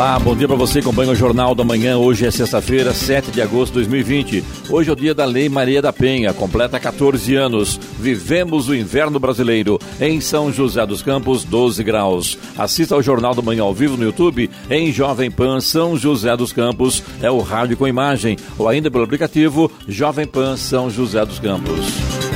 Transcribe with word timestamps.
Olá, 0.00 0.18
bom 0.18 0.34
dia 0.34 0.48
para 0.48 0.56
você 0.56 0.78
acompanha 0.78 1.12
o 1.12 1.14
Jornal 1.14 1.54
da 1.54 1.62
Manhã. 1.62 1.98
Hoje 1.98 2.24
é 2.24 2.30
sexta-feira, 2.30 2.94
7 2.94 3.30
de 3.30 3.42
agosto 3.42 3.74
de 3.74 3.80
2020. 3.80 4.42
Hoje 4.70 4.88
é 4.88 4.92
o 4.94 4.96
dia 4.96 5.14
da 5.14 5.26
Lei 5.26 5.46
Maria 5.46 5.82
da 5.82 5.92
Penha, 5.92 6.32
completa 6.32 6.80
14 6.80 7.34
anos. 7.34 7.78
Vivemos 7.98 8.70
o 8.70 8.74
inverno 8.74 9.20
brasileiro. 9.20 9.78
Em 10.00 10.18
São 10.18 10.50
José 10.50 10.86
dos 10.86 11.02
Campos, 11.02 11.44
12 11.44 11.84
graus. 11.84 12.38
Assista 12.56 12.94
ao 12.94 13.02
Jornal 13.02 13.34
da 13.34 13.42
Manhã 13.42 13.62
ao 13.62 13.74
vivo 13.74 13.98
no 13.98 14.04
YouTube, 14.04 14.48
em 14.70 14.90
Jovem 14.90 15.30
Pan 15.30 15.60
São 15.60 15.98
José 15.98 16.34
dos 16.34 16.50
Campos. 16.50 17.02
É 17.20 17.30
o 17.30 17.40
rádio 17.40 17.76
com 17.76 17.86
imagem. 17.86 18.38
Ou 18.56 18.70
ainda 18.70 18.90
pelo 18.90 19.04
aplicativo 19.04 19.70
Jovem 19.86 20.26
Pan 20.26 20.56
São 20.56 20.88
José 20.88 21.26
dos 21.26 21.38
Campos. 21.38 22.29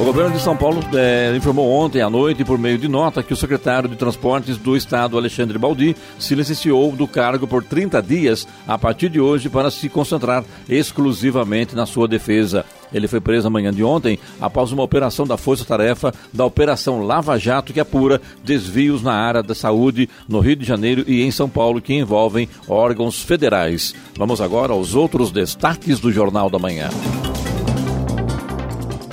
O 0.00 0.04
governo 0.04 0.30
de 0.30 0.40
São 0.40 0.56
Paulo 0.56 0.80
é, 0.94 1.34
informou 1.36 1.68
ontem 1.72 2.00
à 2.00 2.08
noite, 2.08 2.44
por 2.44 2.56
meio 2.56 2.78
de 2.78 2.86
nota, 2.86 3.20
que 3.20 3.32
o 3.32 3.36
secretário 3.36 3.88
de 3.88 3.96
Transportes 3.96 4.56
do 4.56 4.76
Estado, 4.76 5.18
Alexandre 5.18 5.58
Baldi, 5.58 5.96
se 6.20 6.36
licenciou 6.36 6.92
do 6.92 7.08
cargo 7.08 7.48
por 7.48 7.64
30 7.64 8.00
dias 8.00 8.46
a 8.66 8.78
partir 8.78 9.08
de 9.08 9.20
hoje 9.20 9.48
para 9.48 9.72
se 9.72 9.88
concentrar 9.88 10.44
exclusivamente 10.68 11.74
na 11.74 11.84
sua 11.84 12.06
defesa. 12.06 12.64
Ele 12.92 13.08
foi 13.08 13.20
preso 13.20 13.44
na 13.44 13.50
manhã 13.50 13.72
de 13.72 13.82
ontem 13.82 14.20
após 14.40 14.70
uma 14.70 14.84
operação 14.84 15.26
da 15.26 15.36
Força 15.36 15.64
Tarefa 15.64 16.14
da 16.32 16.44
Operação 16.44 17.02
Lava 17.02 17.36
Jato 17.36 17.72
que 17.72 17.80
apura 17.80 18.20
desvios 18.44 19.02
na 19.02 19.12
área 19.12 19.42
da 19.42 19.54
saúde 19.54 20.08
no 20.28 20.38
Rio 20.38 20.56
de 20.56 20.64
Janeiro 20.64 21.04
e 21.08 21.22
em 21.22 21.30
São 21.32 21.48
Paulo 21.48 21.82
que 21.82 21.92
envolvem 21.92 22.48
órgãos 22.68 23.20
federais. 23.20 23.96
Vamos 24.16 24.40
agora 24.40 24.72
aos 24.72 24.94
outros 24.94 25.32
destaques 25.32 25.98
do 25.98 26.12
Jornal 26.12 26.48
da 26.48 26.58
Manhã. 26.58 26.88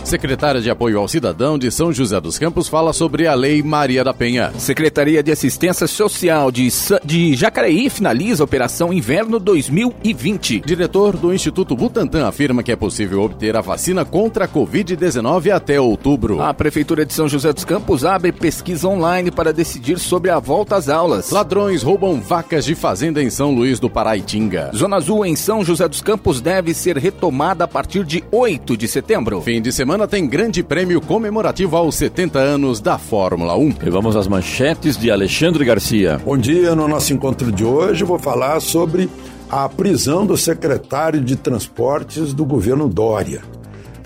Secretária 0.06 0.62
de 0.62 0.70
Apoio 0.70 1.00
ao 1.00 1.08
Cidadão 1.08 1.58
de 1.58 1.72
São 1.72 1.92
José 1.92 2.22
dos 2.22 2.38
Campos 2.38 2.68
fala 2.68 2.94
sobre 2.94 3.26
a 3.26 3.34
Lei 3.34 3.64
Maria 3.64 4.04
da 4.04 4.14
Penha. 4.14 4.54
Secretaria 4.56 5.24
de 5.24 5.32
Assistência 5.32 5.88
Social 5.88 6.52
de, 6.52 6.68
de 7.04 7.34
Jacareí 7.34 7.90
finaliza 7.90 8.44
a 8.44 8.46
Operação 8.46 8.94
Inverno 8.94 9.40
2020. 9.40 10.60
Diretor 10.60 11.18
do 11.18 11.34
Instituto 11.34 11.76
Butantan 11.76 12.28
afirma 12.28 12.62
que 12.62 12.72
é 12.72 12.76
possível 12.76 13.24
obter 13.24 13.56
a 13.56 13.62
vacina 13.62 14.06
contra 14.06 14.46
a 14.46 14.48
Covid-19 14.48 15.52
até 15.52 15.82
outubro. 15.82 16.40
A 16.40 16.54
Prefeitura 16.54 17.04
de 17.04 17.12
São 17.12 17.28
José 17.28 17.52
dos 17.52 17.66
Campos 17.66 18.06
abre 18.06 18.32
pesquisa 18.32 18.88
online 18.88 19.32
para 19.32 19.52
decidir 19.52 19.98
sobre 19.98 20.30
a 20.30 20.38
volta 20.38 20.76
às 20.76 20.88
aulas. 20.88 21.32
Ladrões 21.32 21.82
roubam 21.82 22.22
vacas 22.22 22.64
de 22.64 22.76
fazenda 22.76 23.24
em 23.24 23.32
São 23.32 23.56
Luís 23.56 23.80
do 23.80 23.90
Paraitinga. 23.90 24.70
Zona 24.76 24.98
Azul 24.98 25.26
em 25.26 25.36
São 25.36 25.66
José 25.66 25.88
dos 25.88 26.02
Campos 26.02 26.42
deve 26.42 26.76
ser 26.76 26.96
retomada 26.96 27.64
a 27.64 27.68
partir 27.68 28.04
de 28.04 28.24
8 28.32 28.78
de 28.78 28.88
setembro. 28.88 29.42
Fim 29.42 29.60
de 29.64 29.72
semana 29.72 29.95
semana 29.96 30.08
tem 30.10 30.28
grande 30.28 30.62
prêmio 30.62 31.00
comemorativo 31.00 31.78
aos 31.78 31.96
70 31.96 32.38
anos 32.38 32.82
da 32.82 32.98
Fórmula 32.98 33.56
1. 33.56 33.76
E 33.86 33.90
vamos 33.90 34.18
às 34.18 34.28
manchetes 34.28 34.98
de 34.98 35.10
Alexandre 35.10 35.64
Garcia. 35.64 36.20
Bom 36.26 36.38
dia, 36.38 36.76
no 36.76 36.86
nosso 36.86 37.14
encontro 37.14 37.50
de 37.50 37.64
hoje 37.64 38.04
vou 38.04 38.20
falar 38.20 38.60
sobre 38.60 39.10
a 39.50 39.70
prisão 39.70 40.26
do 40.26 40.36
secretário 40.36 41.22
de 41.22 41.38
Transportes 41.38 42.34
do 42.34 42.44
governo 42.44 42.90
Dória. 42.90 43.42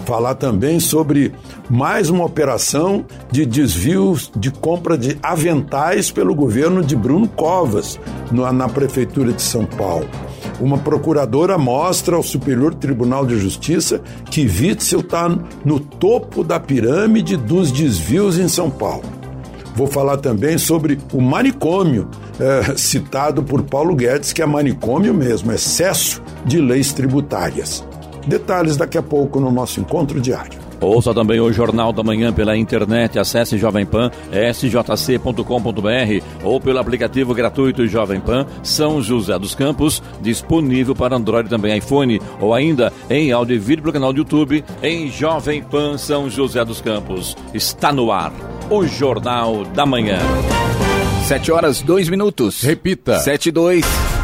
Falar 0.06 0.36
também 0.36 0.80
sobre 0.80 1.34
mais 1.68 2.12
uma 2.12 2.24
operação 2.24 3.04
de 3.32 3.44
desvios 3.44 4.32
de 4.36 4.52
compra 4.52 4.96
de 4.96 5.18
aventais 5.24 6.12
pelo 6.12 6.36
governo 6.36 6.84
de 6.84 6.96
Bruno 6.96 7.28
Covas 7.28 8.00
na 8.32 8.70
Prefeitura 8.70 9.34
de 9.34 9.42
São 9.42 9.66
Paulo 9.66 10.08
uma 10.60 10.78
procuradora 10.78 11.58
mostra 11.58 12.16
ao 12.16 12.24
Superior 12.24 12.74
Tribunal 12.74 13.26
de 13.26 13.38
Justiça 13.40 14.02
que 14.30 14.42
Witzel 14.42 15.02
está 15.02 15.30
no 15.64 15.80
topo 15.80 16.44
da 16.44 16.60
pirâmide 16.60 17.38
dos 17.38 17.72
desvios 17.72 18.38
em 18.38 18.48
São 18.48 18.70
Paulo. 18.70 19.04
Vou 19.76 19.88
falar 19.88 20.18
também 20.18 20.58
sobre 20.58 21.00
o 21.14 21.22
manicômio, 21.22 22.10
é, 22.40 22.76
citado 22.76 23.42
por 23.42 23.64
Paulo 23.64 23.96
Guedes, 23.96 24.34
que 24.34 24.42
é 24.42 24.46
manicômio 24.46 25.14
mesmo, 25.14 25.52
excesso 25.52 26.22
de 26.46 26.60
leis 26.60 26.92
tributárias. 26.92 27.86
Detalhes 28.28 28.76
daqui 28.76 28.98
a 28.98 29.02
pouco 29.02 29.40
no 29.40 29.52
nosso 29.52 29.80
encontro 29.80 30.20
diário. 30.20 30.69
Ouça 30.82 31.14
também 31.14 31.40
o 31.40 31.52
Jornal 31.52 31.92
da 31.92 32.04
Manhã 32.04 32.32
pela 32.32 32.58
internet. 32.58 33.20
Acesse 33.20 33.58
Jovem 33.58 33.86
Pan, 33.86 34.12
sjc.com.br 34.54 36.24
ou 36.44 36.60
pelo 36.60 36.80
aplicativo 36.80 37.34
gratuito 37.34 37.88
Jovem 37.88 38.20
Pan 38.20 38.46
São 38.64 39.02
José 39.02 39.38
dos 39.38 39.54
Campos, 39.54 40.02
disponível 40.22 40.96
para 40.96 41.16
Android 41.16 41.50
também 41.50 41.78
iPhone, 41.78 42.22
ou 42.40 42.54
ainda 42.54 42.94
em 43.10 43.32
áudio 43.32 43.56
e 43.56 43.60
vídeo 43.60 43.82
pelo 43.82 43.94
canal 43.94 44.14
do 44.14 44.20
YouTube 44.20 44.64
em 44.82 45.10
Jovem 45.10 45.62
Pan 45.62 45.98
São 45.98 46.30
José 46.30 46.64
dos 46.64 46.82
Campos. 46.82 47.36
Está 47.54 47.92
no 47.92 48.12
ar 48.12 48.32
o 48.70 48.86
Jornal 48.86 49.66
da 49.66 49.86
Manhã. 49.86 50.20
7 51.26 51.52
horas, 51.52 51.82
2 51.82 52.10
minutos. 52.10 52.62
Repita. 52.62 53.20
7 53.20 53.50
e 53.50 53.52
2. 53.52 54.19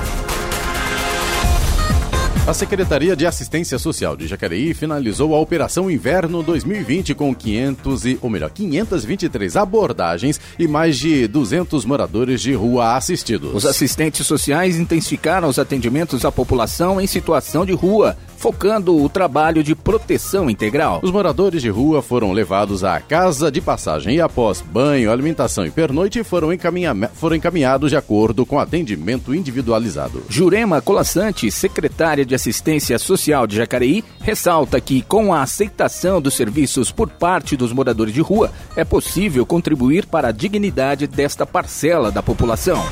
A 2.48 2.54
Secretaria 2.54 3.16
de 3.16 3.26
Assistência 3.26 3.80
Social 3.80 4.16
de 4.16 4.28
Jacareí 4.28 4.76
finalizou 4.76 5.34
a 5.34 5.40
Operação 5.40 5.90
Inverno 5.90 6.44
2020 6.44 7.16
com 7.16 7.34
500 7.34 8.06
e, 8.06 8.20
ou 8.22 8.30
melhor, 8.30 8.52
523 8.52 9.58
abordagens 9.58 10.40
e 10.60 10.68
mais 10.68 10.96
de 10.96 11.28
200 11.28 11.84
moradores 11.86 12.40
de 12.40 12.54
rua 12.54 12.96
assistidos. 12.96 13.52
Os 13.52 13.66
assistentes 13.66 14.28
sociais 14.28 14.78
intensificaram 14.78 15.50
os 15.50 15.58
atendimentos 15.58 16.24
à 16.24 16.32
população 16.32 17.02
em 17.02 17.08
situação 17.08 17.66
de 17.66 17.74
rua, 17.74 18.16
focando 18.38 18.96
o 18.96 19.10
trabalho 19.10 19.64
de 19.64 19.74
proteção 19.74 20.48
integral. 20.48 21.00
Os 21.02 21.10
moradores 21.10 21.64
de 21.64 21.70
rua 21.70 22.04
foram 22.04 22.32
levados 22.32 22.84
à 22.84 23.00
casa 23.00 23.52
de 23.52 23.60
passagem 23.60 24.18
e 24.18 24.22
após 24.22 24.62
banho, 24.62 25.12
alimentação 25.12 25.66
e 25.66 25.72
pernoite 25.72 26.24
foram, 26.24 26.54
encaminha 26.54 26.94
foram 27.16 27.38
encaminhados 27.38 27.90
de 27.90 27.98
acordo 27.98 28.46
com 28.46 28.60
atendimento 28.60 29.34
individualizado. 29.34 30.22
Jurema 30.30 30.80
Colassante, 30.80 31.50
secretária 31.50 32.24
de 32.24 32.35
Assistência 32.36 33.00
Social 33.00 33.48
de 33.48 33.56
Jacareí, 33.56 34.04
ressalta 34.22 34.80
que 34.80 35.02
com 35.02 35.34
a 35.34 35.42
aceitação 35.42 36.22
dos 36.22 36.36
serviços 36.36 36.92
por 36.92 37.10
parte 37.10 37.58
dos 37.58 37.72
moradores 37.72 38.14
de 38.14 38.22
rua, 38.22 38.52
é 38.76 38.84
possível 38.84 39.46
contribuir 39.46 40.06
para 40.06 40.28
a 40.28 40.32
dignidade 40.32 41.08
desta 41.08 41.46
parcela 41.46 42.12
da 42.12 42.22
população. 42.22 42.84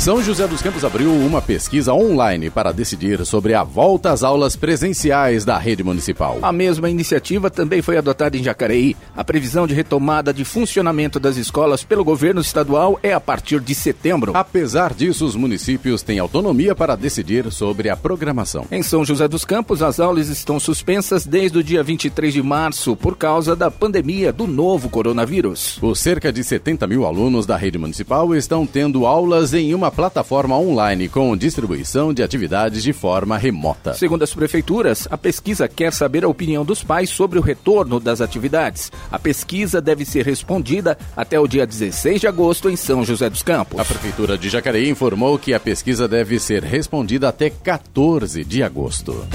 São 0.00 0.22
José 0.22 0.48
dos 0.48 0.62
Campos 0.62 0.82
abriu 0.82 1.12
uma 1.12 1.42
pesquisa 1.42 1.92
online 1.92 2.48
para 2.48 2.72
decidir 2.72 3.22
sobre 3.26 3.52
a 3.52 3.62
volta 3.62 4.10
às 4.10 4.22
aulas 4.22 4.56
presenciais 4.56 5.44
da 5.44 5.58
rede 5.58 5.84
municipal. 5.84 6.38
A 6.40 6.50
mesma 6.50 6.88
iniciativa 6.88 7.50
também 7.50 7.82
foi 7.82 7.98
adotada 7.98 8.34
em 8.34 8.42
Jacareí. 8.42 8.96
A 9.14 9.22
previsão 9.22 9.66
de 9.66 9.74
retomada 9.74 10.32
de 10.32 10.42
funcionamento 10.42 11.20
das 11.20 11.36
escolas 11.36 11.84
pelo 11.84 12.02
governo 12.02 12.40
estadual 12.40 12.98
é 13.02 13.12
a 13.12 13.20
partir 13.20 13.60
de 13.60 13.74
setembro. 13.74 14.32
Apesar 14.34 14.94
disso, 14.94 15.26
os 15.26 15.36
municípios 15.36 16.00
têm 16.00 16.18
autonomia 16.18 16.74
para 16.74 16.96
decidir 16.96 17.52
sobre 17.52 17.90
a 17.90 17.96
programação. 17.96 18.64
Em 18.72 18.82
São 18.82 19.04
José 19.04 19.28
dos 19.28 19.44
Campos, 19.44 19.82
as 19.82 20.00
aulas 20.00 20.30
estão 20.30 20.58
suspensas 20.58 21.26
desde 21.26 21.58
o 21.58 21.62
dia 21.62 21.82
23 21.82 22.32
de 22.32 22.42
março 22.42 22.96
por 22.96 23.18
causa 23.18 23.54
da 23.54 23.70
pandemia 23.70 24.32
do 24.32 24.46
novo 24.46 24.88
coronavírus. 24.88 25.78
Os 25.82 26.00
cerca 26.00 26.32
de 26.32 26.42
70 26.42 26.86
mil 26.86 27.04
alunos 27.04 27.44
da 27.44 27.58
rede 27.58 27.76
municipal 27.76 28.34
estão 28.34 28.66
tendo 28.66 29.04
aulas 29.04 29.52
em 29.52 29.74
uma 29.74 29.89
plataforma 29.90 30.58
online 30.58 31.08
com 31.08 31.36
distribuição 31.36 32.14
de 32.14 32.22
atividades 32.22 32.82
de 32.82 32.92
forma 32.92 33.36
remota. 33.36 33.94
Segundo 33.94 34.22
as 34.22 34.34
prefeituras, 34.34 35.06
a 35.10 35.18
pesquisa 35.18 35.68
quer 35.68 35.92
saber 35.92 36.24
a 36.24 36.28
opinião 36.28 36.64
dos 36.64 36.82
pais 36.82 37.10
sobre 37.10 37.38
o 37.38 37.42
retorno 37.42 37.98
das 37.98 38.20
atividades. 38.20 38.90
A 39.10 39.18
pesquisa 39.18 39.80
deve 39.80 40.04
ser 40.04 40.24
respondida 40.24 40.96
até 41.16 41.38
o 41.38 41.46
dia 41.46 41.66
16 41.66 42.20
de 42.20 42.26
agosto 42.26 42.70
em 42.70 42.76
São 42.76 43.04
José 43.04 43.28
dos 43.28 43.42
Campos. 43.42 43.80
A 43.80 43.84
prefeitura 43.84 44.38
de 44.38 44.48
Jacareí 44.48 44.88
informou 44.88 45.38
que 45.38 45.54
a 45.54 45.60
pesquisa 45.60 46.06
deve 46.06 46.38
ser 46.38 46.62
respondida 46.62 47.28
até 47.28 47.50
14 47.50 48.44
de 48.44 48.62
agosto. 48.62 49.26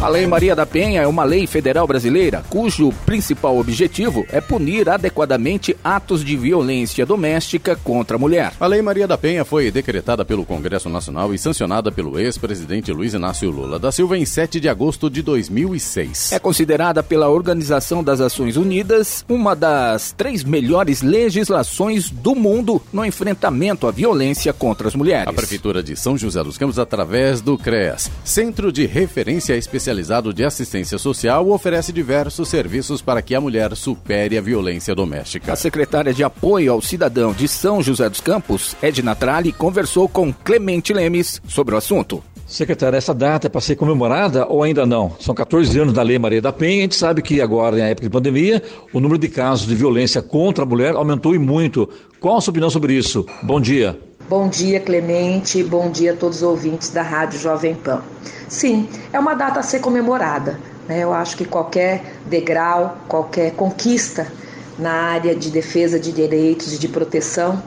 A 0.00 0.06
Lei 0.06 0.28
Maria 0.28 0.54
da 0.54 0.64
Penha 0.64 1.02
é 1.02 1.06
uma 1.08 1.24
lei 1.24 1.44
federal 1.44 1.84
brasileira 1.84 2.44
cujo 2.48 2.92
principal 3.04 3.58
objetivo 3.58 4.24
é 4.30 4.40
punir 4.40 4.88
adequadamente 4.88 5.76
atos 5.82 6.24
de 6.24 6.36
violência 6.36 7.04
doméstica 7.04 7.74
contra 7.74 8.16
a 8.16 8.18
mulher. 8.18 8.52
A 8.60 8.66
Lei 8.68 8.80
Maria 8.80 9.08
da 9.08 9.18
Penha 9.18 9.44
foi 9.44 9.72
decretada 9.72 10.24
pelo 10.24 10.46
Congresso 10.46 10.88
Nacional 10.88 11.34
e 11.34 11.38
sancionada 11.38 11.90
pelo 11.90 12.16
ex-presidente 12.16 12.92
Luiz 12.92 13.12
Inácio 13.12 13.50
Lula 13.50 13.76
da 13.76 13.90
Silva 13.90 14.16
em 14.16 14.24
7 14.24 14.60
de 14.60 14.68
agosto 14.68 15.10
de 15.10 15.20
2006. 15.20 16.30
É 16.30 16.38
considerada 16.38 17.02
pela 17.02 17.28
Organização 17.28 18.02
das 18.02 18.20
Nações 18.20 18.56
Unidas 18.56 19.24
uma 19.28 19.56
das 19.56 20.12
três 20.12 20.44
melhores 20.44 21.02
legislações 21.02 22.08
do 22.08 22.36
mundo 22.36 22.80
no 22.92 23.04
enfrentamento 23.04 23.88
à 23.88 23.90
violência 23.90 24.52
contra 24.52 24.86
as 24.86 24.94
mulheres. 24.94 25.26
A 25.26 25.32
Prefeitura 25.32 25.82
de 25.82 25.96
São 25.96 26.16
José 26.16 26.40
dos 26.44 26.56
Campos, 26.56 26.78
através 26.78 27.40
do 27.40 27.58
CREAS, 27.58 28.08
Centro 28.22 28.70
de 28.70 28.86
Referência 28.86 29.56
Especial 29.56 29.87
especializado 29.88 30.34
de 30.34 30.44
assistência 30.44 30.98
social 30.98 31.48
oferece 31.48 31.92
diversos 31.92 32.48
serviços 32.48 33.00
para 33.00 33.22
que 33.22 33.34
a 33.34 33.40
mulher 33.40 33.74
supere 33.74 34.36
a 34.36 34.40
violência 34.40 34.94
doméstica. 34.94 35.52
A 35.52 35.56
secretária 35.56 36.12
de 36.12 36.22
Apoio 36.22 36.72
ao 36.72 36.82
Cidadão 36.82 37.32
de 37.32 37.48
São 37.48 37.82
José 37.82 38.08
dos 38.08 38.20
Campos, 38.20 38.76
Edna 38.82 39.14
Trali, 39.14 39.50
conversou 39.50 40.06
com 40.06 40.32
Clemente 40.32 40.92
Lemes 40.92 41.40
sobre 41.48 41.74
o 41.74 41.78
assunto. 41.78 42.22
Secretária, 42.46 42.96
essa 42.96 43.14
data 43.14 43.46
é 43.46 43.50
para 43.50 43.60
ser 43.60 43.76
comemorada 43.76 44.46
ou 44.46 44.62
ainda 44.62 44.84
não? 44.84 45.14
São 45.20 45.34
14 45.34 45.78
anos 45.78 45.94
da 45.94 46.02
Lei 46.02 46.18
Maria 46.18 46.42
da 46.42 46.52
Penha. 46.52 46.78
A 46.78 46.82
gente 46.82 46.94
sabe 46.94 47.22
que 47.22 47.40
agora, 47.40 47.76
na 47.76 47.84
época 47.84 48.06
de 48.06 48.12
pandemia, 48.12 48.62
o 48.92 49.00
número 49.00 49.18
de 49.18 49.28
casos 49.28 49.66
de 49.66 49.74
violência 49.74 50.22
contra 50.22 50.64
a 50.64 50.66
mulher 50.66 50.94
aumentou 50.94 51.34
e 51.34 51.38
muito. 51.38 51.88
Qual 52.20 52.36
a 52.36 52.40
sua 52.40 52.50
opinião 52.50 52.70
sobre 52.70 52.94
isso? 52.94 53.26
Bom 53.42 53.60
dia. 53.60 54.07
Bom 54.28 54.46
dia, 54.46 54.78
Clemente. 54.78 55.62
Bom 55.62 55.90
dia 55.90 56.12
a 56.12 56.14
todos 56.14 56.38
os 56.38 56.42
ouvintes 56.42 56.90
da 56.90 57.00
Rádio 57.00 57.40
Jovem 57.40 57.74
Pan. 57.74 58.02
Sim, 58.46 58.86
é 59.10 59.18
uma 59.18 59.32
data 59.32 59.60
a 59.60 59.62
ser 59.62 59.78
comemorada. 59.80 60.60
Né? 60.86 61.02
Eu 61.02 61.14
acho 61.14 61.34
que 61.34 61.46
qualquer 61.46 62.02
degrau, 62.26 62.98
qualquer 63.08 63.52
conquista 63.52 64.30
na 64.78 64.92
área 64.92 65.34
de 65.34 65.50
defesa 65.50 65.98
de 65.98 66.12
direitos 66.12 66.74
e 66.74 66.78
de 66.78 66.88
proteção 66.88 67.62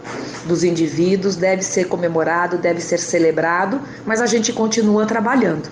dos 0.45 0.63
indivíduos 0.63 1.35
deve 1.35 1.63
ser 1.63 1.85
comemorado, 1.87 2.59
deve 2.59 2.79
ser 2.79 2.99
celebrado, 2.99 3.81
mas 4.05 4.21
a 4.21 4.27
gente 4.27 4.53
continua 4.53 5.07
trabalhando. 5.07 5.67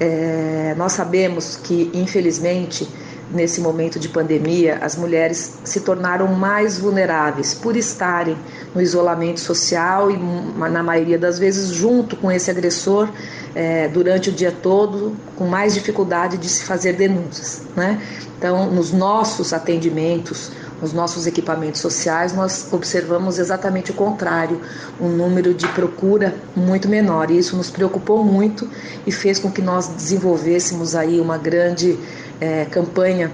É, 0.00 0.74
nós 0.76 0.90
sabemos 0.90 1.54
que, 1.54 1.88
infelizmente, 1.94 2.88
nesse 3.32 3.60
momento 3.60 3.98
de 3.98 4.08
pandemia, 4.08 4.78
as 4.82 4.96
mulheres 4.96 5.58
se 5.64 5.80
tornaram 5.80 6.26
mais 6.28 6.78
vulneráveis 6.78 7.54
por 7.54 7.76
estarem 7.76 8.36
no 8.74 8.80
isolamento 8.80 9.40
social 9.40 10.10
e, 10.10 10.16
na 10.16 10.82
maioria 10.82 11.18
das 11.18 11.38
vezes, 11.38 11.68
junto 11.68 12.16
com 12.16 12.30
esse 12.30 12.50
agressor 12.50 13.08
é, 13.54 13.88
durante 13.88 14.30
o 14.30 14.32
dia 14.32 14.52
todo, 14.52 15.16
com 15.36 15.46
mais 15.46 15.74
dificuldade 15.74 16.36
de 16.36 16.48
se 16.48 16.62
fazer 16.62 16.94
denúncias. 16.94 17.62
Né? 17.76 18.00
Então, 18.38 18.70
nos 18.70 18.92
nossos 18.92 19.52
atendimentos, 19.52 20.50
nos 20.80 20.92
nossos 20.92 21.26
equipamentos 21.26 21.80
sociais, 21.80 22.32
nós 22.32 22.72
observamos 22.72 23.38
exatamente 23.38 23.90
o 23.90 23.94
contrário, 23.94 24.60
um 24.98 25.08
número 25.08 25.52
de 25.52 25.68
procura 25.68 26.34
muito 26.56 26.88
menor. 26.88 27.30
E 27.30 27.38
isso 27.38 27.56
nos 27.56 27.70
preocupou 27.70 28.24
muito 28.24 28.68
e 29.06 29.12
fez 29.12 29.38
com 29.38 29.50
que 29.50 29.60
nós 29.60 29.88
desenvolvêssemos 29.88 30.94
aí 30.94 31.20
uma 31.20 31.36
grande 31.36 31.98
é, 32.40 32.64
campanha 32.64 33.30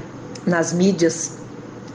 nas 0.47 0.73
mídias 0.73 1.33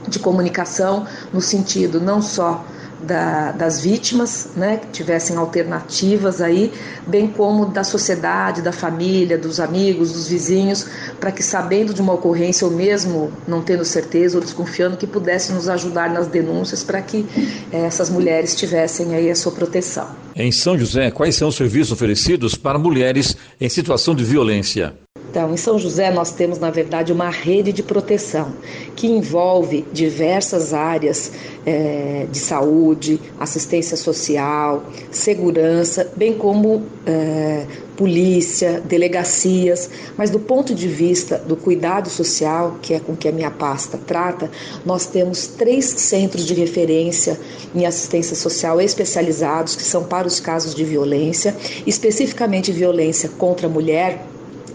de 0.08 0.18
comunicação, 0.18 1.06
no 1.32 1.40
sentido 1.40 2.00
não 2.00 2.20
só 2.20 2.64
da, 3.02 3.50
das 3.52 3.80
vítimas, 3.80 4.50
né, 4.56 4.76
que 4.76 4.86
tivessem 4.88 5.36
alternativas 5.36 6.40
aí, 6.40 6.72
bem 7.06 7.26
como 7.26 7.66
da 7.66 7.82
sociedade, 7.82 8.62
da 8.62 8.72
família, 8.72 9.36
dos 9.36 9.58
amigos, 9.58 10.12
dos 10.12 10.28
vizinhos, 10.28 10.86
para 11.18 11.32
que 11.32 11.42
sabendo 11.42 11.92
de 11.92 12.00
uma 12.00 12.12
ocorrência 12.12 12.66
ou 12.66 12.72
mesmo 12.72 13.32
não 13.46 13.60
tendo 13.60 13.84
certeza 13.84 14.38
ou 14.38 14.42
desconfiando, 14.42 14.96
que 14.96 15.06
pudessem 15.06 15.54
nos 15.54 15.68
ajudar 15.68 16.10
nas 16.10 16.28
denúncias 16.28 16.84
para 16.84 17.02
que 17.02 17.26
eh, 17.72 17.86
essas 17.86 18.08
mulheres 18.08 18.54
tivessem 18.54 19.14
aí 19.14 19.30
a 19.30 19.34
sua 19.34 19.52
proteção. 19.52 20.08
Em 20.34 20.52
São 20.52 20.78
José, 20.78 21.10
quais 21.10 21.34
são 21.34 21.48
os 21.48 21.56
serviços 21.56 21.92
oferecidos 21.92 22.54
para 22.54 22.78
mulheres 22.78 23.36
em 23.60 23.68
situação 23.68 24.14
de 24.14 24.24
violência? 24.24 24.94
Então, 25.32 25.54
em 25.54 25.56
São 25.56 25.78
José, 25.78 26.10
nós 26.10 26.30
temos, 26.30 26.58
na 26.58 26.68
verdade, 26.68 27.10
uma 27.10 27.30
rede 27.30 27.72
de 27.72 27.82
proteção 27.82 28.52
que 28.94 29.06
envolve 29.06 29.82
diversas 29.90 30.74
áreas 30.74 31.32
é, 31.64 32.26
de 32.30 32.36
saúde, 32.36 33.18
assistência 33.40 33.96
social, 33.96 34.84
segurança, 35.10 36.12
bem 36.14 36.34
como 36.34 36.82
é, 37.06 37.64
polícia, 37.96 38.82
delegacias. 38.84 39.88
Mas, 40.18 40.28
do 40.28 40.38
ponto 40.38 40.74
de 40.74 40.86
vista 40.86 41.38
do 41.38 41.56
cuidado 41.56 42.10
social, 42.10 42.76
que 42.82 42.92
é 42.92 43.00
com 43.00 43.16
que 43.16 43.26
a 43.26 43.32
minha 43.32 43.50
pasta 43.50 43.96
trata, 43.96 44.50
nós 44.84 45.06
temos 45.06 45.46
três 45.46 45.86
centros 45.86 46.44
de 46.44 46.52
referência 46.52 47.40
em 47.74 47.86
assistência 47.86 48.36
social 48.36 48.78
especializados, 48.82 49.76
que 49.76 49.82
são 49.82 50.04
para 50.04 50.28
os 50.28 50.40
casos 50.40 50.74
de 50.74 50.84
violência, 50.84 51.56
especificamente 51.86 52.70
violência 52.70 53.30
contra 53.30 53.66
a 53.66 53.70
mulher 53.70 54.26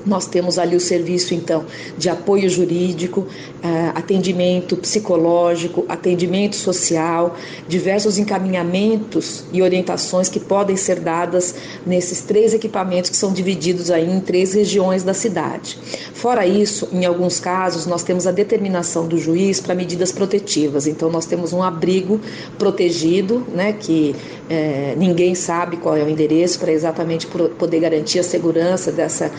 nós 0.08 0.26
temos 0.28 0.58
ali 0.58 0.76
o 0.76 0.80
serviço, 0.80 1.34
então, 1.34 1.66
de 1.98 2.10
apoio 2.10 2.50
jurídico, 2.50 3.28
eh, 3.64 3.92
atendimento 3.94 4.76
psicológico, 4.78 5.86
atendimento 5.90 6.56
social, 6.56 7.36
diversos 7.68 8.18
encaminhamentos 8.18 9.44
e 9.52 9.62
orientações 9.62 10.30
que 10.30 10.40
podem 10.40 10.76
ser 10.76 11.00
dadas 11.00 11.56
nesses 11.86 12.22
três 12.22 12.54
equipamentos 12.54 13.10
que 13.10 13.18
são 13.18 13.34
divididos 13.34 13.92
aí 13.92 14.10
em 14.10 14.20
três 14.20 14.54
regiões 14.54 15.04
da 15.04 15.14
cidade. 15.14 15.78
Fora 16.14 16.46
isso, 16.46 16.88
em 16.92 17.06
alguns 17.06 17.40
casos, 17.40 17.86
nós 17.86 18.04
temos 18.04 18.26
a 18.26 18.32
determinação 18.32 19.08
do 19.08 19.18
juiz 19.18 19.60
para 19.60 19.76
medidas 19.76 20.12
protetivas. 20.12 20.88
Então, 20.88 21.10
nós 21.10 21.26
temos 21.26 21.54
um 21.54 21.62
abrigo 21.62 22.20
protegido, 22.58 23.46
né, 23.54 23.74
que 23.74 24.16
é, 24.50 24.96
ninguém 24.98 25.36
sabe 25.36 25.78
qual 25.78 25.96
é 25.96 26.04
o 26.04 26.10
endereço 26.10 26.60
para 26.60 26.72
exatamente 26.72 27.28
poder 27.28 27.80
garantir 27.80 28.20
a 28.20 28.24
segurança 28.24 28.92
dessa 28.92 29.32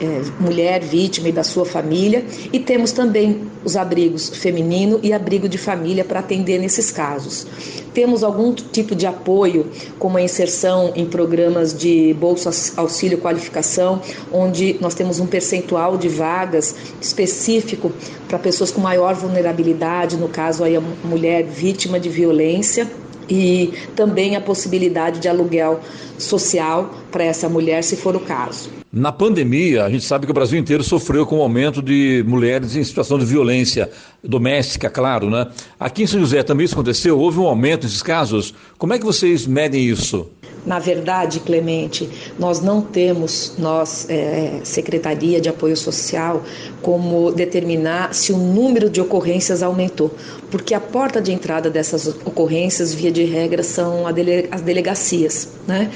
é, 0.00 0.22
mulher 0.38 0.82
vítima 0.82 1.28
e 1.28 1.32
da 1.32 1.42
sua 1.42 1.64
família, 1.64 2.24
e 2.52 2.58
temos 2.58 2.92
também 2.92 3.42
os 3.64 3.76
abrigos 3.76 4.28
feminino 4.28 5.00
e 5.02 5.12
abrigo 5.12 5.48
de 5.48 5.58
família 5.58 6.04
para 6.04 6.20
atender 6.20 6.58
nesses 6.58 6.90
casos. 6.90 7.46
Temos 7.92 8.22
algum 8.22 8.52
tipo 8.52 8.94
de 8.94 9.06
apoio, 9.06 9.66
como 9.98 10.18
a 10.18 10.22
inserção 10.22 10.92
em 10.94 11.06
programas 11.06 11.76
de 11.76 12.14
bolsa 12.14 12.50
auxílio 12.76 13.18
qualificação, 13.18 14.00
onde 14.32 14.76
nós 14.80 14.94
temos 14.94 15.18
um 15.18 15.26
percentual 15.26 15.96
de 15.96 16.08
vagas 16.08 16.74
específico 17.00 17.90
para 18.28 18.38
pessoas 18.38 18.70
com 18.70 18.80
maior 18.80 19.14
vulnerabilidade, 19.14 20.16
no 20.16 20.28
caso 20.28 20.62
aí 20.62 20.76
a 20.76 20.82
mulher 21.04 21.44
vítima 21.44 21.98
de 21.98 22.08
violência 22.08 22.86
e 23.28 23.72
também 23.94 24.36
a 24.36 24.40
possibilidade 24.40 25.20
de 25.20 25.28
aluguel 25.28 25.80
social 26.18 26.94
para 27.10 27.24
essa 27.24 27.48
mulher, 27.48 27.82
se 27.82 27.96
for 27.96 28.16
o 28.16 28.20
caso. 28.20 28.70
Na 28.92 29.12
pandemia, 29.12 29.84
a 29.84 29.90
gente 29.90 30.04
sabe 30.04 30.24
que 30.24 30.30
o 30.30 30.34
Brasil 30.34 30.58
inteiro 30.58 30.82
sofreu 30.82 31.26
com 31.26 31.38
o 31.38 31.42
aumento 31.42 31.82
de 31.82 32.24
mulheres 32.26 32.76
em 32.76 32.82
situação 32.82 33.18
de 33.18 33.26
violência 33.26 33.90
doméstica, 34.24 34.88
claro, 34.88 35.28
né? 35.28 35.48
Aqui 35.78 36.04
em 36.04 36.06
São 36.06 36.20
José 36.20 36.42
também 36.42 36.64
isso 36.64 36.74
aconteceu? 36.74 37.18
Houve 37.18 37.38
um 37.38 37.46
aumento 37.46 37.84
nesses 37.84 38.02
casos? 38.02 38.54
Como 38.78 38.94
é 38.94 38.98
que 38.98 39.04
vocês 39.04 39.46
medem 39.46 39.84
isso? 39.84 40.28
Na 40.66 40.80
verdade, 40.80 41.38
Clemente, 41.40 42.10
nós 42.38 42.60
não 42.60 42.82
temos, 42.82 43.54
nós, 43.56 44.06
é, 44.10 44.60
Secretaria 44.64 45.40
de 45.40 45.48
Apoio 45.48 45.76
Social, 45.76 46.42
como 46.82 47.30
determinar 47.30 48.12
se 48.12 48.32
o 48.32 48.36
número 48.36 48.90
de 48.90 49.00
ocorrências 49.00 49.62
aumentou, 49.62 50.10
porque 50.50 50.74
a 50.74 50.80
porta 50.80 51.20
de 51.20 51.32
entrada 51.32 51.70
dessas 51.70 52.08
ocorrências, 52.08 52.92
via 52.92 53.12
de 53.12 53.24
regra, 53.24 53.62
são 53.62 54.04
as 54.06 54.60
delegacias, 54.62 55.50
né? 55.68 55.90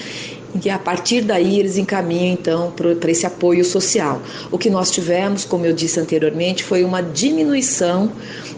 E 0.65 0.69
a 0.69 0.79
partir 0.79 1.23
daí 1.23 1.59
eles 1.59 1.77
encaminham 1.77 2.33
então 2.33 2.73
para 2.73 3.11
esse 3.11 3.25
apoio 3.25 3.65
social. 3.65 4.21
O 4.51 4.59
que 4.59 4.69
nós 4.69 4.91
tivemos, 4.91 5.45
como 5.45 5.65
eu 5.65 5.73
disse 5.73 6.01
anteriormente, 6.01 6.65
foi 6.65 6.83
uma 6.83 7.03
diminuição 7.03 8.11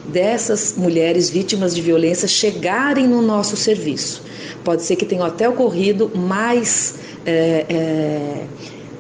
dessas 0.07 0.75
mulheres 0.77 1.29
vítimas 1.29 1.75
de 1.75 1.83
violência 1.83 2.27
chegarem 2.27 3.07
no 3.07 3.21
nosso 3.21 3.57
serviço. 3.57 4.23
Pode 4.65 4.83
ser 4.83 4.97
que 4.97 5.05
tenham 5.05 5.25
até 5.25 5.49
ocorrido 5.49 6.11
mais 6.15 6.95
é, 7.27 7.67
é, 7.69 8.45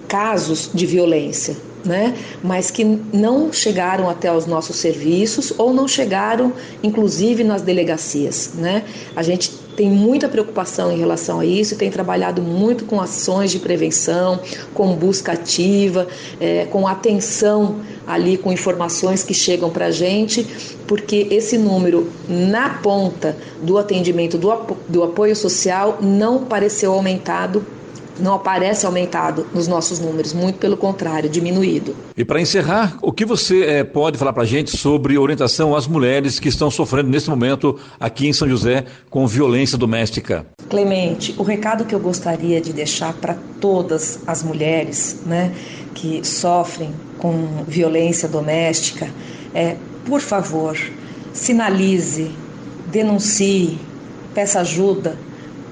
casos 0.07 0.71
de 0.75 0.85
violência, 0.85 1.57
né? 1.85 2.15
mas 2.43 2.71
que 2.71 2.85
não 2.85 3.53
chegaram 3.53 4.09
até 4.09 4.33
os 4.33 4.47
nossos 4.47 4.77
serviços 4.77 5.53
ou 5.57 5.73
não 5.73 5.89
chegaram, 5.89 6.53
inclusive, 6.83 7.43
nas 7.43 7.63
delegacias. 7.63 8.53
Né? 8.55 8.85
A 9.17 9.23
gente 9.23 9.62
tem 9.77 9.91
muita 9.91 10.29
preocupação 10.29 10.93
em 10.93 10.99
relação 10.99 11.41
a 11.41 11.47
isso 11.47 11.77
tem 11.77 11.91
trabalhado 11.91 12.43
muito 12.43 12.85
com 12.85 13.01
ações 13.01 13.51
de 13.51 13.59
prevenção, 13.59 14.41
com 14.75 14.95
busca 14.95 15.33
ativa, 15.33 16.07
é, 16.41 16.67
com 16.67 16.87
atenção 16.87 17.81
ali 18.07 18.37
com 18.37 18.53
informações 18.53 19.23
que 19.23 19.35
chegam 19.35 19.71
para 19.71 19.87
a 19.87 19.91
gente, 19.91 20.47
porque 20.87 21.29
esse 21.31 21.57
número 21.57 22.11
na 22.29 22.71
ponta 22.83 23.37
do 23.63 23.79
atendimento 23.79 24.37
do, 24.37 24.53
do 24.89 25.03
apoio 25.03 25.35
social 25.37 25.99
não 26.01 26.45
pareceu 26.45 26.93
aumentado 26.93 27.65
não 28.19 28.35
aparece 28.35 28.87
aumentado 28.87 29.47
nos 29.55 29.67
nossos 29.67 29.99
números, 29.99 30.33
muito 30.33 30.59
pelo 30.59 30.77
contrário, 30.77 31.29
diminuído. 31.29 31.95
E 32.17 32.25
para 32.25 32.41
encerrar, 32.41 32.97
o 33.01 33.13
que 33.13 33.25
você 33.25 33.65
é, 33.65 33.85
pode 33.85 34.19
falar 34.19 34.33
para 34.33 34.43
a 34.43 34.47
gente 34.47 34.77
sobre 34.77 35.17
orientação 35.17 35.75
às 35.75 35.87
mulheres 35.87 36.39
que 36.39 36.49
estão 36.49 36.71
sofrendo 36.71 37.09
nesse 37.09 37.29
momento 37.31 37.79
aqui 37.99 38.29
em 38.29 38.33
São 38.33 38.49
José 38.49 38.85
com 39.09 39.27
violência 39.27 39.79
doméstica? 39.79 40.47
Clemente, 40.69 41.35
o 41.39 41.43
recado 41.43 41.85
que 41.85 41.95
eu 41.95 42.01
gostaria 42.01 42.61
de 42.61 42.73
deixar 42.73 43.13
para 43.15 43.37
todas 43.61 44.21
as 44.27 44.43
mulheres 44.43 45.23
né, 45.27 45.53
que 45.95 46.27
sofrem 46.27 46.93
com 47.19 47.65
violência 47.67 48.29
doméstica 48.29 49.09
é, 49.55 49.77
por 50.05 50.21
favor, 50.21 50.77
sinalize, 51.33 52.31
denuncie, 52.91 53.79
peça 54.35 54.61
ajuda, 54.61 55.17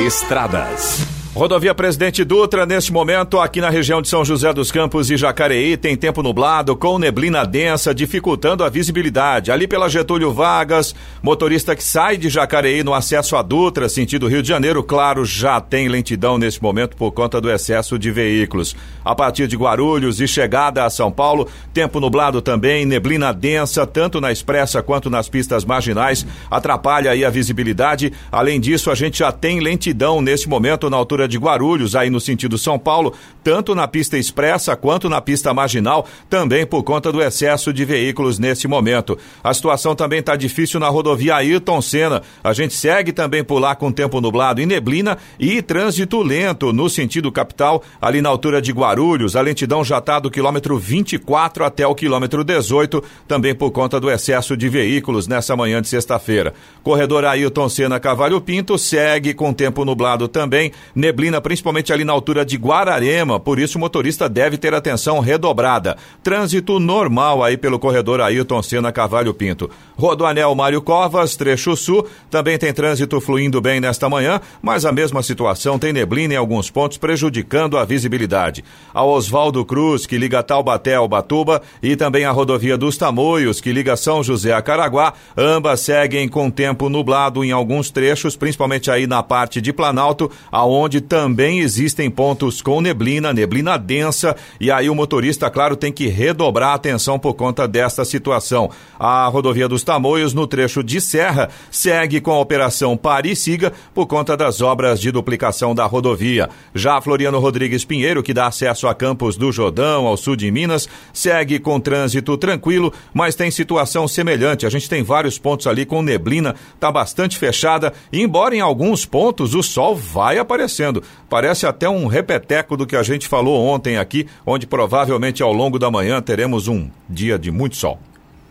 Estradas. 0.05 1.14
Rodovia 1.35 1.75
Presidente 1.75 2.23
Dutra, 2.23 2.65
neste 2.65 2.93
momento, 2.93 3.41
aqui 3.41 3.59
na 3.59 3.69
região 3.69 4.01
de 4.01 4.07
São 4.07 4.23
José 4.23 4.53
dos 4.53 4.71
Campos 4.71 5.11
e 5.11 5.17
Jacareí, 5.17 5.75
tem 5.75 5.93
tempo 5.93 6.23
nublado 6.23 6.77
com 6.77 6.97
neblina 6.97 7.45
densa, 7.45 7.93
dificultando 7.93 8.63
a 8.63 8.69
visibilidade. 8.69 9.51
Ali 9.51 9.67
pela 9.67 9.89
Getúlio 9.89 10.31
Vargas, 10.31 10.95
motorista 11.21 11.75
que 11.75 11.83
sai 11.83 12.15
de 12.15 12.29
Jacareí 12.29 12.85
no 12.85 12.93
acesso 12.93 13.35
a 13.35 13.41
Dutra, 13.41 13.89
sentido 13.89 14.29
Rio 14.29 14.41
de 14.41 14.47
Janeiro, 14.47 14.81
claro, 14.81 15.25
já 15.25 15.59
tem 15.59 15.89
lentidão 15.89 16.37
neste 16.37 16.63
momento 16.63 16.95
por 16.95 17.11
conta 17.11 17.41
do 17.41 17.51
excesso 17.51 17.99
de 17.99 18.11
veículos. 18.11 18.73
A 19.03 19.13
partir 19.13 19.45
de 19.45 19.57
Guarulhos 19.57 20.21
e 20.21 20.29
chegada 20.29 20.85
a 20.85 20.89
São 20.89 21.11
Paulo, 21.11 21.49
tempo 21.73 21.99
nublado 21.99 22.41
também, 22.41 22.85
neblina 22.85 23.33
densa, 23.33 23.85
tanto 23.85 24.21
na 24.21 24.31
expressa 24.31 24.81
quanto 24.81 25.09
nas 25.09 25.27
pistas 25.27 25.65
marginais, 25.65 26.25
atrapalha 26.49 27.11
aí 27.11 27.25
a 27.25 27.29
visibilidade. 27.29 28.13
Além 28.31 28.57
disso, 28.57 28.89
a 28.89 28.95
gente 28.95 29.19
já 29.19 29.33
tem 29.33 29.59
lentidão 29.59 30.21
neste 30.21 30.47
momento 30.47 30.89
na 30.89 30.95
altura 30.95 31.24
de 31.27 31.37
Guarulhos, 31.37 31.95
aí 31.95 32.09
no 32.09 32.19
sentido 32.19 32.57
São 32.57 32.77
Paulo, 32.77 33.13
tanto 33.43 33.75
na 33.75 33.87
pista 33.87 34.17
expressa 34.17 34.75
quanto 34.75 35.09
na 35.09 35.21
pista 35.21 35.53
marginal, 35.53 36.05
também 36.29 36.65
por 36.65 36.83
conta 36.83 37.11
do 37.11 37.21
excesso 37.21 37.73
de 37.73 37.85
veículos 37.85 38.39
nesse 38.39 38.67
momento. 38.67 39.17
A 39.43 39.53
situação 39.53 39.95
também 39.95 40.19
está 40.19 40.35
difícil 40.35 40.79
na 40.79 40.87
rodovia 40.87 41.35
Ayrton 41.35 41.81
Senna. 41.81 42.21
A 42.43 42.53
gente 42.53 42.73
segue 42.73 43.11
também 43.11 43.43
por 43.43 43.59
lá 43.59 43.75
com 43.75 43.91
tempo 43.91 44.21
nublado 44.21 44.61
e 44.61 44.65
neblina 44.65 45.17
e 45.39 45.61
trânsito 45.61 46.21
lento 46.21 46.71
no 46.71 46.89
sentido 46.89 47.31
capital, 47.31 47.83
ali 48.01 48.21
na 48.21 48.29
altura 48.29 48.61
de 48.61 48.71
Guarulhos. 48.71 49.35
A 49.35 49.41
lentidão 49.41 49.83
já 49.83 49.97
está 49.97 50.19
do 50.19 50.31
quilômetro 50.31 50.77
24 50.77 51.65
até 51.65 51.85
o 51.85 51.95
quilômetro 51.95 52.43
18, 52.43 53.03
também 53.27 53.53
por 53.55 53.71
conta 53.71 53.99
do 53.99 54.09
excesso 54.09 54.55
de 54.55 54.69
veículos 54.69 55.27
nessa 55.27 55.55
manhã 55.55 55.81
de 55.81 55.87
sexta-feira. 55.87 56.53
Corredor 56.83 57.25
Ayrton 57.25 57.69
Senna 57.69 57.99
Cavalho 57.99 58.39
Pinto 58.41 58.77
segue 58.77 59.33
com 59.33 59.53
tempo 59.53 59.83
nublado 59.83 60.27
também, 60.27 60.71
neblina 60.93 61.14
neblina, 61.15 61.39
principalmente 61.39 61.93
ali 61.93 62.03
na 62.03 62.11
altura 62.11 62.45
de 62.45 62.57
Guararema, 62.57 63.39
por 63.39 63.57
isso 63.57 63.77
o 63.77 63.81
motorista 63.81 64.27
deve 64.27 64.57
ter 64.57 64.73
atenção 64.73 65.21
redobrada. 65.21 65.95
Trânsito 66.21 66.77
normal 66.77 67.41
aí 67.41 67.55
pelo 67.55 67.79
corredor 67.79 68.19
Ailton 68.19 68.61
Senna 68.61 68.91
Cavalho 68.91 69.33
Pinto. 69.33 69.69
Rodoanel 69.95 70.53
Mário 70.53 70.81
Covas, 70.81 71.37
trecho 71.37 71.73
sul, 71.77 72.05
também 72.29 72.57
tem 72.57 72.73
trânsito 72.73 73.21
fluindo 73.21 73.61
bem 73.61 73.79
nesta 73.79 74.09
manhã, 74.09 74.41
mas 74.61 74.83
a 74.83 74.91
mesma 74.91 75.23
situação 75.23 75.79
tem 75.79 75.93
neblina 75.93 76.33
em 76.33 76.37
alguns 76.37 76.69
pontos 76.69 76.97
prejudicando 76.97 77.77
a 77.77 77.85
visibilidade. 77.85 78.61
A 78.93 79.05
Oswaldo 79.05 79.63
Cruz, 79.63 80.05
que 80.05 80.17
liga 80.17 80.43
Taubaté 80.43 80.95
ao 80.95 81.07
Batuba, 81.07 81.61
e 81.81 81.95
também 81.95 82.25
a 82.25 82.31
rodovia 82.31 82.77
dos 82.77 82.97
Tamoios, 82.97 83.61
que 83.61 83.71
liga 83.71 83.95
São 83.95 84.21
José 84.21 84.51
a 84.51 84.61
Caraguá, 84.61 85.13
ambas 85.37 85.79
seguem 85.79 86.27
com 86.27 86.51
tempo 86.51 86.89
nublado 86.89 87.41
em 87.41 87.53
alguns 87.53 87.89
trechos, 87.89 88.35
principalmente 88.35 88.91
aí 88.91 89.07
na 89.07 89.23
parte 89.23 89.61
de 89.61 89.71
Planalto, 89.71 90.29
aonde 90.51 91.04
também 91.07 91.59
existem 91.59 92.09
pontos 92.09 92.61
com 92.61 92.81
neblina, 92.81 93.31
neblina 93.31 93.77
densa, 93.77 94.35
e 94.59 94.71
aí 94.71 94.89
o 94.89 94.95
motorista, 94.95 95.49
claro, 95.49 95.75
tem 95.75 95.91
que 95.91 96.07
redobrar 96.07 96.71
a 96.71 96.73
atenção 96.73 97.17
por 97.17 97.33
conta 97.35 97.67
desta 97.67 98.03
situação. 98.03 98.69
A 98.99 99.27
rodovia 99.27 99.67
dos 99.67 99.83
Tamoios, 99.83 100.33
no 100.33 100.47
trecho 100.47 100.83
de 100.83 100.99
Serra, 100.99 101.49
segue 101.71 102.19
com 102.19 102.31
a 102.31 102.39
operação 102.39 102.97
Pare 102.97 103.31
e 103.31 103.35
Siga 103.35 103.71
por 103.93 104.07
conta 104.07 104.35
das 104.35 104.61
obras 104.61 104.99
de 104.99 105.11
duplicação 105.11 105.75
da 105.75 105.85
rodovia. 105.85 106.49
Já 106.73 106.99
Floriano 106.99 107.39
Rodrigues 107.39 107.85
Pinheiro, 107.85 108.23
que 108.23 108.33
dá 108.33 108.47
acesso 108.47 108.87
a 108.87 108.95
Campos 108.95 109.37
do 109.37 109.51
Jordão, 109.51 110.07
ao 110.07 110.17
sul 110.17 110.35
de 110.35 110.49
Minas, 110.51 110.89
segue 111.13 111.59
com 111.59 111.79
trânsito 111.79 112.37
tranquilo, 112.37 112.91
mas 113.13 113.35
tem 113.35 113.51
situação 113.51 114.07
semelhante. 114.07 114.65
A 114.65 114.69
gente 114.69 114.89
tem 114.89 115.03
vários 115.03 115.37
pontos 115.37 115.67
ali 115.67 115.85
com 115.85 116.01
neblina, 116.01 116.55
tá 116.79 116.91
bastante 116.91 117.37
fechada, 117.37 117.93
e 118.11 118.21
embora 118.21 118.55
em 118.55 118.61
alguns 118.61 119.05
pontos 119.05 119.53
o 119.53 119.61
sol 119.61 119.95
vai 119.95 120.37
aparecendo. 120.37 120.94
Parece 121.29 121.65
até 121.65 121.89
um 121.89 122.07
repeteco 122.07 122.75
do 122.77 122.85
que 122.85 122.95
a 122.95 123.03
gente 123.03 123.27
falou 123.27 123.65
ontem 123.65 123.97
aqui, 123.97 124.27
onde 124.45 124.67
provavelmente 124.67 125.41
ao 125.41 125.53
longo 125.53 125.79
da 125.79 125.91
manhã 125.91 126.21
teremos 126.21 126.67
um 126.67 126.89
dia 127.09 127.37
de 127.37 127.51
muito 127.51 127.75
sol. 127.75 127.99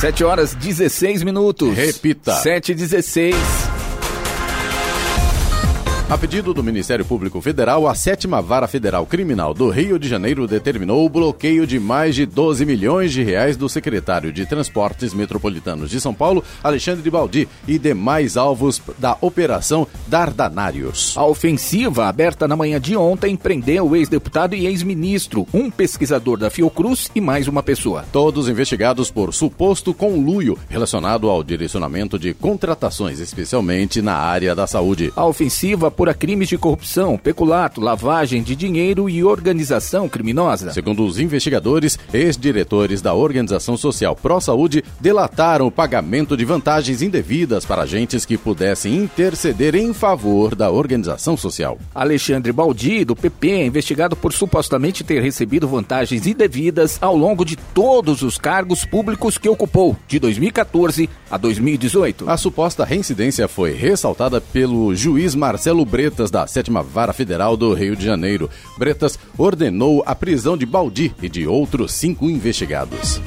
7 0.00 0.22
horas 0.22 0.54
16 0.54 1.24
minutos. 1.24 1.76
Repita. 1.76 2.32
7 2.36 2.70
e 2.70 2.74
16. 2.76 3.67
A 6.10 6.16
pedido 6.16 6.54
do 6.54 6.64
Ministério 6.64 7.04
Público 7.04 7.38
Federal, 7.38 7.86
a 7.86 7.94
sétima 7.94 8.40
vara 8.40 8.66
federal 8.66 9.04
criminal 9.04 9.52
do 9.52 9.68
Rio 9.68 9.98
de 9.98 10.08
Janeiro 10.08 10.46
determinou 10.48 11.04
o 11.04 11.08
bloqueio 11.08 11.66
de 11.66 11.78
mais 11.78 12.14
de 12.14 12.24
12 12.24 12.64
milhões 12.64 13.12
de 13.12 13.22
reais 13.22 13.58
do 13.58 13.68
secretário 13.68 14.32
de 14.32 14.46
Transportes 14.46 15.12
Metropolitanos 15.12 15.90
de 15.90 16.00
São 16.00 16.14
Paulo, 16.14 16.42
Alexandre 16.64 17.10
Baldi, 17.10 17.46
e 17.66 17.78
demais 17.78 18.38
alvos 18.38 18.80
da 18.96 19.18
Operação 19.20 19.86
Dardanários. 20.06 21.12
A 21.14 21.26
ofensiva, 21.26 22.08
aberta 22.08 22.48
na 22.48 22.56
manhã 22.56 22.80
de 22.80 22.96
ontem, 22.96 23.36
prendeu 23.36 23.90
o 23.90 23.94
ex-deputado 23.94 24.54
e 24.54 24.66
ex-ministro, 24.66 25.46
um 25.52 25.70
pesquisador 25.70 26.38
da 26.38 26.48
Fiocruz 26.48 27.10
e 27.14 27.20
mais 27.20 27.48
uma 27.48 27.62
pessoa. 27.62 28.06
Todos 28.10 28.48
investigados 28.48 29.10
por 29.10 29.34
suposto 29.34 29.92
conluio 29.92 30.58
relacionado 30.70 31.28
ao 31.28 31.44
direcionamento 31.44 32.18
de 32.18 32.32
contratações, 32.32 33.20
especialmente 33.20 34.00
na 34.00 34.14
área 34.14 34.54
da 34.54 34.66
saúde. 34.66 35.12
A 35.14 35.26
ofensiva 35.26 35.97
apura 35.98 36.14
crimes 36.14 36.48
de 36.48 36.56
corrupção, 36.56 37.18
peculato, 37.18 37.80
lavagem 37.80 38.40
de 38.40 38.54
dinheiro 38.54 39.10
e 39.10 39.24
organização 39.24 40.08
criminosa. 40.08 40.70
Segundo 40.70 41.04
os 41.04 41.18
investigadores, 41.18 41.98
ex-diretores 42.14 43.02
da 43.02 43.14
Organização 43.14 43.76
Social 43.76 44.14
Pró 44.14 44.38
Saúde 44.38 44.84
delataram 45.00 45.66
o 45.66 45.72
pagamento 45.72 46.36
de 46.36 46.44
vantagens 46.44 47.02
indevidas 47.02 47.64
para 47.64 47.82
agentes 47.82 48.24
que 48.24 48.38
pudessem 48.38 48.94
interceder 48.94 49.74
em 49.74 49.92
favor 49.92 50.54
da 50.54 50.70
organização 50.70 51.36
social. 51.36 51.76
Alexandre 51.92 52.52
Baldi, 52.52 53.04
do 53.04 53.16
PP, 53.16 53.50
é 53.50 53.66
investigado 53.66 54.14
por 54.14 54.32
supostamente 54.32 55.02
ter 55.02 55.20
recebido 55.20 55.66
vantagens 55.66 56.28
indevidas 56.28 56.96
ao 57.00 57.16
longo 57.16 57.44
de 57.44 57.56
todos 57.56 58.22
os 58.22 58.38
cargos 58.38 58.84
públicos 58.84 59.36
que 59.36 59.48
ocupou, 59.48 59.96
de 60.06 60.20
2014 60.20 61.10
a 61.28 61.36
2018. 61.36 62.30
A 62.30 62.36
suposta 62.36 62.84
reincidência 62.84 63.48
foi 63.48 63.72
ressaltada 63.72 64.40
pelo 64.40 64.94
juiz 64.94 65.34
Marcelo 65.34 65.87
Bretas, 65.88 66.30
da 66.30 66.46
Sétima 66.46 66.82
Vara 66.82 67.12
Federal 67.12 67.56
do 67.56 67.72
Rio 67.72 67.96
de 67.96 68.04
Janeiro. 68.04 68.48
Bretas 68.78 69.18
ordenou 69.36 70.04
a 70.06 70.14
prisão 70.14 70.56
de 70.56 70.66
Baldi 70.66 71.14
e 71.22 71.28
de 71.28 71.46
outros 71.46 71.92
cinco 71.92 72.26
investigados. 72.26 73.20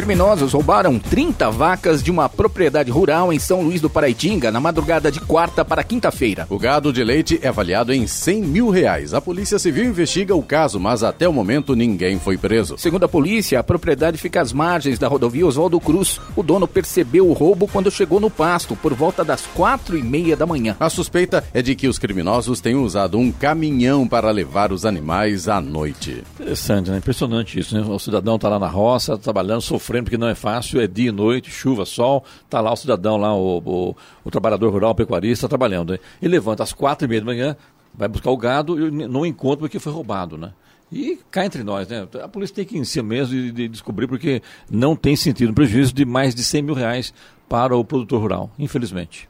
Criminosos 0.00 0.54
roubaram 0.54 0.98
30 0.98 1.50
vacas 1.50 2.02
de 2.02 2.10
uma 2.10 2.26
propriedade 2.26 2.90
rural 2.90 3.30
em 3.30 3.38
São 3.38 3.60
Luís 3.60 3.82
do 3.82 3.90
Paraitinga 3.90 4.50
na 4.50 4.58
madrugada 4.58 5.12
de 5.12 5.20
quarta 5.20 5.62
para 5.62 5.84
quinta-feira. 5.84 6.46
O 6.48 6.58
gado 6.58 6.90
de 6.90 7.04
leite 7.04 7.38
é 7.42 7.48
avaliado 7.48 7.92
em 7.92 8.06
100 8.06 8.42
mil 8.42 8.70
reais. 8.70 9.12
A 9.12 9.20
Polícia 9.20 9.58
Civil 9.58 9.84
investiga 9.84 10.34
o 10.34 10.42
caso, 10.42 10.80
mas 10.80 11.02
até 11.02 11.28
o 11.28 11.34
momento 11.34 11.76
ninguém 11.76 12.18
foi 12.18 12.38
preso. 12.38 12.78
Segundo 12.78 13.04
a 13.04 13.08
polícia, 13.08 13.60
a 13.60 13.62
propriedade 13.62 14.16
fica 14.16 14.40
às 14.40 14.54
margens 14.54 14.98
da 14.98 15.06
rodovia 15.06 15.46
Oswaldo 15.46 15.78
Cruz. 15.78 16.18
O 16.34 16.42
dono 16.42 16.66
percebeu 16.66 17.28
o 17.28 17.34
roubo 17.34 17.68
quando 17.68 17.90
chegou 17.90 18.18
no 18.18 18.30
pasto, 18.30 18.74
por 18.74 18.94
volta 18.94 19.22
das 19.22 19.42
quatro 19.48 19.98
e 19.98 20.02
meia 20.02 20.34
da 20.34 20.46
manhã. 20.46 20.76
A 20.80 20.88
suspeita 20.88 21.44
é 21.52 21.60
de 21.60 21.74
que 21.74 21.86
os 21.86 21.98
criminosos 21.98 22.58
tenham 22.58 22.84
usado 22.84 23.18
um 23.18 23.30
caminhão 23.30 24.08
para 24.08 24.30
levar 24.30 24.72
os 24.72 24.86
animais 24.86 25.46
à 25.46 25.60
noite. 25.60 26.24
Interessante, 26.36 26.90
né? 26.90 26.96
Impressionante 26.96 27.60
isso, 27.60 27.78
né? 27.78 27.84
O 27.86 27.98
cidadão 27.98 28.36
está 28.36 28.48
lá 28.48 28.58
na 28.58 28.68
roça, 28.68 29.18
trabalhando, 29.18 29.60
sofrendo 29.60 29.89
sofrendo 29.90 30.04
porque 30.04 30.16
não 30.18 30.28
é 30.28 30.34
fácil, 30.34 30.80
é 30.80 30.86
dia 30.86 31.08
e 31.08 31.12
noite, 31.12 31.50
chuva, 31.50 31.84
sol, 31.84 32.24
tá 32.48 32.60
lá 32.60 32.72
o 32.72 32.76
cidadão 32.76 33.16
lá, 33.16 33.34
o, 33.34 33.58
o, 33.58 33.96
o 34.24 34.30
trabalhador 34.30 34.72
rural, 34.72 34.92
o 34.92 34.94
pecuarista, 34.94 35.48
trabalhando. 35.48 35.94
Né? 35.94 35.98
E 36.22 36.28
levanta 36.28 36.62
às 36.62 36.72
quatro 36.72 37.06
e 37.06 37.08
meia 37.08 37.20
da 37.20 37.26
manhã, 37.26 37.56
vai 37.92 38.08
buscar 38.08 38.30
o 38.30 38.36
gado 38.36 38.88
e 38.88 39.08
não 39.08 39.26
encontra 39.26 39.58
porque 39.58 39.80
foi 39.80 39.92
roubado, 39.92 40.38
né? 40.38 40.52
E 40.92 41.18
cá 41.30 41.44
entre 41.44 41.62
nós, 41.62 41.88
né? 41.88 42.06
A 42.22 42.26
polícia 42.26 42.56
tem 42.56 42.64
que 42.64 42.76
ir 42.76 42.80
em 42.80 42.84
si 42.84 43.00
mesmo 43.00 43.36
e 43.36 43.52
de 43.52 43.68
descobrir 43.68 44.08
porque 44.08 44.42
não 44.68 44.96
tem 44.96 45.14
sentido 45.14 45.50
um 45.50 45.54
prejuízo 45.54 45.92
de 45.92 46.04
mais 46.04 46.34
de 46.34 46.42
100 46.42 46.62
mil 46.62 46.74
reais 46.74 47.14
para 47.48 47.76
o 47.76 47.84
produtor 47.84 48.20
rural, 48.20 48.50
infelizmente. 48.58 49.28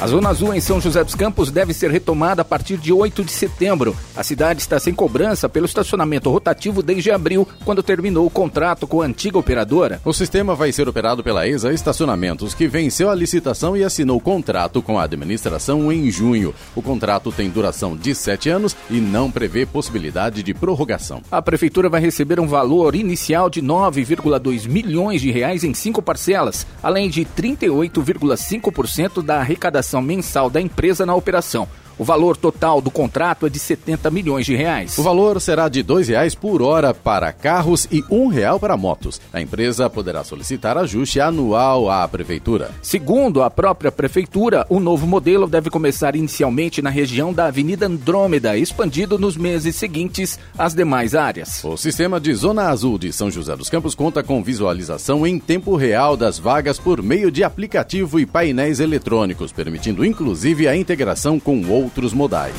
A 0.00 0.06
Zona 0.06 0.28
Azul 0.28 0.54
em 0.54 0.60
São 0.60 0.80
José 0.80 1.02
dos 1.02 1.16
Campos 1.16 1.50
deve 1.50 1.74
ser 1.74 1.90
retomada 1.90 2.42
a 2.42 2.44
partir 2.44 2.76
de 2.76 2.92
8 2.92 3.24
de 3.24 3.32
setembro. 3.32 3.96
A 4.14 4.22
cidade 4.22 4.60
está 4.60 4.78
sem 4.78 4.94
cobrança 4.94 5.48
pelo 5.48 5.66
estacionamento 5.66 6.30
rotativo 6.30 6.84
desde 6.84 7.10
abril, 7.10 7.48
quando 7.64 7.82
terminou 7.82 8.24
o 8.24 8.30
contrato 8.30 8.86
com 8.86 9.02
a 9.02 9.06
antiga 9.06 9.38
operadora. 9.38 10.00
O 10.04 10.12
sistema 10.12 10.54
vai 10.54 10.70
ser 10.70 10.88
operado 10.88 11.24
pela 11.24 11.48
ESA 11.48 11.72
Estacionamentos, 11.72 12.54
que 12.54 12.68
venceu 12.68 13.10
a 13.10 13.14
licitação 13.14 13.76
e 13.76 13.82
assinou 13.82 14.20
contrato 14.20 14.80
com 14.80 15.00
a 15.00 15.02
administração 15.02 15.90
em 15.90 16.08
junho. 16.12 16.54
O 16.76 16.82
contrato 16.82 17.32
tem 17.32 17.50
duração 17.50 17.96
de 17.96 18.14
sete 18.14 18.48
anos 18.48 18.76
e 18.88 19.00
não 19.00 19.32
prevê 19.32 19.66
possibilidade 19.66 20.44
de 20.44 20.54
prorrogação. 20.54 21.22
A 21.28 21.42
prefeitura 21.42 21.88
vai 21.88 22.00
receber 22.00 22.38
um 22.38 22.46
valor 22.46 22.94
inicial 22.94 23.50
de 23.50 23.60
9,2 23.60 24.68
milhões 24.68 25.20
de 25.20 25.32
reais 25.32 25.64
em 25.64 25.74
cinco 25.74 26.00
parcelas, 26.00 26.64
além 26.80 27.10
de 27.10 27.24
38,5% 27.24 29.24
da 29.24 29.40
arrecadação 29.40 29.87
mensal 30.02 30.50
da 30.50 30.60
empresa 30.60 31.06
na 31.06 31.14
operação. 31.14 31.66
O 31.98 32.04
valor 32.04 32.36
total 32.36 32.80
do 32.80 32.92
contrato 32.92 33.44
é 33.44 33.50
de 33.50 33.58
70 33.58 34.08
milhões 34.08 34.46
de 34.46 34.54
reais. 34.54 34.96
O 34.96 35.02
valor 35.02 35.40
será 35.40 35.68
de 35.68 35.80
R$ 35.80 36.00
reais 36.06 36.32
por 36.32 36.62
hora 36.62 36.94
para 36.94 37.32
carros 37.32 37.88
e 37.90 38.04
um 38.08 38.28
real 38.28 38.60
para 38.60 38.76
motos. 38.76 39.20
A 39.32 39.40
empresa 39.40 39.90
poderá 39.90 40.22
solicitar 40.22 40.78
ajuste 40.78 41.20
anual 41.20 41.90
à 41.90 42.06
prefeitura. 42.06 42.70
Segundo 42.80 43.42
a 43.42 43.50
própria 43.50 43.90
prefeitura, 43.90 44.64
o 44.68 44.78
novo 44.78 45.08
modelo 45.08 45.48
deve 45.48 45.70
começar 45.70 46.14
inicialmente 46.14 46.80
na 46.80 46.88
região 46.88 47.32
da 47.32 47.46
Avenida 47.46 47.86
Andrômeda, 47.86 48.56
expandido 48.56 49.18
nos 49.18 49.36
meses 49.36 49.74
seguintes 49.74 50.38
às 50.56 50.74
demais 50.74 51.16
áreas. 51.16 51.64
O 51.64 51.76
sistema 51.76 52.20
de 52.20 52.32
Zona 52.32 52.68
Azul 52.68 52.96
de 52.96 53.12
São 53.12 53.28
José 53.28 53.56
dos 53.56 53.68
Campos 53.68 53.96
conta 53.96 54.22
com 54.22 54.40
visualização 54.40 55.26
em 55.26 55.36
tempo 55.36 55.74
real 55.74 56.16
das 56.16 56.38
vagas 56.38 56.78
por 56.78 57.02
meio 57.02 57.28
de 57.28 57.42
aplicativo 57.42 58.20
e 58.20 58.26
painéis 58.26 58.78
eletrônicos, 58.78 59.50
permitindo 59.50 60.04
inclusive 60.04 60.68
a 60.68 60.76
integração 60.76 61.40
com 61.40 61.68
outros 61.68 61.87
outros 61.88 62.12
modais. 62.12 62.52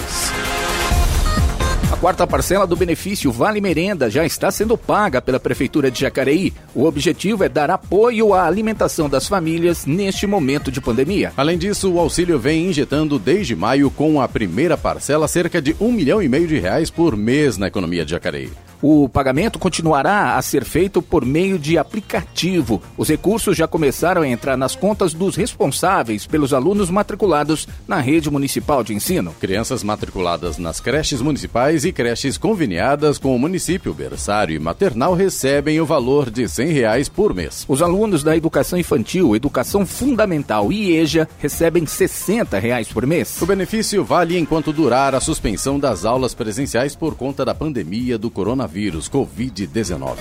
A 1.91 1.97
quarta 1.97 2.25
parcela 2.25 2.65
do 2.65 2.75
benefício 2.75 3.31
Vale 3.31 3.61
Merenda 3.61 4.09
já 4.09 4.25
está 4.25 4.49
sendo 4.49 4.75
paga 4.75 5.21
pela 5.21 5.39
Prefeitura 5.39 5.91
de 5.91 5.99
Jacareí. 5.99 6.51
O 6.73 6.85
objetivo 6.85 7.43
é 7.43 7.49
dar 7.49 7.69
apoio 7.69 8.33
à 8.33 8.45
alimentação 8.45 9.07
das 9.07 9.27
famílias 9.27 9.85
neste 9.85 10.25
momento 10.25 10.71
de 10.71 10.81
pandemia. 10.81 11.31
Além 11.37 11.59
disso, 11.59 11.91
o 11.91 11.99
auxílio 11.99 12.39
vem 12.39 12.67
injetando 12.67 13.19
desde 13.19 13.55
maio 13.55 13.91
com 13.91 14.19
a 14.19 14.27
primeira 14.27 14.75
parcela 14.75 15.27
cerca 15.27 15.61
de 15.61 15.75
um 15.79 15.91
milhão 15.91 16.21
e 16.21 16.27
meio 16.27 16.47
de 16.47 16.57
reais 16.57 16.89
por 16.89 17.15
mês 17.15 17.57
na 17.57 17.67
economia 17.67 18.03
de 18.03 18.11
Jacareí. 18.11 18.49
O 18.81 19.09
pagamento 19.09 19.59
continuará 19.59 20.37
a 20.37 20.41
ser 20.41 20.63
feito 20.63 21.01
por 21.01 21.25
meio 21.25 21.59
de 21.59 21.77
aplicativo. 21.77 22.81
Os 22.97 23.09
recursos 23.09 23.57
já 23.57 23.67
começaram 23.67 24.21
a 24.21 24.27
entrar 24.27 24.55
nas 24.55 24.73
contas 24.73 25.13
dos 25.13 25.35
responsáveis 25.35 26.25
pelos 26.25 26.53
alunos 26.53 26.89
matriculados 26.89 27.67
na 27.85 27.99
rede 27.99 28.31
municipal 28.31 28.81
de 28.81 28.93
ensino. 28.93 29.35
Crianças 29.37 29.83
matriculadas 29.83 30.57
nas 30.57 30.79
creches 30.79 31.21
municipais 31.21 31.83
e 31.83 31.91
creches 31.91 32.37
conveniadas 32.37 33.17
com 33.17 33.35
o 33.35 33.39
município, 33.39 33.93
berçário 33.93 34.55
e 34.55 34.59
maternal 34.59 35.13
recebem 35.13 35.81
o 35.81 35.85
valor 35.85 36.31
de 36.31 36.47
100 36.47 36.71
reais 36.71 37.09
por 37.09 37.33
mês. 37.33 37.65
Os 37.67 37.81
alunos 37.81 38.23
da 38.23 38.37
educação 38.37 38.79
infantil, 38.79 39.35
educação 39.35 39.85
fundamental 39.85 40.71
e 40.71 40.95
EJA 40.95 41.27
recebem 41.37 41.85
60 41.85 42.57
reais 42.57 42.87
por 42.87 43.05
mês. 43.05 43.41
O 43.41 43.45
benefício 43.45 44.05
vale 44.05 44.39
enquanto 44.39 44.71
durar 44.71 45.13
a 45.13 45.19
suspensão 45.19 45.77
das 45.77 46.05
aulas 46.05 46.33
presenciais 46.33 46.95
por 46.95 47.15
conta 47.15 47.43
da 47.43 47.53
pandemia 47.53 48.17
do 48.17 48.31
coronavírus 48.31 48.68
coronavírus 48.69 49.09
Covid-19. 49.09 50.15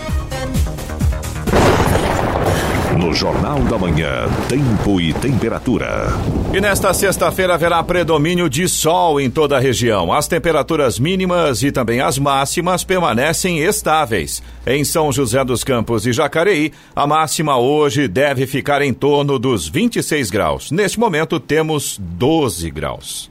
No 2.98 3.14
Jornal 3.14 3.60
da 3.60 3.78
Manhã, 3.78 4.26
tempo 4.48 5.00
e 5.00 5.12
temperatura. 5.12 6.08
E 6.52 6.60
nesta 6.60 6.92
sexta-feira 6.92 7.54
haverá 7.54 7.82
predomínio 7.82 8.48
de 8.48 8.68
sol 8.68 9.20
em 9.20 9.30
toda 9.30 9.56
a 9.56 9.60
região. 9.60 10.12
As 10.12 10.26
temperaturas 10.26 10.98
mínimas 10.98 11.62
e 11.62 11.70
também 11.70 12.00
as 12.00 12.18
máximas 12.18 12.82
permanecem 12.82 13.60
estáveis. 13.60 14.42
Em 14.66 14.82
São 14.82 15.12
José 15.12 15.44
dos 15.44 15.62
Campos 15.62 16.06
e 16.06 16.12
Jacareí, 16.12 16.72
a 16.96 17.06
máxima 17.06 17.56
hoje 17.56 18.08
deve 18.08 18.46
ficar 18.46 18.82
em 18.82 18.92
torno 18.92 19.38
dos 19.38 19.68
26 19.68 20.30
graus. 20.30 20.70
Neste 20.72 20.98
momento 20.98 21.38
temos 21.38 21.98
12 22.00 22.70
graus. 22.70 23.30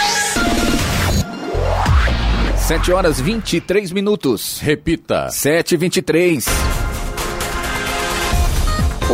7 2.71 2.93
horas 2.93 3.19
23 3.19 3.91
minutos. 3.91 4.61
Repita. 4.61 5.29
7 5.29 5.73
e 5.73 5.77
23 5.77 6.80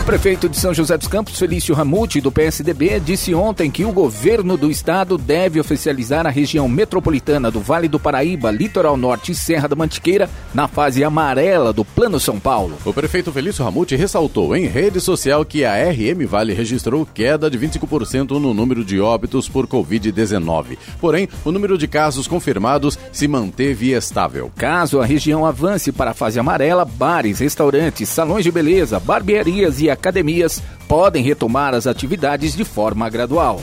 prefeito 0.07 0.47
de 0.47 0.57
São 0.57 0.73
José 0.73 0.97
dos 0.97 1.09
Campos, 1.09 1.37
Felício 1.37 1.75
Ramute, 1.75 2.21
do 2.21 2.31
PSDB, 2.31 2.97
disse 2.97 3.35
ontem 3.35 3.69
que 3.69 3.83
o 3.83 3.91
governo 3.91 4.55
do 4.55 4.71
estado 4.71 5.17
deve 5.17 5.59
oficializar 5.59 6.25
a 6.25 6.29
região 6.29 6.69
metropolitana 6.69 7.51
do 7.51 7.59
Vale 7.59 7.89
do 7.89 7.99
Paraíba, 7.99 8.49
Litoral 8.49 8.95
Norte 8.95 9.33
e 9.33 9.35
Serra 9.35 9.67
da 9.67 9.75
Mantiqueira 9.75 10.29
na 10.53 10.65
fase 10.65 11.03
amarela 11.03 11.73
do 11.73 11.83
Plano 11.83 12.21
São 12.21 12.39
Paulo. 12.39 12.77
O 12.85 12.93
prefeito 12.93 13.33
Felício 13.33 13.65
Ramute 13.65 13.97
ressaltou 13.97 14.55
em 14.55 14.65
rede 14.65 15.01
social 15.01 15.43
que 15.43 15.65
a 15.65 15.73
RM 15.73 16.25
Vale 16.25 16.53
registrou 16.53 17.05
queda 17.05 17.49
de 17.49 17.59
25% 17.59 18.39
no 18.39 18.53
número 18.53 18.85
de 18.85 19.01
óbitos 19.01 19.49
por 19.49 19.67
Covid-19. 19.67 20.77
Porém, 21.01 21.27
o 21.43 21.51
número 21.51 21.77
de 21.77 21.85
casos 21.85 22.29
confirmados 22.29 22.97
se 23.11 23.27
manteve 23.27 23.91
estável. 23.91 24.49
Caso 24.55 25.01
a 25.01 25.05
região 25.05 25.45
avance 25.45 25.91
para 25.91 26.11
a 26.11 26.13
fase 26.13 26.39
amarela, 26.39 26.85
bares, 26.85 27.39
restaurantes, 27.39 28.07
salões 28.07 28.45
de 28.45 28.53
beleza, 28.53 29.01
barbearias 29.01 29.81
e 29.81 29.96
academias 29.97 30.61
podem 30.87 31.23
retomar 31.23 31.73
as 31.73 31.87
atividades 31.87 32.55
de 32.55 32.63
forma 32.63 33.09
gradual. 33.09 33.61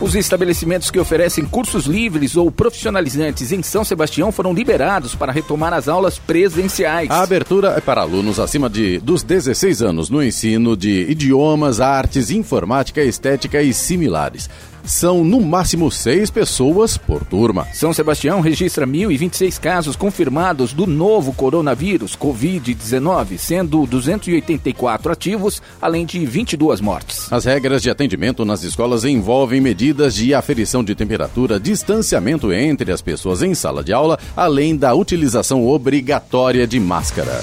Os 0.00 0.14
estabelecimentos 0.14 0.90
que 0.90 0.98
oferecem 0.98 1.46
cursos 1.46 1.86
livres 1.86 2.36
ou 2.36 2.50
profissionalizantes 2.50 3.52
em 3.52 3.62
São 3.62 3.84
Sebastião 3.84 4.30
foram 4.30 4.52
liberados 4.52 5.14
para 5.14 5.32
retomar 5.32 5.72
as 5.72 5.88
aulas 5.88 6.18
presenciais. 6.18 7.10
A 7.10 7.22
abertura 7.22 7.68
é 7.68 7.80
para 7.80 8.02
alunos 8.02 8.38
acima 8.38 8.68
de 8.68 8.98
dos 8.98 9.22
16 9.22 9.82
anos 9.82 10.10
no 10.10 10.22
ensino 10.22 10.76
de 10.76 11.06
idiomas, 11.08 11.80
artes, 11.80 12.30
informática, 12.30 13.02
estética 13.02 13.62
e 13.62 13.72
similares 13.72 14.50
são 14.84 15.24
no 15.24 15.40
máximo 15.40 15.90
seis 15.90 16.30
pessoas 16.30 16.96
por 16.96 17.24
turma. 17.24 17.66
São 17.72 17.92
Sebastião 17.92 18.40
registra 18.40 18.86
1.026 18.86 19.58
casos 19.58 19.96
confirmados 19.96 20.72
do 20.72 20.86
novo 20.86 21.32
coronavírus 21.32 22.16
Covid-19, 22.16 23.38
sendo 23.38 23.86
284 23.86 25.12
ativos, 25.12 25.62
além 25.80 26.04
de 26.04 26.24
22 26.24 26.80
mortes. 26.80 27.32
As 27.32 27.44
regras 27.44 27.82
de 27.82 27.90
atendimento 27.90 28.44
nas 28.44 28.62
escolas 28.62 29.04
envolvem 29.04 29.60
medidas 29.60 30.14
de 30.14 30.34
aferição 30.34 30.84
de 30.84 30.94
temperatura, 30.94 31.58
distanciamento 31.58 32.52
entre 32.52 32.92
as 32.92 33.02
pessoas 33.02 33.42
em 33.42 33.54
sala 33.54 33.82
de 33.82 33.92
aula, 33.92 34.18
além 34.36 34.76
da 34.76 34.94
utilização 34.94 35.66
obrigatória 35.66 36.66
de 36.66 36.78
máscara. 36.78 37.42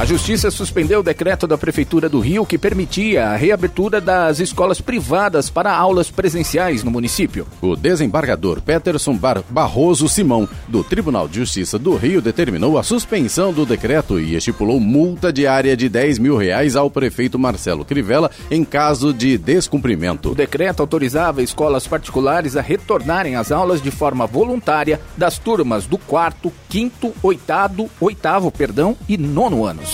A 0.00 0.06
Justiça 0.06 0.50
suspendeu 0.50 1.00
o 1.00 1.02
decreto 1.02 1.46
da 1.46 1.58
Prefeitura 1.58 2.08
do 2.08 2.20
Rio 2.20 2.46
que 2.46 2.56
permitia 2.56 3.26
a 3.26 3.36
reabertura 3.36 4.00
das 4.00 4.40
escolas 4.40 4.80
privadas 4.80 5.50
para 5.50 5.76
aulas 5.76 6.10
presenciais 6.10 6.82
no 6.82 6.90
município. 6.90 7.46
O 7.60 7.76
desembargador 7.76 8.62
Peterson 8.62 9.14
Bar 9.14 9.42
Barroso 9.50 10.08
Simão, 10.08 10.48
do 10.66 10.82
Tribunal 10.82 11.28
de 11.28 11.40
Justiça 11.40 11.78
do 11.78 11.96
Rio, 11.96 12.22
determinou 12.22 12.78
a 12.78 12.82
suspensão 12.82 13.52
do 13.52 13.66
decreto 13.66 14.18
e 14.18 14.34
estipulou 14.34 14.80
multa 14.80 15.30
diária 15.30 15.76
de 15.76 15.86
10 15.86 16.18
mil 16.18 16.34
reais 16.38 16.76
ao 16.76 16.90
prefeito 16.90 17.38
Marcelo 17.38 17.84
Crivella 17.84 18.30
em 18.50 18.64
caso 18.64 19.12
de 19.12 19.36
descumprimento. 19.36 20.30
O 20.30 20.34
decreto 20.34 20.80
autorizava 20.80 21.42
escolas 21.42 21.86
particulares 21.86 22.56
a 22.56 22.62
retornarem 22.62 23.36
às 23.36 23.52
aulas 23.52 23.82
de 23.82 23.90
forma 23.90 24.26
voluntária 24.26 24.98
das 25.14 25.36
turmas 25.36 25.84
do 25.84 25.98
quarto, 25.98 26.50
quinto, 26.70 27.12
oitavo, 27.22 27.90
oitavo, 28.00 28.50
perdão, 28.50 28.96
e 29.06 29.18
nono 29.18 29.66
anos. 29.66 29.89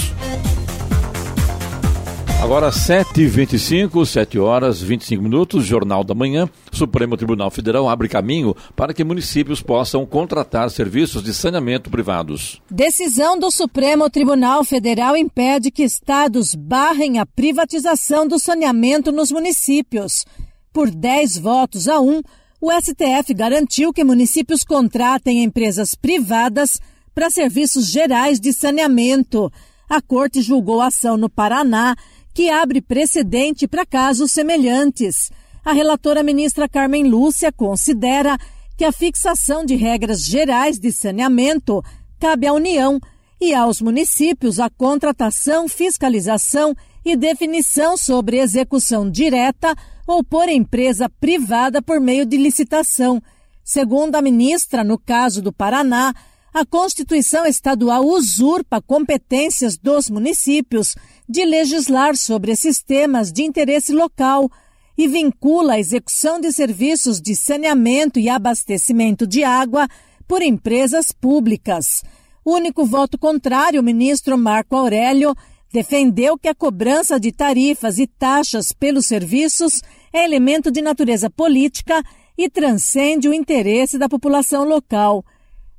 Agora 2.47 2.71
7h25, 2.71 4.07
7 4.07 4.39
horas 4.39 4.81
25 4.81 5.21
minutos, 5.21 5.65
Jornal 5.65 6.05
da 6.05 6.15
Manhã. 6.15 6.49
Supremo 6.71 7.17
Tribunal 7.17 7.51
Federal 7.51 7.89
abre 7.89 8.09
caminho 8.09 8.55
para 8.77 8.95
que 8.95 9.03
municípios 9.03 9.61
possam 9.61 10.07
contratar 10.07 10.71
serviços 10.71 11.25
de 11.25 11.35
saneamento 11.35 11.91
privados. 11.91 12.63
Decisão 12.71 13.37
do 13.37 13.51
Supremo 13.51 14.09
Tribunal 14.09 14.63
Federal 14.63 15.17
impede 15.17 15.73
que 15.73 15.83
estados 15.83 16.55
barrem 16.55 17.19
a 17.19 17.27
privatização 17.27 18.29
do 18.29 18.39
saneamento 18.39 19.11
nos 19.11 19.33
municípios. 19.33 20.25
Por 20.73 20.89
10 20.89 21.39
votos 21.39 21.89
a 21.89 21.99
1, 21.99 22.23
o 22.61 22.71
STF 22.71 23.35
garantiu 23.35 23.93
que 23.93 24.05
municípios 24.05 24.63
contratem 24.63 25.43
empresas 25.43 25.97
privadas 25.97 26.81
para 27.13 27.29
serviços 27.29 27.89
gerais 27.91 28.39
de 28.39 28.53
saneamento 28.53 29.51
a 29.89 30.01
corte 30.01 30.43
julgou 30.43 30.81
a 30.81 30.89
ação 30.89 31.17
no 31.17 31.29
Paraná, 31.29 31.97
que 32.35 32.51
abre 32.51 32.81
precedente 32.81 33.67
para 33.67 33.87
casos 33.87 34.33
semelhantes. 34.33 35.31
A 35.65 35.73
relatora 35.73 36.23
ministra 36.23 36.69
Carmen 36.69 37.09
Lúcia 37.09 37.51
considera 37.51 38.37
que 38.77 38.85
a 38.85 38.93
fixação 38.93 39.65
de 39.65 39.75
regras 39.75 40.25
gerais 40.25 40.79
de 40.79 40.93
saneamento 40.93 41.83
cabe 42.19 42.47
à 42.47 42.53
União 42.53 43.01
e 43.41 43.55
aos 43.55 43.81
municípios 43.81 44.61
a 44.61 44.69
contratação, 44.69 45.69
fiscalização 45.69 46.75
e 47.05 47.17
definição 47.17 47.97
sobre 47.97 48.39
execução 48.39 49.11
direta 49.11 49.75
ou 50.07 50.23
por 50.23 50.49
empresa 50.49 51.09
privada 51.09 51.81
por 51.81 52.01
meio 52.01 52.27
de 52.27 52.37
licitação. 52.37 53.23
Segundo 53.65 54.17
a 54.17 54.23
ministra, 54.23 54.85
no 54.85 54.99
caso 54.99 55.43
do 55.43 55.53
Paraná, 55.53 56.15
a 56.57 56.65
Constituição 56.65 57.45
Estadual 57.45 58.03
usurpa 58.07 58.81
competências 58.81 59.77
dos 59.77 60.09
municípios 60.09 60.97
de 61.29 61.45
legislar 61.45 62.17
sobre 62.17 62.51
esses 62.51 62.83
temas 62.83 63.31
de 63.31 63.43
interesse 63.43 63.93
local 63.93 64.51
e 64.97 65.07
vincula 65.07 65.75
a 65.75 65.79
execução 65.79 66.41
de 66.41 66.51
serviços 66.51 67.21
de 67.21 67.37
saneamento 67.37 68.19
e 68.19 68.31
abastecimento 68.31 69.27
de 69.27 69.45
água 69.45 69.87
por 70.27 70.41
empresas 70.41 71.13
públicas. 71.13 72.03
O 72.43 72.55
único 72.55 72.87
voto 72.87 73.19
contrário, 73.19 73.83
o 73.83 73.85
ministro 73.85 74.39
Marco 74.39 74.77
Aurélio, 74.77 75.35
defendeu 75.71 76.39
que 76.39 76.49
a 76.49 76.55
cobrança 76.55 77.21
de 77.21 77.33
tarifas 77.33 77.99
e 77.99 78.07
taxas 78.07 78.73
pelos 78.73 79.05
serviços 79.05 79.83
é 80.11 80.25
elemento 80.25 80.71
de 80.71 80.81
natureza 80.81 81.29
política 81.29 82.03
e 82.39 82.49
transcende 82.49 83.29
o 83.29 83.35
interesse 83.35 83.99
da 83.99 84.09
população 84.09 84.65
local. 84.65 85.23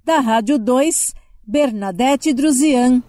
Da 0.08 0.22
Rádio 0.22 0.58
2, 0.58 1.14
Bernadette 1.46 2.34
Druzian. 2.34 3.04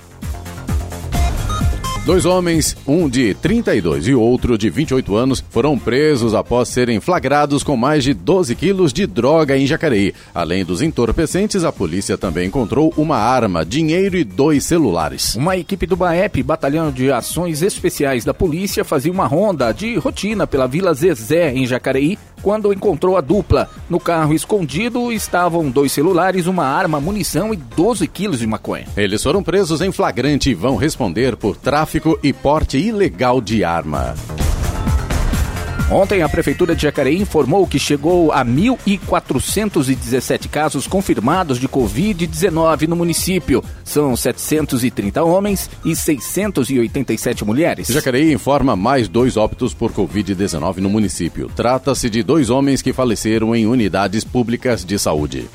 Dois 2.05 2.25
homens, 2.25 2.77
um 2.87 3.09
de 3.09 3.35
32 3.35 4.09
e 4.09 4.15
outro 4.15 4.59
de 4.59 4.69
28 4.69 5.15
anos, 5.15 5.45
foram 5.49 5.79
presos 5.79 6.35
após 6.35 6.71
serem 6.71 6.99
flagrados 6.99 7.63
com 7.63 7.77
mais 7.77 8.03
de 8.03 8.15
12 8.15 8.57
quilos 8.57 8.93
de 8.93 9.07
droga 9.07 9.57
em 9.57 9.65
Jacareí. 9.65 10.13
Além 10.35 10.65
dos 10.65 10.83
entorpecentes, 10.83 11.63
a 11.63 11.71
polícia 11.71 12.19
também 12.19 12.49
encontrou 12.49 12.93
uma 12.97 13.19
arma, 13.19 13.65
dinheiro 13.65 14.17
e 14.17 14.25
dois 14.25 14.65
celulares. 14.65 15.37
Uma 15.37 15.57
equipe 15.57 15.87
do 15.87 15.95
BAEP, 15.95 16.43
Batalhão 16.43 16.91
de 16.91 17.13
Ações 17.13 17.63
Especiais 17.63 18.25
da 18.25 18.35
Polícia, 18.35 18.85
fazia 18.85 19.13
uma 19.13 19.27
ronda 19.27 19.71
de 19.71 19.95
rotina 19.97 20.49
pela 20.49 20.67
Vila 20.67 20.93
Zezé, 20.95 21.53
em 21.53 21.65
Jacareí, 21.65 22.19
quando 22.42 22.72
encontrou 22.72 23.16
a 23.16 23.20
dupla. 23.20 23.68
No 23.88 24.01
carro 24.01 24.35
escondido 24.35 25.12
estavam 25.12 25.70
dois 25.70 25.92
celulares, 25.92 26.46
uma 26.46 26.64
arma, 26.64 27.01
munição 27.01 27.53
e 27.53 27.57
12 27.57 28.07
quilos 28.09 28.38
de 28.38 28.46
maconha. 28.46 28.87
Eles 28.96 29.22
foram 29.22 29.42
presos 29.42 29.81
em 29.81 29.92
flagrante 29.92 30.51
e 30.51 30.55
vão 30.55 30.77
responder 30.77 31.37
por 31.37 31.57
tráfico 31.57 32.18
e 32.22 32.33
porte 32.33 32.79
ilegal 32.79 33.40
de 33.40 33.64
arma. 33.64 34.14
Ontem, 35.90 36.20
a 36.20 36.29
Prefeitura 36.29 36.77
de 36.77 36.83
Jacareí 36.83 37.18
informou 37.18 37.66
que 37.66 37.79
chegou 37.79 38.31
a 38.31 38.44
1.417 38.44 40.46
casos 40.46 40.87
confirmados 40.87 41.59
de 41.59 41.66
Covid-19 41.66 42.87
no 42.87 42.94
município. 42.94 43.64
São 43.85 44.14
730 44.14 45.24
homens 45.24 45.70
e 45.87 45.96
687 45.96 47.42
mulheres. 47.42 47.88
Jacareí 47.88 48.35
informa 48.35 48.77
mais 48.77 49.09
dois 49.09 49.38
óbitos 49.38 49.72
por 49.72 49.90
Covid-19 49.90 50.77
no 50.77 50.90
município. 50.90 51.51
Trata-se 51.57 52.11
de 52.11 52.22
dois 52.22 52.51
homens 52.51 52.83
que 52.83 52.92
faleceram 52.92 53.57
em 53.57 53.66
unidades 53.66 54.24
públicas 54.24 54.85
de 54.85 54.98
saúde. 54.98 55.48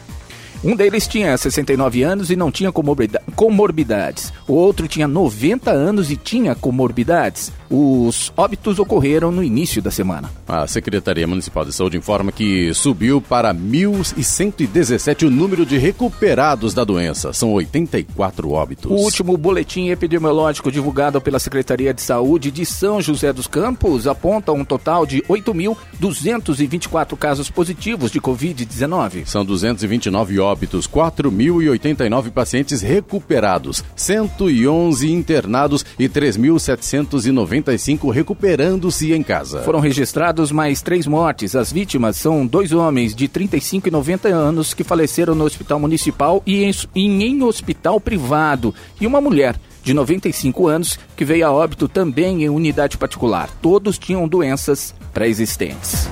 Um 0.63 0.77
deles 0.77 1.07
tinha 1.07 1.37
69 1.37 2.03
anos 2.03 2.31
e 2.31 2.37
não 2.37 2.49
tinha 2.49 2.71
comorbidades. 2.71 4.31
O 4.47 4.53
outro 4.53 4.87
tinha 4.87 5.09
90 5.09 5.69
anos 5.69 6.09
e 6.09 6.15
tinha 6.15 6.55
comorbidades. 6.55 7.51
Os 7.75 8.31
óbitos 8.37 8.77
ocorreram 8.77 9.31
no 9.31 9.43
início 9.43 9.81
da 9.81 9.89
semana. 9.89 10.29
A 10.47 10.67
Secretaria 10.67 11.25
Municipal 11.25 11.65
de 11.65 11.73
Saúde 11.73 11.97
informa 11.97 12.31
que 12.31 12.71
subiu 12.71 13.19
para 13.19 13.51
1.117 13.51 15.25
o 15.25 15.31
número 15.31 15.65
de 15.65 15.79
recuperados 15.79 16.75
da 16.75 16.83
doença. 16.83 17.33
São 17.33 17.51
84 17.53 18.51
óbitos. 18.51 18.91
O 18.91 18.93
último 18.93 19.35
boletim 19.35 19.89
epidemiológico 19.89 20.71
divulgado 20.71 21.19
pela 21.19 21.39
Secretaria 21.39 21.91
de 21.95 22.03
Saúde 22.03 22.51
de 22.51 22.63
São 22.63 23.01
José 23.01 23.33
dos 23.33 23.47
Campos 23.47 24.05
aponta 24.05 24.51
um 24.51 24.63
total 24.63 25.03
de 25.03 25.23
8.224 25.23 27.17
casos 27.17 27.49
positivos 27.49 28.11
de 28.11 28.21
Covid-19. 28.21 29.25
São 29.25 29.43
229 29.43 30.39
óbitos, 30.39 30.87
4.089 30.87 32.29
pacientes 32.29 32.83
recuperados, 32.83 33.83
111 33.95 35.11
internados 35.11 35.83
e 35.97 36.07
3.790 36.07 37.62
95 37.63 38.09
recuperando-se 38.09 39.13
em 39.13 39.23
casa. 39.23 39.61
Foram 39.63 39.79
registrados 39.79 40.51
mais 40.51 40.81
três 40.81 41.07
mortes. 41.07 41.55
As 41.55 41.71
vítimas 41.71 42.17
são 42.17 42.45
dois 42.45 42.71
homens 42.73 43.15
de 43.15 43.27
35 43.27 43.87
e 43.87 43.91
90 43.91 44.27
anos 44.27 44.73
que 44.73 44.83
faleceram 44.83 45.33
no 45.33 45.45
hospital 45.45 45.79
municipal 45.79 46.43
e 46.45 46.63
em, 46.95 47.23
em 47.23 47.43
hospital 47.43 47.99
privado 47.99 48.75
e 48.99 49.07
uma 49.07 49.21
mulher 49.21 49.55
de 49.81 49.93
95 49.93 50.67
anos, 50.67 50.99
que 51.15 51.25
veio 51.25 51.45
a 51.45 51.51
óbito 51.51 51.89
também 51.89 52.43
em 52.43 52.49
unidade 52.49 52.97
particular. 52.97 53.49
Todos 53.61 53.97
tinham 53.97 54.27
doenças 54.27 54.95
pré-existentes. 55.13 56.07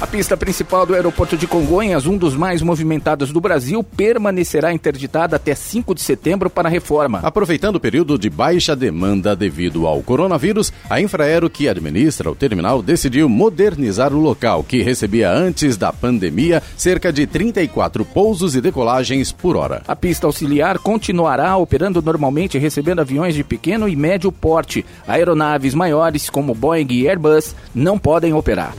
A 0.00 0.06
pista 0.06 0.36
principal 0.36 0.84
do 0.84 0.94
aeroporto 0.94 1.36
de 1.36 1.46
Congonhas, 1.46 2.04
um 2.04 2.16
dos 2.16 2.36
mais 2.36 2.60
movimentados 2.60 3.32
do 3.32 3.40
Brasil, 3.40 3.82
permanecerá 3.82 4.72
interditada 4.72 5.36
até 5.36 5.54
5 5.54 5.94
de 5.94 6.00
setembro 6.00 6.50
para 6.50 6.68
reforma. 6.68 7.20
Aproveitando 7.22 7.76
o 7.76 7.80
período 7.80 8.18
de 8.18 8.28
baixa 8.28 8.74
demanda 8.74 9.36
devido 9.36 9.86
ao 9.86 10.02
coronavírus, 10.02 10.72
a 10.90 11.00
Infraero, 11.00 11.48
que 11.48 11.68
administra 11.68 12.30
o 12.30 12.34
terminal, 12.34 12.82
decidiu 12.82 13.28
modernizar 13.28 14.12
o 14.12 14.20
local, 14.20 14.64
que 14.64 14.82
recebia 14.82 15.30
antes 15.30 15.76
da 15.76 15.92
pandemia 15.92 16.62
cerca 16.76 17.12
de 17.12 17.26
34 17.26 18.04
pousos 18.04 18.56
e 18.56 18.60
decolagens 18.60 19.30
por 19.30 19.56
hora. 19.56 19.82
A 19.86 19.94
pista 19.94 20.26
auxiliar 20.26 20.78
continuará 20.78 21.56
operando 21.56 22.02
normalmente, 22.02 22.58
recebendo 22.58 23.00
aviões 23.00 23.34
de 23.34 23.44
pequeno 23.44 23.88
e 23.88 23.94
médio 23.94 24.32
porte. 24.32 24.84
Aeronaves 25.06 25.72
maiores, 25.72 26.28
como 26.28 26.54
Boeing 26.54 26.88
e 26.90 27.08
Airbus, 27.08 27.54
não 27.72 27.96
podem 27.96 28.34
operar. 28.34 28.74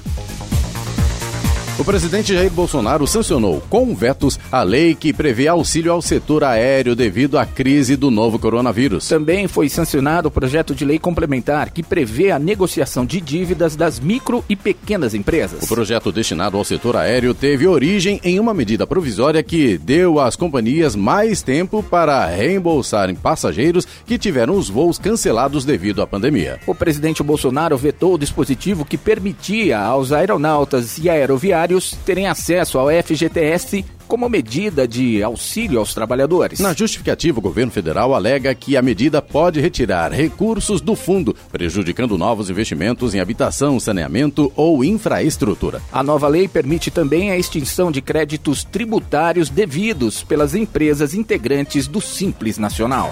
O 1.77 1.83
presidente 1.83 2.33
Jair 2.33 2.49
Bolsonaro 2.49 3.05
sancionou 3.05 3.61
com 3.69 3.93
vetos 3.93 4.39
a 4.49 4.63
lei 4.63 4.95
que 4.95 5.11
prevê 5.11 5.49
auxílio 5.49 5.91
ao 5.91 6.01
setor 6.01 6.41
aéreo 6.41 6.95
devido 6.95 7.37
à 7.37 7.45
crise 7.45 7.97
do 7.97 8.09
novo 8.09 8.39
coronavírus. 8.39 9.09
Também 9.09 9.45
foi 9.45 9.67
sancionado 9.67 10.29
o 10.29 10.31
projeto 10.31 10.73
de 10.73 10.85
lei 10.85 10.97
complementar 10.97 11.71
que 11.71 11.83
prevê 11.83 12.31
a 12.31 12.39
negociação 12.39 13.05
de 13.05 13.19
dívidas 13.19 13.75
das 13.75 13.99
micro 13.99 14.41
e 14.47 14.55
pequenas 14.55 15.13
empresas. 15.13 15.63
O 15.63 15.67
projeto 15.67 16.13
destinado 16.13 16.55
ao 16.55 16.63
setor 16.63 16.95
aéreo 16.95 17.33
teve 17.33 17.67
origem 17.67 18.21
em 18.23 18.39
uma 18.39 18.53
medida 18.53 18.87
provisória 18.87 19.43
que 19.43 19.77
deu 19.77 20.17
às 20.17 20.37
companhias 20.37 20.95
mais 20.95 21.41
tempo 21.41 21.83
para 21.83 22.25
reembolsarem 22.25 23.15
passageiros 23.15 23.85
que 24.05 24.17
tiveram 24.17 24.55
os 24.55 24.69
voos 24.69 24.97
cancelados 24.97 25.65
devido 25.65 26.01
à 26.01 26.07
pandemia. 26.07 26.57
O 26.65 26.73
presidente 26.73 27.21
Bolsonaro 27.21 27.77
vetou 27.77 28.13
o 28.13 28.17
dispositivo 28.17 28.85
que 28.85 28.97
permitia 28.97 29.77
aos 29.77 30.13
aeronautas 30.13 30.97
e 30.99 31.09
aeroviários 31.09 31.64
terem 32.05 32.27
acesso 32.27 32.77
ao 32.77 32.87
FGTS 32.89 33.85
como 34.07 34.29
medida 34.29 34.87
de 34.87 35.23
auxílio 35.23 35.79
aos 35.79 35.93
trabalhadores. 35.93 36.59
Na 36.59 36.73
justificativa, 36.73 37.39
o 37.39 37.41
governo 37.41 37.71
federal 37.71 38.13
alega 38.13 38.53
que 38.53 38.77
a 38.77 38.81
medida 38.81 39.21
pode 39.21 39.59
retirar 39.59 40.11
recursos 40.11 40.79
do 40.81 40.95
fundo, 40.95 41.35
prejudicando 41.51 42.17
novos 42.17 42.49
investimentos 42.49 43.13
em 43.15 43.19
habitação, 43.19 43.79
saneamento 43.79 44.51
ou 44.55 44.83
infraestrutura. 44.83 45.81
A 45.91 46.03
nova 46.03 46.27
lei 46.27 46.47
permite 46.47 46.91
também 46.91 47.31
a 47.31 47.37
extinção 47.37 47.91
de 47.91 48.01
créditos 48.01 48.63
tributários 48.63 49.49
devidos 49.49 50.23
pelas 50.23 50.55
empresas 50.55 51.13
integrantes 51.13 51.87
do 51.87 51.99
Simples 51.99 52.57
Nacional. 52.57 53.11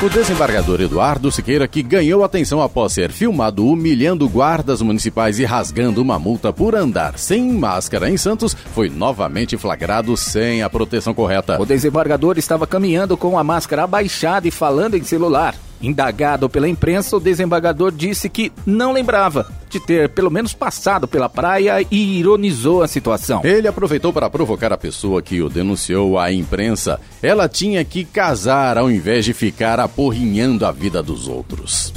O 0.02 0.08
desembargador 0.08 0.80
Eduardo 0.80 1.30
Siqueira, 1.30 1.68
que 1.68 1.80
ganhou 1.80 2.24
atenção 2.24 2.60
após 2.60 2.92
ser 2.92 3.12
filmado 3.12 3.64
humilhando 3.64 4.28
guardas 4.28 4.82
municipais 4.82 5.38
e 5.38 5.44
rasgando 5.44 6.02
uma 6.02 6.18
multa 6.18 6.52
por 6.52 6.74
andar 6.74 7.16
sem 7.16 7.52
máscara 7.52 8.10
em 8.10 8.16
Santos, 8.16 8.52
foi 8.74 8.88
novamente 8.90 9.56
flagrado 9.56 10.16
sem 10.16 10.60
a 10.60 10.68
proteção 10.68 11.14
correta. 11.14 11.62
O 11.62 11.64
desembargador 11.64 12.36
estava 12.36 12.66
caminhando 12.66 13.16
com 13.16 13.38
a 13.38 13.44
máscara 13.44 13.84
abaixada 13.84 14.48
e 14.48 14.50
falando 14.50 14.96
em 14.96 15.04
celular. 15.04 15.54
Indagado 15.82 16.48
pela 16.48 16.68
imprensa, 16.68 17.16
o 17.16 17.20
desembargador 17.20 17.90
disse 17.90 18.28
que 18.28 18.52
não 18.64 18.92
lembrava 18.92 19.50
de 19.68 19.80
ter 19.80 20.08
pelo 20.10 20.30
menos 20.30 20.54
passado 20.54 21.08
pela 21.08 21.28
praia 21.28 21.84
e 21.90 22.18
ironizou 22.18 22.82
a 22.82 22.88
situação. 22.88 23.40
Ele 23.42 23.66
aproveitou 23.66 24.12
para 24.12 24.30
provocar 24.30 24.72
a 24.72 24.78
pessoa 24.78 25.20
que 25.20 25.42
o 25.42 25.48
denunciou 25.48 26.18
à 26.18 26.32
imprensa. 26.32 27.00
Ela 27.22 27.48
tinha 27.48 27.84
que 27.84 28.04
casar 28.04 28.78
ao 28.78 28.90
invés 28.90 29.24
de 29.24 29.32
ficar 29.32 29.80
aporrinhando 29.80 30.64
a 30.64 30.70
vida 30.70 31.02
dos 31.02 31.26
outros. 31.26 31.92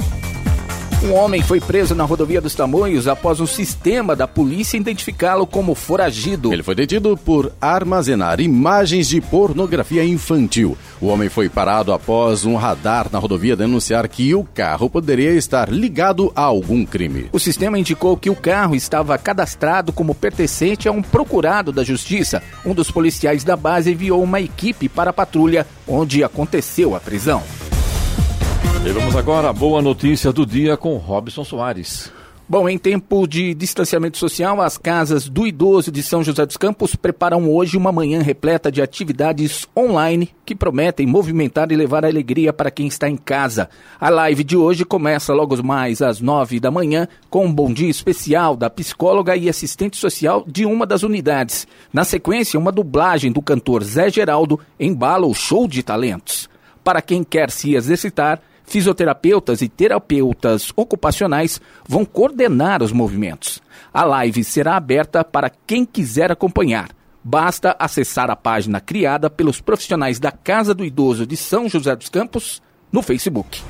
Um 1.02 1.12
homem 1.12 1.42
foi 1.42 1.60
preso 1.60 1.94
na 1.94 2.04
rodovia 2.04 2.40
dos 2.40 2.54
Tamoios 2.54 3.06
após 3.06 3.38
um 3.38 3.46
sistema 3.46 4.16
da 4.16 4.26
polícia 4.26 4.78
identificá-lo 4.78 5.46
como 5.46 5.74
foragido. 5.74 6.52
Ele 6.52 6.62
foi 6.62 6.74
detido 6.74 7.16
por 7.18 7.52
armazenar 7.60 8.40
imagens 8.40 9.06
de 9.06 9.20
pornografia 9.20 10.02
infantil. 10.02 10.76
O 11.00 11.06
homem 11.06 11.28
foi 11.28 11.50
parado 11.50 11.92
após 11.92 12.46
um 12.46 12.56
radar 12.56 13.08
na 13.12 13.18
rodovia 13.18 13.54
denunciar 13.54 14.08
que 14.08 14.34
o 14.34 14.42
carro 14.42 14.88
poderia 14.88 15.32
estar 15.32 15.70
ligado 15.70 16.32
a 16.34 16.42
algum 16.42 16.84
crime. 16.84 17.28
O 17.30 17.38
sistema 17.38 17.78
indicou 17.78 18.16
que 18.16 18.30
o 18.30 18.34
carro 18.34 18.74
estava 18.74 19.18
cadastrado 19.18 19.92
como 19.92 20.14
pertencente 20.14 20.88
a 20.88 20.92
um 20.92 21.02
procurado 21.02 21.72
da 21.72 21.84
justiça. 21.84 22.42
Um 22.64 22.74
dos 22.74 22.90
policiais 22.90 23.44
da 23.44 23.54
base 23.54 23.92
enviou 23.92 24.22
uma 24.22 24.40
equipe 24.40 24.88
para 24.88 25.10
a 25.10 25.12
patrulha, 25.12 25.66
onde 25.86 26.24
aconteceu 26.24 26.96
a 26.96 27.00
prisão. 27.00 27.42
E 28.86 28.92
vamos 28.92 29.16
agora 29.16 29.48
à 29.48 29.52
boa 29.52 29.82
notícia 29.82 30.32
do 30.32 30.46
dia 30.46 30.76
com 30.76 30.96
Robson 30.96 31.42
Soares. 31.42 32.12
Bom, 32.48 32.68
em 32.68 32.78
tempo 32.78 33.26
de 33.26 33.52
distanciamento 33.52 34.16
social, 34.16 34.62
as 34.62 34.78
casas 34.78 35.28
do 35.28 35.44
idoso 35.44 35.90
de 35.90 36.04
São 36.04 36.22
José 36.22 36.46
dos 36.46 36.56
Campos 36.56 36.94
preparam 36.94 37.52
hoje 37.52 37.76
uma 37.76 37.90
manhã 37.90 38.22
repleta 38.22 38.70
de 38.70 38.80
atividades 38.80 39.66
online 39.76 40.30
que 40.44 40.54
prometem 40.54 41.04
movimentar 41.04 41.72
e 41.72 41.76
levar 41.76 42.04
alegria 42.04 42.52
para 42.52 42.70
quem 42.70 42.86
está 42.86 43.10
em 43.10 43.16
casa. 43.16 43.68
A 43.98 44.08
live 44.08 44.44
de 44.44 44.56
hoje 44.56 44.84
começa 44.84 45.34
logo 45.34 45.60
mais 45.64 46.00
às 46.00 46.20
nove 46.20 46.60
da 46.60 46.70
manhã 46.70 47.08
com 47.28 47.46
um 47.46 47.52
bom 47.52 47.72
dia 47.72 47.90
especial 47.90 48.54
da 48.54 48.70
psicóloga 48.70 49.36
e 49.36 49.48
assistente 49.48 49.96
social 49.96 50.44
de 50.46 50.64
uma 50.64 50.86
das 50.86 51.02
unidades. 51.02 51.66
Na 51.92 52.04
sequência, 52.04 52.56
uma 52.56 52.70
dublagem 52.70 53.32
do 53.32 53.42
cantor 53.42 53.82
Zé 53.82 54.08
Geraldo 54.10 54.60
embala 54.78 55.26
o 55.26 55.34
show 55.34 55.66
de 55.66 55.82
talentos. 55.82 56.48
Para 56.84 57.02
quem 57.02 57.24
quer 57.24 57.50
se 57.50 57.74
exercitar, 57.74 58.40
fisioterapeutas 58.66 59.62
e 59.62 59.68
terapeutas 59.68 60.72
ocupacionais 60.76 61.60
vão 61.88 62.04
coordenar 62.04 62.82
os 62.82 62.92
movimentos. 62.92 63.62
A 63.92 64.04
live 64.04 64.44
será 64.44 64.76
aberta 64.76 65.24
para 65.24 65.50
quem 65.66 65.84
quiser 65.84 66.30
acompanhar. 66.30 66.90
Basta 67.22 67.74
acessar 67.78 68.30
a 68.30 68.36
página 68.36 68.80
criada 68.80 69.30
pelos 69.30 69.60
profissionais 69.60 70.18
da 70.20 70.30
Casa 70.30 70.74
do 70.74 70.84
Idoso 70.84 71.26
de 71.26 71.36
São 71.36 71.68
José 71.68 71.96
dos 71.96 72.08
Campos 72.08 72.62
no 72.92 73.02
Facebook. 73.02 73.60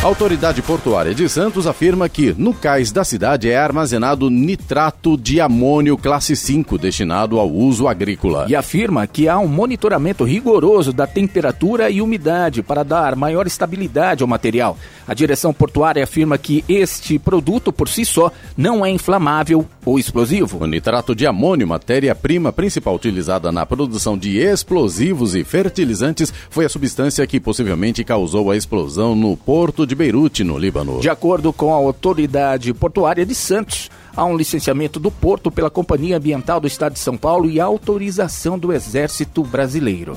A 0.00 0.06
autoridade 0.06 0.62
portuária 0.62 1.12
de 1.12 1.28
Santos 1.28 1.66
afirma 1.66 2.08
que 2.08 2.32
no 2.38 2.54
cais 2.54 2.92
da 2.92 3.02
cidade 3.02 3.50
é 3.50 3.58
armazenado 3.58 4.30
nitrato 4.30 5.16
de 5.16 5.40
amônio 5.40 5.98
classe 5.98 6.36
5 6.36 6.78
destinado 6.78 7.36
ao 7.36 7.50
uso 7.50 7.88
agrícola. 7.88 8.46
E 8.48 8.54
afirma 8.54 9.08
que 9.08 9.28
há 9.28 9.40
um 9.40 9.48
monitoramento 9.48 10.22
rigoroso 10.22 10.92
da 10.92 11.04
temperatura 11.04 11.90
e 11.90 12.00
umidade 12.00 12.62
para 12.62 12.84
dar 12.84 13.16
maior 13.16 13.48
estabilidade 13.48 14.22
ao 14.22 14.28
material. 14.28 14.78
A 15.04 15.14
direção 15.14 15.52
portuária 15.52 16.04
afirma 16.04 16.38
que 16.38 16.64
este 16.68 17.18
produto 17.18 17.72
por 17.72 17.88
si 17.88 18.04
só 18.04 18.30
não 18.56 18.86
é 18.86 18.90
inflamável 18.90 19.66
ou 19.84 19.98
explosivo. 19.98 20.62
O 20.62 20.66
nitrato 20.66 21.12
de 21.12 21.26
amônio, 21.26 21.66
matéria-prima 21.66 22.52
principal 22.52 22.94
utilizada 22.94 23.50
na 23.50 23.66
produção 23.66 24.16
de 24.16 24.38
explosivos 24.38 25.34
e 25.34 25.42
fertilizantes, 25.42 26.32
foi 26.50 26.66
a 26.66 26.68
substância 26.68 27.26
que 27.26 27.40
possivelmente 27.40 28.04
causou 28.04 28.50
a 28.50 28.56
explosão 28.56 29.16
no 29.16 29.36
porto 29.36 29.87
de 29.88 29.94
Beirute, 29.94 30.44
no 30.44 30.58
Líbano. 30.58 31.00
De 31.00 31.08
acordo 31.08 31.52
com 31.52 31.72
a 31.72 31.76
autoridade 31.76 32.72
portuária 32.74 33.24
de 33.24 33.34
Santos, 33.34 33.90
há 34.14 34.24
um 34.24 34.36
licenciamento 34.36 35.00
do 35.00 35.10
porto 35.10 35.50
pela 35.50 35.70
Companhia 35.70 36.18
Ambiental 36.18 36.60
do 36.60 36.66
Estado 36.66 36.92
de 36.92 36.98
São 36.98 37.16
Paulo 37.16 37.50
e 37.50 37.58
autorização 37.58 38.58
do 38.58 38.72
Exército 38.72 39.42
Brasileiro. 39.42 40.16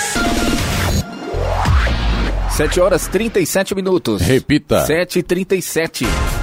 7 2.51 2.81
horas 2.81 3.07
37 3.07 3.73
minutos. 3.75 4.21
Repita. 4.21 4.85
7h37. 4.85 6.40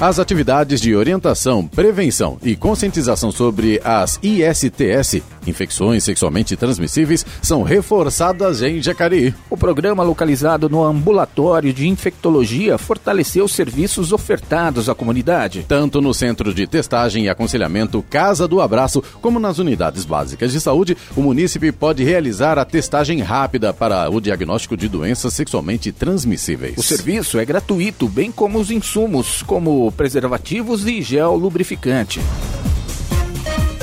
As 0.00 0.20
atividades 0.20 0.80
de 0.80 0.94
orientação, 0.94 1.66
prevenção 1.66 2.38
e 2.44 2.54
conscientização 2.54 3.32
sobre 3.32 3.80
as 3.82 4.16
ISTS, 4.22 5.24
infecções 5.44 6.04
sexualmente 6.04 6.54
transmissíveis, 6.54 7.26
são 7.42 7.64
reforçadas 7.64 8.62
em 8.62 8.80
Jacareí. 8.80 9.34
O 9.50 9.56
programa 9.56 10.04
localizado 10.04 10.68
no 10.68 10.84
ambulatório 10.84 11.72
de 11.72 11.88
infectologia 11.88 12.78
fortaleceu 12.78 13.44
os 13.44 13.52
serviços 13.52 14.12
ofertados 14.12 14.88
à 14.88 14.94
comunidade. 14.94 15.66
Tanto 15.66 16.00
no 16.00 16.14
centro 16.14 16.54
de 16.54 16.64
testagem 16.68 17.24
e 17.24 17.28
aconselhamento 17.28 18.00
Casa 18.08 18.46
do 18.46 18.60
Abraço, 18.60 19.02
como 19.20 19.40
nas 19.40 19.58
unidades 19.58 20.04
básicas 20.04 20.52
de 20.52 20.60
saúde, 20.60 20.96
o 21.16 21.22
munícipe 21.22 21.72
pode 21.72 22.04
realizar 22.04 22.56
a 22.56 22.64
testagem 22.64 23.18
rápida 23.18 23.72
para 23.74 24.08
o 24.08 24.20
diagnóstico 24.20 24.76
de 24.76 24.88
doenças 24.88 25.34
sexualmente 25.34 25.90
transmissíveis. 25.90 26.78
O 26.78 26.84
serviço 26.84 27.36
é 27.36 27.44
gratuito, 27.44 28.06
bem 28.06 28.30
como 28.30 28.60
os 28.60 28.70
insumos, 28.70 29.42
como 29.42 29.87
preservativos 29.90 30.86
e 30.86 31.02
gel 31.02 31.34
lubrificante. 31.34 32.20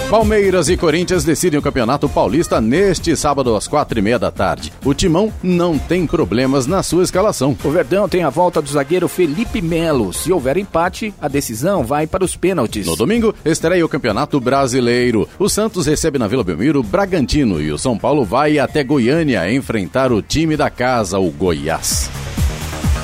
Palmeiras 0.10 0.70
e 0.70 0.78
Corinthians 0.78 1.24
decidem 1.24 1.60
o 1.60 1.63
Campeonato 1.63 2.08
Paulista 2.08 2.62
neste 2.62 3.15
sábado 3.18 3.56
às 3.56 3.68
quatro 3.68 3.98
e 3.98 4.02
meia 4.04 4.20
da 4.20 4.30
tarde. 4.32 4.72
O 4.86 4.94
Timão 4.94 5.34
não 5.41 5.80
tem 5.80 6.06
problemas 6.06 6.68
na 6.68 6.84
sua 6.84 7.04
escalação. 7.04 7.58
O 7.63 7.70
Verdão 7.72 8.08
tem 8.08 8.24
a 8.24 8.30
volta 8.30 8.62
do 8.62 8.70
zagueiro 8.70 9.08
Felipe 9.08 9.62
Melo. 9.62 10.13
Se 10.13 10.32
houver 10.32 10.58
empate, 10.58 11.12
a 11.20 11.28
decisão 11.28 11.84
vai 11.84 12.06
para 12.06 12.24
os 12.24 12.36
pênaltis. 12.36 12.86
No 12.86 12.96
domingo, 12.96 13.34
estreia 13.44 13.86
o 13.86 13.89
Campeonato 13.89 14.39
Brasileiro. 14.39 15.28
O 15.39 15.50
Santos 15.50 15.88
recebe 15.88 16.20
na 16.20 16.28
Vila 16.28 16.44
Belmiro 16.44 16.82
o 16.82 16.84
Bragantino 16.84 17.60
e 17.60 17.72
o 17.72 17.78
São 17.78 17.98
Paulo 17.98 18.24
vai 18.24 18.60
até 18.60 18.84
Goiânia 18.84 19.52
enfrentar 19.52 20.12
o 20.12 20.22
time 20.22 20.56
da 20.56 20.70
casa, 20.70 21.18
o 21.18 21.32
Goiás. 21.32 22.10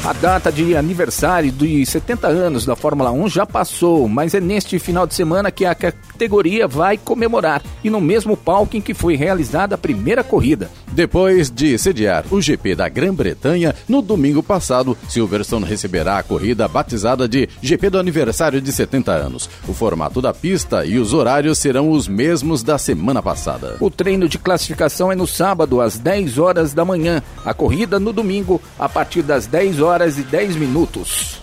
A 0.04 0.14
data 0.14 0.52
de 0.52 0.76
aniversário 0.76 1.52
dos 1.52 1.88
70 1.90 2.28
anos 2.28 2.66
da 2.66 2.76
Fórmula 2.76 3.12
1 3.12 3.30
já 3.30 3.46
passou, 3.46 4.08
mas 4.08 4.34
é 4.34 4.40
neste 4.40 4.80
final 4.80 5.06
de 5.06 5.14
semana 5.14 5.52
que 5.52 5.64
a 5.64 5.76
categoria 5.76 6.68
vai 6.68 6.98
comemorar 6.98 7.62
e 7.84 7.90
no 7.90 8.02
mesmo 8.02 8.36
palco 8.36 8.76
em 8.76 8.82
que 8.82 8.96
foi 8.96 9.16
realizada 9.16 9.76
a 9.76 9.78
primeira 9.78 10.24
corrida. 10.24 10.72
Depois 10.92 11.50
de 11.50 11.78
sediar 11.78 12.26
o 12.30 12.42
GP 12.42 12.76
da 12.76 12.90
Grã-Bretanha, 12.90 13.74
no 13.88 14.02
domingo 14.02 14.44
passado, 14.44 14.98
Silverstone 15.08 15.66
receberá 15.66 16.18
a 16.18 16.24
corrida 16.24 16.68
batizada 16.68 17.30
de 17.30 17.48
GP 17.62 17.90
do 17.90 17.98
aniversário 17.98 18.60
de 18.60 18.72
70 18.74 19.12
anos. 19.12 19.50
O 19.68 19.74
formato 19.74 20.22
da 20.22 20.34
pista 20.34 20.86
e 20.86 21.00
os 21.00 21.14
horários 21.14 21.58
serão 21.60 21.92
os 21.92 22.10
mesmos 22.10 22.62
da 22.62 22.78
semana 22.78 23.22
passada. 23.22 23.78
O 23.80 23.90
treino 23.90 24.28
de 24.28 24.38
classificação 24.38 25.10
é 25.10 25.16
no 25.16 25.26
sábado, 25.26 25.80
às 25.80 25.98
10 25.98 26.38
horas 26.38 26.74
da 26.74 26.84
manhã. 26.84 27.24
A 27.46 27.54
corrida 27.54 27.98
no 27.98 28.12
domingo, 28.12 28.62
a 28.78 28.90
partir 28.90 29.22
das 29.22 29.48
10 29.48 29.80
horas 29.80 30.18
e 30.18 30.24
10 30.24 30.58
minutos. 30.58 31.40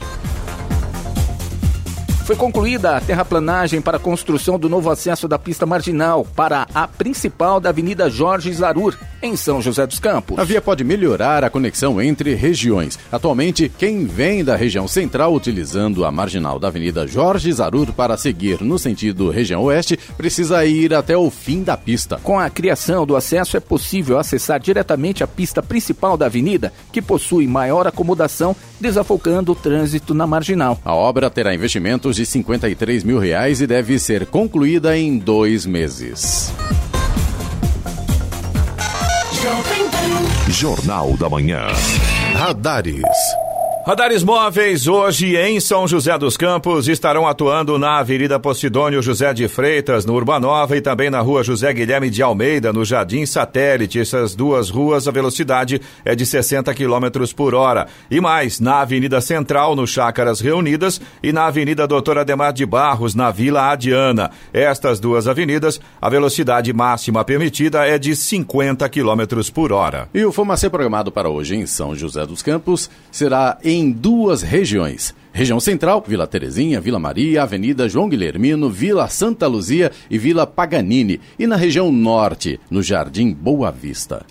Foi 2.29 2.37
concluída 2.37 2.95
a 2.95 3.01
terraplanagem 3.01 3.81
para 3.81 3.97
a 3.97 3.99
construção 3.99 4.59
do 4.59 4.69
novo 4.69 4.91
acesso 4.91 5.27
da 5.27 5.39
pista 5.39 5.65
marginal 5.65 6.27
para 6.37 6.67
a 6.75 6.87
principal 6.87 7.59
da 7.59 7.71
Avenida 7.71 8.11
Jorge 8.11 8.53
Zarur, 8.53 8.95
em 9.23 9.35
São 9.35 9.63
José 9.63 9.87
dos 9.87 9.99
Campos. 9.99 10.39
A 10.39 10.45
via 10.45 10.61
pode 10.61 10.85
melhorar 10.85 11.43
a 11.43 11.49
conexão 11.49 12.03
entre 12.03 12.35
regiões. 12.35 12.99
Atualmente, 13.11 13.73
quem 13.79 14.05
vem 14.05 14.45
da 14.45 14.57
região 14.57 14.87
central 14.87 15.33
utilizando 15.33 16.05
a 16.05 16.11
marginal 16.11 16.59
da 16.59 16.69
Avenida 16.69 17.07
Jorge 17.07 17.51
Zarur 17.51 17.95
para 17.95 18.19
seguir 18.19 18.61
no 18.61 18.79
sentido 18.79 19.31
região 19.31 19.63
oeste 19.63 19.99
precisa 20.19 20.67
ir 20.67 20.93
até 20.93 21.17
o 21.17 21.31
fim 21.31 21.63
da 21.63 21.79
pista. 21.79 22.21
Com 22.23 22.39
a 22.39 22.51
criação 22.51 23.07
do 23.07 23.17
acesso, 23.17 23.57
é 23.57 23.61
possível 23.61 24.19
acessar 24.19 24.61
diretamente 24.61 25.25
a 25.25 25.27
pista 25.27 25.63
principal 25.63 26.15
da 26.15 26.27
avenida, 26.27 26.75
que 26.93 27.01
possui 27.01 27.47
maior 27.47 27.87
acomodação, 27.87 28.55
desafocando 28.79 29.53
o 29.53 29.57
trânsito 29.57 30.13
na 30.13 30.27
marginal. 30.27 30.79
A 30.85 30.95
obra 30.95 31.31
terá 31.31 31.55
investimentos 31.55 32.18
de 32.19 32.27
53 32.27 33.05
mil 33.05 33.17
reais 33.21 33.61
e 33.61 33.67
deve 33.67 33.97
ser 33.97 34.27
concluída 34.27 34.99
em 34.99 35.19
dois 35.19 35.65
meses. 35.65 36.53
Jornal 40.49 41.17
da 41.17 41.29
Manhã. 41.29 41.69
Radares. 42.35 43.05
Radares 43.89 44.23
móveis 44.23 44.87
hoje 44.87 45.35
em 45.35 45.59
São 45.61 45.89
José 45.89 46.19
dos 46.19 46.37
Campos 46.37 46.89
estarão 46.89 47.27
atuando 47.27 47.79
na 47.79 48.01
Avenida 48.01 48.39
Posidônio 48.39 49.01
José 49.01 49.33
de 49.33 49.49
Freitas, 49.49 50.05
no 50.05 50.13
Urbanova, 50.13 50.77
e 50.77 50.83
também 50.83 51.09
na 51.09 51.21
Rua 51.21 51.43
José 51.43 51.73
Guilherme 51.73 52.11
de 52.11 52.23
Almeida, 52.23 52.71
no 52.71 52.85
Jardim 52.85 53.25
Satélite. 53.25 53.99
Essas 53.99 54.35
duas 54.35 54.69
ruas, 54.69 55.09
a 55.09 55.11
velocidade 55.11 55.81
é 56.05 56.15
de 56.15 56.27
60 56.27 56.75
km 56.75 57.33
por 57.35 57.55
hora. 57.55 57.87
E 58.11 58.21
mais, 58.21 58.61
na 58.61 58.81
Avenida 58.81 59.23
Central, 59.23 59.75
no 59.75 59.87
Chácaras 59.87 60.39
Reunidas, 60.39 61.01
e 61.23 61.33
na 61.33 61.47
Avenida 61.47 61.87
Doutor 61.87 62.19
Ademar 62.19 62.53
de 62.53 62.67
Barros, 62.67 63.15
na 63.15 63.31
Vila 63.31 63.71
Adiana. 63.71 64.31
Estas 64.53 65.01
duas 65.01 65.27
avenidas, 65.27 65.81
a 65.99 66.11
velocidade 66.11 66.71
máxima 66.75 67.25
permitida 67.25 67.87
é 67.87 67.99
de 67.99 68.15
50 68.15 68.87
km 68.91 69.51
por 69.51 69.73
hora. 69.73 70.11
E 70.13 70.23
o 70.27 70.31
Fumacê 70.31 70.69
programado 70.69 71.11
para 71.11 71.31
hoje 71.31 71.57
em 71.57 71.65
São 71.65 71.97
José 71.97 72.27
dos 72.27 72.43
Campos 72.43 72.91
será 73.11 73.57
em 73.65 73.78
em 73.79 73.91
duas 73.91 74.43
regiões. 74.43 75.15
Região 75.33 75.61
Central, 75.61 76.05
Vila 76.07 76.27
Terezinha, 76.27 76.81
Vila 76.81 76.99
Maria, 76.99 77.43
Avenida 77.43 77.89
João 77.89 78.09
Guilhermino, 78.09 78.69
Vila 78.69 79.09
Santa 79.09 79.47
Luzia 79.47 79.93
e 80.11 80.19
Vila 80.19 80.47
Paganini. 80.47 81.21
E 81.39 81.47
na 81.47 81.57
região 81.57 81.93
Norte, 81.93 82.59
no 82.71 82.83
Jardim 82.83 83.33
Boa 83.33 83.71
Vista. 83.71 84.27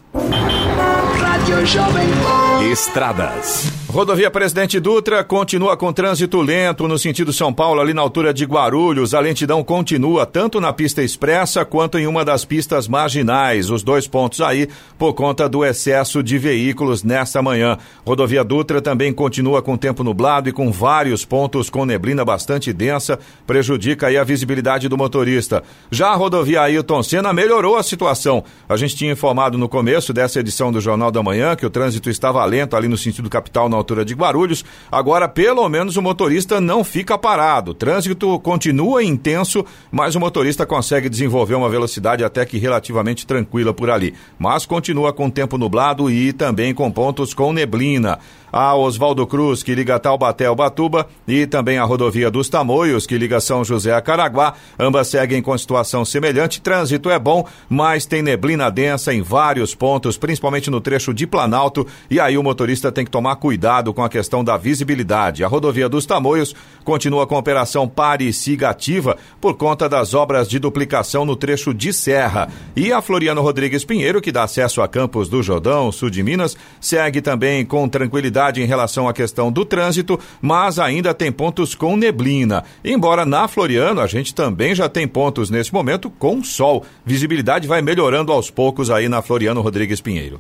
Estradas. 2.71 3.86
Rodovia 3.97 4.29
Presidente 4.29 4.79
Dutra 4.79 5.23
continua 5.23 5.75
com 5.75 5.91
trânsito 5.91 6.39
lento 6.39 6.87
no 6.87 6.99
sentido 6.99 7.33
São 7.33 7.51
Paulo, 7.51 7.81
ali 7.81 7.95
na 7.95 8.01
altura 8.03 8.31
de 8.31 8.45
Guarulhos. 8.45 9.15
A 9.15 9.19
lentidão 9.19 9.63
continua 9.63 10.23
tanto 10.23 10.61
na 10.61 10.71
pista 10.71 11.01
expressa 11.01 11.65
quanto 11.65 11.97
em 11.97 12.05
uma 12.05 12.23
das 12.23 12.45
pistas 12.45 12.87
marginais. 12.87 13.71
Os 13.71 13.81
dois 13.81 14.07
pontos 14.07 14.39
aí 14.39 14.69
por 14.99 15.15
conta 15.15 15.49
do 15.49 15.65
excesso 15.65 16.21
de 16.21 16.37
veículos 16.37 17.01
nesta 17.01 17.41
manhã. 17.41 17.75
Rodovia 18.05 18.43
Dutra 18.43 18.83
também 18.83 19.11
continua 19.11 19.63
com 19.63 19.75
tempo 19.75 20.03
nublado 20.03 20.47
e 20.47 20.53
com 20.53 20.71
vários 20.71 21.25
pontos 21.25 21.67
com 21.67 21.83
neblina 21.83 22.23
bastante 22.23 22.71
densa, 22.71 23.17
prejudica 23.47 24.05
aí 24.05 24.17
a 24.17 24.23
visibilidade 24.23 24.87
do 24.87 24.95
motorista. 24.95 25.63
Já 25.89 26.09
a 26.09 26.15
rodovia 26.15 26.61
Ailton 26.61 27.01
Senna 27.01 27.33
melhorou 27.33 27.75
a 27.75 27.81
situação. 27.81 28.43
A 28.69 28.77
gente 28.77 28.95
tinha 28.95 29.11
informado 29.11 29.57
no 29.57 29.67
começo 29.67 30.13
dessa 30.13 30.39
edição 30.39 30.71
do 30.71 30.79
Jornal 30.79 31.09
da 31.09 31.23
Manhã 31.23 31.55
que 31.55 31.65
o 31.65 31.69
trânsito 31.71 32.11
estava 32.11 32.45
lento 32.45 32.75
ali 32.75 32.87
no 32.87 32.95
sentido 32.95 33.27
capital 33.27 33.67
na 33.67 33.86
altura 33.87 34.03
de 34.03 34.13
Guarulhos. 34.13 34.65
Agora, 34.91 35.29
pelo 35.29 35.67
menos, 35.69 35.95
o 35.95 36.01
motorista 36.01 36.59
não 36.59 36.83
fica 36.83 37.17
parado. 37.17 37.71
O 37.71 37.73
trânsito 37.73 38.37
continua 38.39 39.03
intenso, 39.03 39.65
mas 39.89 40.15
o 40.15 40.19
motorista 40.19 40.65
consegue 40.65 41.07
desenvolver 41.07 41.55
uma 41.55 41.69
velocidade 41.69 42.23
até 42.23 42.45
que 42.45 42.57
relativamente 42.57 43.25
tranquila 43.25 43.73
por 43.73 43.89
ali. 43.89 44.13
Mas 44.37 44.65
continua 44.65 45.13
com 45.13 45.29
tempo 45.29 45.57
nublado 45.57 46.11
e 46.11 46.33
também 46.33 46.73
com 46.73 46.91
pontos 46.91 47.33
com 47.33 47.53
neblina. 47.53 48.19
A 48.51 48.75
Oswaldo 48.75 49.25
Cruz, 49.27 49.61
que 49.63 49.75
liga 49.75 49.99
Taubaté 49.99 50.45
ao 50.45 50.55
Batuba, 50.55 51.07
e 51.27 51.45
também 51.45 51.77
a 51.77 51.83
rodovia 51.83 52.31
dos 52.31 52.49
Tamoios, 52.49 53.05
que 53.05 53.17
liga 53.17 53.39
São 53.39 53.63
José 53.63 53.93
a 53.93 54.01
Caraguá. 54.01 54.53
Ambas 54.79 55.07
seguem 55.07 55.41
com 55.41 55.57
situação 55.57 56.05
semelhante. 56.05 56.61
Trânsito 56.61 57.09
é 57.09 57.19
bom, 57.19 57.45
mas 57.69 58.05
tem 58.05 58.21
neblina 58.21 58.71
densa 58.71 59.13
em 59.13 59.21
vários 59.21 59.75
pontos, 59.75 60.17
principalmente 60.17 60.69
no 60.69 60.81
trecho 60.81 61.13
de 61.13 61.27
Planalto, 61.27 61.85
e 62.09 62.19
aí 62.19 62.37
o 62.37 62.43
motorista 62.43 62.91
tem 62.91 63.05
que 63.05 63.11
tomar 63.11 63.35
cuidado 63.37 63.93
com 63.93 64.03
a 64.03 64.09
questão 64.09 64.43
da 64.43 64.57
visibilidade. 64.57 65.43
A 65.43 65.47
rodovia 65.47 65.89
dos 65.89 66.05
Tamoios 66.05 66.55
continua 66.83 67.27
com 67.27 67.37
operação 67.37 67.87
Pare 67.87 68.27
e 68.27 68.33
Siga 68.33 68.69
ativa 68.69 69.17
por 69.41 69.55
conta 69.55 69.89
das 69.89 70.13
obras 70.13 70.47
de 70.47 70.59
duplicação 70.59 71.25
no 71.25 71.35
trecho 71.35 71.73
de 71.73 71.91
Serra. 71.91 72.49
E 72.75 72.93
a 72.93 73.01
Floriano 73.01 73.41
Rodrigues 73.41 73.83
Pinheiro, 73.83 74.21
que 74.21 74.31
dá 74.31 74.43
acesso 74.43 74.81
a 74.81 74.87
Campos 74.87 75.27
do 75.27 75.43
Jordão, 75.43 75.91
sul 75.91 76.09
de 76.09 76.23
Minas, 76.23 76.55
segue 76.79 77.21
também 77.21 77.65
com 77.65 77.87
tranquilidade 77.89 78.36
em 78.61 78.65
relação 78.65 79.07
à 79.07 79.13
questão 79.13 79.51
do 79.51 79.65
trânsito, 79.65 80.19
mas 80.41 80.79
ainda 80.79 81.13
tem 81.13 81.31
pontos 81.31 81.73
com 81.73 81.97
neblina. 81.97 82.63
Embora 82.83 83.25
na 83.25 83.47
Floriano 83.47 84.01
a 84.01 84.07
gente 84.07 84.33
também 84.33 84.75
já 84.75 84.87
tem 84.87 85.07
pontos 85.07 85.49
nesse 85.49 85.73
momento 85.73 86.09
com 86.09 86.43
sol. 86.43 86.85
Visibilidade 87.05 87.67
vai 87.67 87.81
melhorando 87.81 88.31
aos 88.31 88.51
poucos 88.51 88.89
aí 88.89 89.09
na 89.09 89.21
Floriano 89.21 89.61
Rodrigues 89.61 90.01
Pinheiro. 90.01 90.39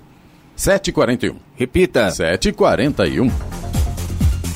7h41. 0.57 1.35
Repita. 1.55 2.07
7h41. 2.07 3.66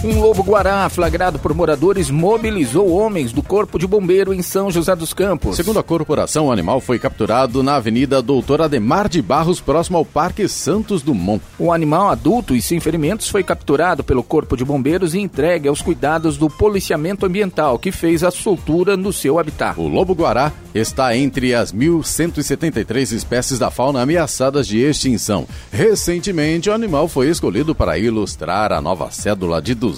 Um 0.04 0.20
lobo-guará 0.20 0.90
flagrado 0.90 1.38
por 1.38 1.54
moradores 1.54 2.10
mobilizou 2.10 2.90
homens 2.90 3.32
do 3.32 3.44
Corpo 3.44 3.78
de 3.78 3.86
Bombeiro 3.86 4.34
em 4.34 4.42
São 4.42 4.72
José 4.72 4.96
dos 4.96 5.14
Campos. 5.14 5.56
Segundo 5.56 5.78
a 5.78 5.84
corporação, 5.84 6.48
o 6.48 6.52
animal 6.52 6.82
foi 6.82 6.98
capturado 6.98 7.62
na 7.62 7.76
Avenida 7.76 8.20
Doutor 8.20 8.64
Ademar 8.64 9.08
de 9.08 9.22
Barros, 9.22 9.62
próximo 9.62 10.00
ao 10.00 10.04
Parque 10.04 10.48
Santos 10.48 11.04
Dumont. 11.04 11.44
O 11.60 11.72
animal 11.72 12.10
adulto 12.10 12.56
e 12.56 12.64
sem 12.64 12.80
ferimentos 12.80 13.30
foi 13.30 13.44
capturado 13.44 14.04
pelo 14.04 14.24
Corpo 14.24 14.58
de 14.58 14.66
Bombeiros 14.66 15.14
e 15.14 15.20
entregue 15.20 15.68
aos 15.68 15.84
cuidados 15.84 16.36
do 16.36 16.50
policiamento 16.50 17.28
ambiental, 17.28 17.78
que 17.78 17.92
fez 17.92 18.24
a 18.24 18.32
soltura 18.32 18.98
no 18.98 19.14
seu 19.14 19.38
habitat. 19.38 19.80
O 19.80 19.88
lobo-guará 19.88 20.52
está 20.74 21.16
entre 21.16 21.54
as 21.54 21.72
1.173 21.72 23.12
espécies 23.12 23.60
da 23.60 23.70
fauna 23.70 24.02
ameaçadas 24.02 24.66
de 24.66 24.80
extinção. 24.80 25.46
Recentemente, 25.72 26.72
o 26.72 26.74
animal 26.74 27.08
foi 27.08 27.30
escolhido 27.30 27.76
para 27.76 28.00
ilustrar 28.00 28.72
a 28.72 28.82
nova 28.82 29.12
cédula 29.12 29.62
de 29.62 29.76
200 29.76 29.91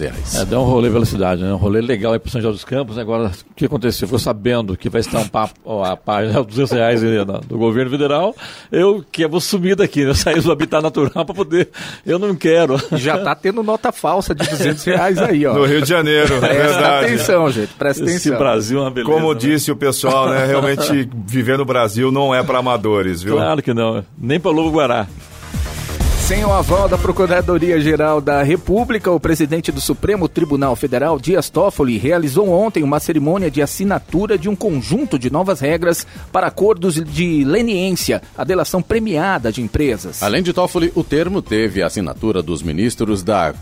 reais. 0.00 0.34
É, 0.34 0.44
deu 0.44 0.60
um 0.60 0.64
rolê 0.64 0.88
velocidade, 0.88 1.42
né? 1.42 1.52
Um 1.52 1.56
rolê 1.56 1.80
legal 1.80 2.12
aí 2.12 2.18
pro 2.18 2.30
São 2.30 2.40
José 2.40 2.52
dos 2.52 2.64
Campos. 2.64 2.96
Né? 2.96 3.02
Agora, 3.02 3.30
o 3.50 3.54
que 3.54 3.66
aconteceu? 3.66 4.06
Ficou 4.06 4.18
sabendo 4.18 4.76
que 4.76 4.88
vai 4.88 5.00
estar 5.00 5.18
um 5.18 5.28
papo, 5.28 5.54
ó, 5.64 5.84
a 5.84 5.96
página 5.96 6.42
200 6.44 6.72
reais 6.72 7.00
do 7.46 7.58
governo 7.58 7.90
federal. 7.90 8.34
Eu 8.70 9.04
que 9.10 9.26
vou 9.26 9.40
sumir 9.40 9.76
daqui, 9.76 10.04
né? 10.04 10.14
Sair 10.18 10.40
do 10.40 10.52
habitat 10.52 10.82
natural 10.82 11.24
para 11.24 11.34
poder. 11.34 11.68
Eu 12.04 12.18
não 12.18 12.34
quero. 12.34 12.76
Já 12.92 13.18
tá 13.18 13.34
tendo 13.34 13.62
nota 13.62 13.92
falsa 13.92 14.34
de 14.34 14.48
200 14.48 14.84
reais 14.84 15.18
aí, 15.18 15.46
ó. 15.46 15.54
No 15.54 15.64
Rio 15.64 15.82
de 15.82 15.88
Janeiro, 15.88 16.34
é 16.36 16.40
Presta 16.40 16.62
verdade. 16.62 17.06
atenção, 17.06 17.50
gente. 17.50 17.72
Presta 17.74 18.04
Esse 18.04 18.28
atenção. 18.28 18.38
Brasil 18.38 18.78
é 18.78 18.82
uma 18.82 18.90
beleza. 18.90 19.12
Como 19.12 19.32
né? 19.32 19.38
disse 19.38 19.70
o 19.70 19.76
pessoal, 19.76 20.28
né? 20.28 20.46
Realmente 20.46 21.08
viver 21.26 21.58
no 21.58 21.64
Brasil 21.64 22.10
não 22.10 22.34
é 22.34 22.42
para 22.42 22.58
amadores, 22.58 23.22
viu? 23.22 23.34
Claro 23.34 23.62
que 23.62 23.74
não. 23.74 24.04
Nem 24.18 24.40
para 24.40 24.50
Lobo 24.50 24.70
Guará. 24.70 25.06
Sem 26.28 26.44
o 26.44 26.52
aval 26.52 26.90
da 26.90 26.98
Procuradoria-Geral 26.98 28.20
da 28.20 28.42
República, 28.42 29.10
o 29.10 29.18
presidente 29.18 29.72
do 29.72 29.80
Supremo 29.80 30.28
Tribunal 30.28 30.76
Federal, 30.76 31.18
Dias 31.18 31.48
Toffoli, 31.48 31.96
realizou 31.96 32.50
ontem 32.50 32.82
uma 32.82 33.00
cerimônia 33.00 33.50
de 33.50 33.62
assinatura 33.62 34.36
de 34.36 34.46
um 34.46 34.54
conjunto 34.54 35.18
de 35.18 35.32
novas 35.32 35.60
regras 35.60 36.06
para 36.30 36.48
acordos 36.48 37.02
de 37.02 37.44
leniência, 37.44 38.20
a 38.36 38.44
delação 38.44 38.82
premiada 38.82 39.50
de 39.50 39.62
empresas. 39.62 40.22
Além 40.22 40.42
de 40.42 40.52
Toffoli, 40.52 40.92
o 40.94 41.02
termo 41.02 41.40
teve 41.40 41.82
a 41.82 41.86
assinatura 41.86 42.42
dos 42.42 42.62
ministros 42.62 43.22
da 43.22 43.54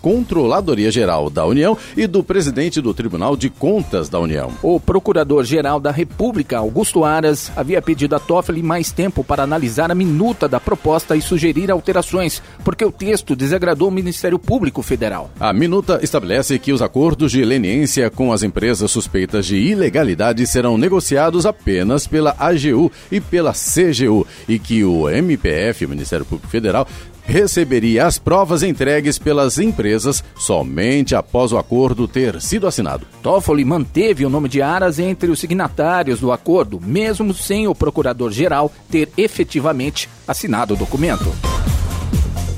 Controladoria 0.00 0.90
Geral 0.90 1.28
da 1.28 1.44
União 1.44 1.76
e 1.94 2.06
do 2.06 2.24
presidente 2.24 2.80
do 2.80 2.94
Tribunal 2.94 3.36
de 3.36 3.50
Contas 3.50 4.08
da 4.08 4.18
União. 4.18 4.50
O 4.62 4.80
Procurador-Geral 4.80 5.78
da 5.78 5.90
República, 5.90 6.56
Augusto 6.56 7.04
Aras, 7.04 7.52
havia 7.54 7.82
pedido 7.82 8.16
a 8.16 8.18
Toffoli 8.18 8.62
mais 8.62 8.90
tempo 8.90 9.22
para 9.22 9.42
analisar 9.42 9.90
a 9.90 9.94
minuta 9.94 10.48
da 10.48 10.58
proposta 10.58 11.14
e 11.14 11.20
sugerir 11.20 11.70
alterações, 11.82 12.40
porque 12.64 12.84
o 12.84 12.92
texto 12.92 13.34
desagradou 13.34 13.88
o 13.88 13.92
Ministério 13.92 14.38
Público 14.38 14.82
Federal. 14.82 15.30
A 15.38 15.52
minuta 15.52 15.98
estabelece 16.02 16.58
que 16.58 16.72
os 16.72 16.80
acordos 16.80 17.32
de 17.32 17.44
leniência 17.44 18.08
com 18.08 18.32
as 18.32 18.44
empresas 18.44 18.90
suspeitas 18.90 19.46
de 19.46 19.56
ilegalidade 19.56 20.46
serão 20.46 20.78
negociados 20.78 21.44
apenas 21.44 22.06
pela 22.06 22.36
AGU 22.38 22.90
e 23.10 23.20
pela 23.20 23.52
CGU 23.52 24.26
e 24.48 24.58
que 24.58 24.84
o 24.84 25.10
MPF, 25.10 25.84
o 25.84 25.88
Ministério 25.88 26.24
Público 26.24 26.48
Federal, 26.48 26.86
receberia 27.24 28.06
as 28.06 28.18
provas 28.18 28.62
entregues 28.62 29.18
pelas 29.18 29.58
empresas 29.58 30.22
somente 30.36 31.14
após 31.14 31.52
o 31.52 31.58
acordo 31.58 32.08
ter 32.08 32.40
sido 32.40 32.66
assinado. 32.66 33.06
Toffoli 33.22 33.64
manteve 33.64 34.26
o 34.26 34.30
nome 34.30 34.48
de 34.48 34.60
Aras 34.60 34.98
entre 34.98 35.30
os 35.30 35.38
signatários 35.38 36.20
do 36.20 36.32
acordo, 36.32 36.80
mesmo 36.80 37.32
sem 37.32 37.68
o 37.68 37.74
procurador-geral 37.74 38.72
ter 38.90 39.08
efetivamente 39.16 40.08
assinado 40.26 40.74
o 40.74 40.76
documento. 40.76 41.51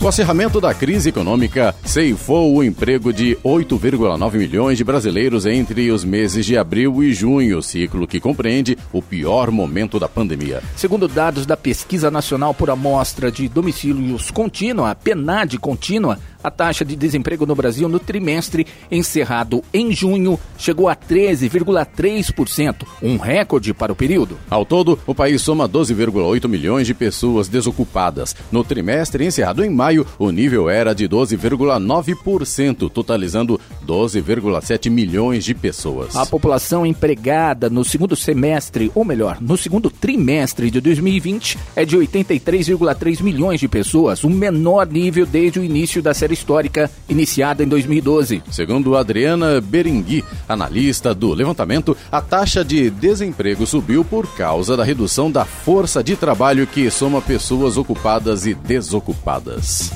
O 0.00 0.08
acirramento 0.08 0.60
da 0.60 0.74
crise 0.74 1.08
econômica 1.08 1.74
ceifou 1.82 2.54
o 2.54 2.62
emprego 2.62 3.10
de 3.10 3.38
8,9 3.42 4.34
milhões 4.34 4.76
de 4.76 4.84
brasileiros 4.84 5.46
entre 5.46 5.90
os 5.90 6.04
meses 6.04 6.44
de 6.44 6.58
abril 6.58 7.02
e 7.02 7.12
junho, 7.12 7.62
ciclo 7.62 8.06
que 8.06 8.20
compreende 8.20 8.76
o 8.92 9.00
pior 9.00 9.50
momento 9.50 9.98
da 9.98 10.06
pandemia. 10.06 10.62
Segundo 10.76 11.08
dados 11.08 11.46
da 11.46 11.56
Pesquisa 11.56 12.10
Nacional 12.10 12.52
por 12.52 12.68
Amostra 12.68 13.32
de 13.32 13.48
Domicílios 13.48 14.30
Contínua, 14.30 14.90
a 14.90 14.94
PNAD 14.94 15.58
contínua, 15.58 16.18
a 16.44 16.50
taxa 16.50 16.84
de 16.84 16.94
desemprego 16.94 17.46
no 17.46 17.54
Brasil 17.54 17.88
no 17.88 17.98
trimestre 17.98 18.66
encerrado 18.90 19.64
em 19.72 19.92
junho 19.92 20.38
chegou 20.58 20.90
a 20.90 20.94
13,3%, 20.94 22.86
um 23.02 23.16
recorde 23.16 23.72
para 23.72 23.92
o 23.92 23.96
período. 23.96 24.38
Ao 24.50 24.66
todo, 24.66 24.98
o 25.06 25.14
país 25.14 25.40
soma 25.40 25.66
12,8 25.66 26.46
milhões 26.46 26.86
de 26.86 26.92
pessoas 26.92 27.48
desocupadas. 27.48 28.36
No 28.52 28.62
trimestre 28.62 29.24
encerrado 29.24 29.64
em 29.64 29.70
maio, 29.70 30.06
o 30.18 30.30
nível 30.30 30.68
era 30.68 30.94
de 30.94 31.08
12,9%, 31.08 32.90
totalizando 32.90 33.58
12,7 33.86 34.90
milhões 34.90 35.44
de 35.44 35.54
pessoas. 35.54 36.14
A 36.14 36.26
população 36.26 36.84
empregada 36.84 37.70
no 37.70 37.84
segundo 37.84 38.14
semestre, 38.14 38.92
ou 38.94 39.04
melhor, 39.04 39.38
no 39.40 39.56
segundo 39.56 39.90
trimestre 39.90 40.70
de 40.70 40.80
2020, 40.80 41.58
é 41.74 41.86
de 41.86 41.96
83,3 41.96 43.22
milhões 43.22 43.60
de 43.60 43.68
pessoas, 43.68 44.24
o 44.24 44.28
menor 44.28 44.86
nível 44.86 45.24
desde 45.24 45.58
o 45.58 45.64
início 45.64 46.02
da 46.02 46.12
série 46.12 46.33
histórica 46.34 46.90
iniciada 47.08 47.62
em 47.62 47.66
2012. 47.66 48.42
Segundo 48.50 48.96
Adriana 48.96 49.60
Berengui, 49.60 50.22
analista 50.48 51.14
do 51.14 51.32
levantamento, 51.32 51.96
a 52.12 52.20
taxa 52.20 52.62
de 52.62 52.90
desemprego 52.90 53.66
subiu 53.66 54.04
por 54.04 54.26
causa 54.34 54.76
da 54.76 54.84
redução 54.84 55.30
da 55.30 55.46
força 55.46 56.04
de 56.04 56.16
trabalho 56.16 56.66
que 56.66 56.90
soma 56.90 57.22
pessoas 57.22 57.78
ocupadas 57.78 58.44
e 58.46 58.52
desocupadas. 58.52 59.90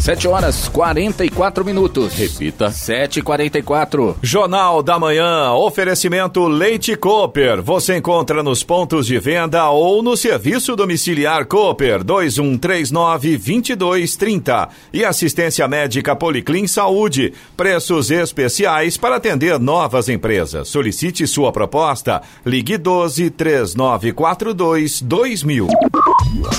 7 0.00 0.26
horas 0.28 0.68
44 0.68 1.64
minutos. 1.64 2.14
Repita. 2.14 2.66
7h44. 2.68 4.14
Jornal 4.22 4.80
da 4.82 4.98
Manhã, 4.98 5.52
oferecimento 5.52 6.46
Leite 6.46 6.94
Cooper. 6.96 7.62
Você 7.62 7.96
encontra 7.96 8.42
nos 8.42 8.62
pontos 8.62 9.06
de 9.06 9.18
venda 9.18 9.70
ou 9.70 10.02
no 10.02 10.14
serviço 10.16 10.76
domiciliar 10.76 11.46
Cooper 11.46 12.02
2139-2230. 12.04 14.68
E 14.92 15.04
assistência 15.04 15.66
médica 15.68 16.14
Policlin 16.16 16.66
Saúde. 16.66 17.34
Preços 17.56 18.10
especiais 18.10 18.96
para 18.96 19.16
atender 19.16 19.58
novas 19.58 20.08
empresas. 20.08 20.68
Solicite 20.68 21.26
sua 21.26 21.52
proposta. 21.52 22.22
Ligue 22.46 22.78
12 22.78 23.30
3942 23.30 25.02
2000. 25.02 25.68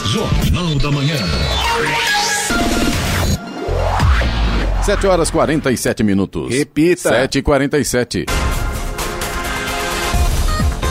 Jornal 0.05 0.75
da 0.75 0.91
Manhã. 0.91 1.15
7 4.89 5.05
horas 5.05 5.29
47 5.29 6.03
minutos. 6.03 6.49
Repita. 6.49 7.11
7h47. 7.27 8.25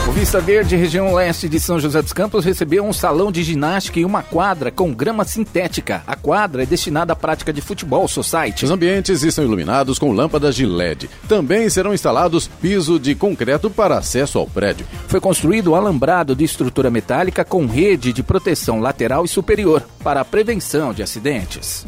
O 0.07 0.11
Vista 0.13 0.39
Verde, 0.39 0.77
região 0.77 1.13
leste 1.13 1.49
de 1.49 1.59
São 1.59 1.77
José 1.81 2.01
dos 2.01 2.13
Campos, 2.13 2.45
recebeu 2.45 2.85
um 2.85 2.93
salão 2.93 3.29
de 3.29 3.43
ginástica 3.43 3.99
e 3.99 4.05
uma 4.05 4.23
quadra 4.23 4.71
com 4.71 4.93
grama 4.93 5.25
sintética. 5.25 6.01
A 6.07 6.15
quadra 6.15 6.63
é 6.63 6.65
destinada 6.65 7.11
à 7.11 7.15
prática 7.15 7.51
de 7.51 7.59
futebol 7.59 8.07
society. 8.07 8.63
Os 8.63 8.71
ambientes 8.71 9.21
estão 9.21 9.43
iluminados 9.43 9.99
com 9.99 10.13
lâmpadas 10.13 10.55
de 10.55 10.65
LED. 10.65 11.09
Também 11.27 11.69
serão 11.69 11.93
instalados 11.93 12.47
piso 12.47 12.97
de 12.97 13.13
concreto 13.15 13.69
para 13.69 13.97
acesso 13.97 14.39
ao 14.39 14.47
prédio. 14.47 14.87
Foi 15.09 15.19
construído 15.19 15.75
alambrado 15.75 16.33
de 16.33 16.45
estrutura 16.45 16.89
metálica 16.89 17.43
com 17.43 17.65
rede 17.65 18.13
de 18.13 18.23
proteção 18.23 18.79
lateral 18.79 19.25
e 19.25 19.27
superior 19.27 19.83
para 20.01 20.21
a 20.21 20.25
prevenção 20.25 20.93
de 20.93 21.03
acidentes. 21.03 21.85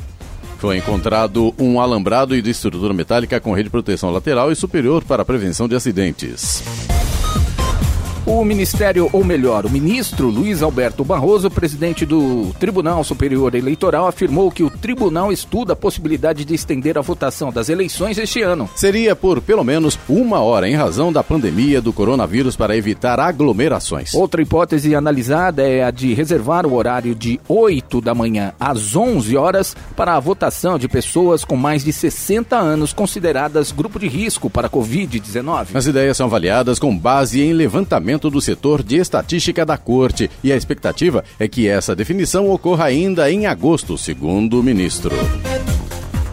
Foi 0.62 0.78
encontrado 0.78 1.56
um 1.58 1.82
alambrado 1.82 2.36
e 2.36 2.42
de 2.42 2.52
estrutura 2.52 2.94
metálica 2.94 3.40
com 3.40 3.52
rede 3.52 3.64
de 3.64 3.72
proteção 3.72 4.12
lateral 4.12 4.52
e 4.52 4.56
superior 4.56 5.04
para 5.04 5.26
prevenção 5.26 5.68
de 5.68 5.76
acidentes. 5.76 6.62
O 8.34 8.46
Ministério, 8.46 9.10
ou 9.12 9.26
melhor, 9.26 9.66
o 9.66 9.70
ministro 9.70 10.30
Luiz 10.30 10.64
Alberto 10.64 11.04
Barroso, 11.04 11.52
presidente 11.52 12.06
do 12.06 12.56
Tribunal 12.58 13.04
Superior 13.04 13.54
Eleitoral, 13.54 14.08
afirmou 14.08 14.50
que 14.50 14.64
o 14.64 14.70
tribunal 14.70 15.34
estuda 15.34 15.74
a 15.74 15.76
possibilidade 15.76 16.46
de 16.46 16.56
estender 16.56 16.98
a 16.98 17.02
votação 17.02 17.52
das 17.52 17.68
eleições 17.68 18.18
este 18.18 18.42
ano. 18.42 18.70
Seria 18.74 19.18
por 19.18 19.42
pelo 19.42 19.66
menos 19.66 20.00
uma 20.08 20.40
hora 20.40 20.70
em 20.70 20.76
razão 20.76 21.12
da 21.12 21.22
pandemia 21.22 21.82
do 21.82 21.92
coronavírus 21.92 22.56
para 22.56 22.76
evitar 22.76 23.20
aglomerações. 23.20 24.14
Outra 24.14 24.42
hipótese 24.42 24.96
analisada 24.96 25.64
é 25.64 25.84
a 25.84 25.92
de 25.92 26.14
reservar 26.14 26.66
o 26.66 26.74
horário 26.74 27.14
de 27.14 27.38
8 27.50 28.00
da 28.00 28.16
manhã 28.16 28.54
às 28.58 28.96
11 28.96 29.36
horas 29.36 29.76
para 29.94 30.16
a 30.16 30.20
votação 30.22 30.80
de 30.80 30.88
pessoas 30.88 31.44
com 31.44 31.58
mais 31.58 31.84
de 31.84 31.92
60 31.92 32.58
anos 32.58 32.94
consideradas 32.94 33.74
grupo 33.74 34.00
de 34.00 34.08
risco 34.08 34.50
para 34.50 34.68
a 34.68 34.70
Covid-19. 34.70 35.76
As 35.76 35.86
ideias 35.86 36.16
são 36.16 36.28
avaliadas 36.28 36.80
com 36.80 36.98
base 36.98 37.42
em 37.42 37.52
levantamento 37.52 38.21
do 38.30 38.42
setor 38.42 38.84
de 38.84 38.98
estatística 38.98 39.66
da 39.66 39.78
Corte 39.78 40.30
e 40.44 40.52
a 40.52 40.56
expectativa 40.56 41.24
é 41.40 41.48
que 41.48 41.68
essa 41.68 41.96
definição 41.96 42.50
ocorra 42.50 42.86
ainda 42.86 43.32
em 43.32 43.46
agosto, 43.46 43.98
segundo 43.98 44.60
o 44.60 44.64
ministro. 44.64 45.16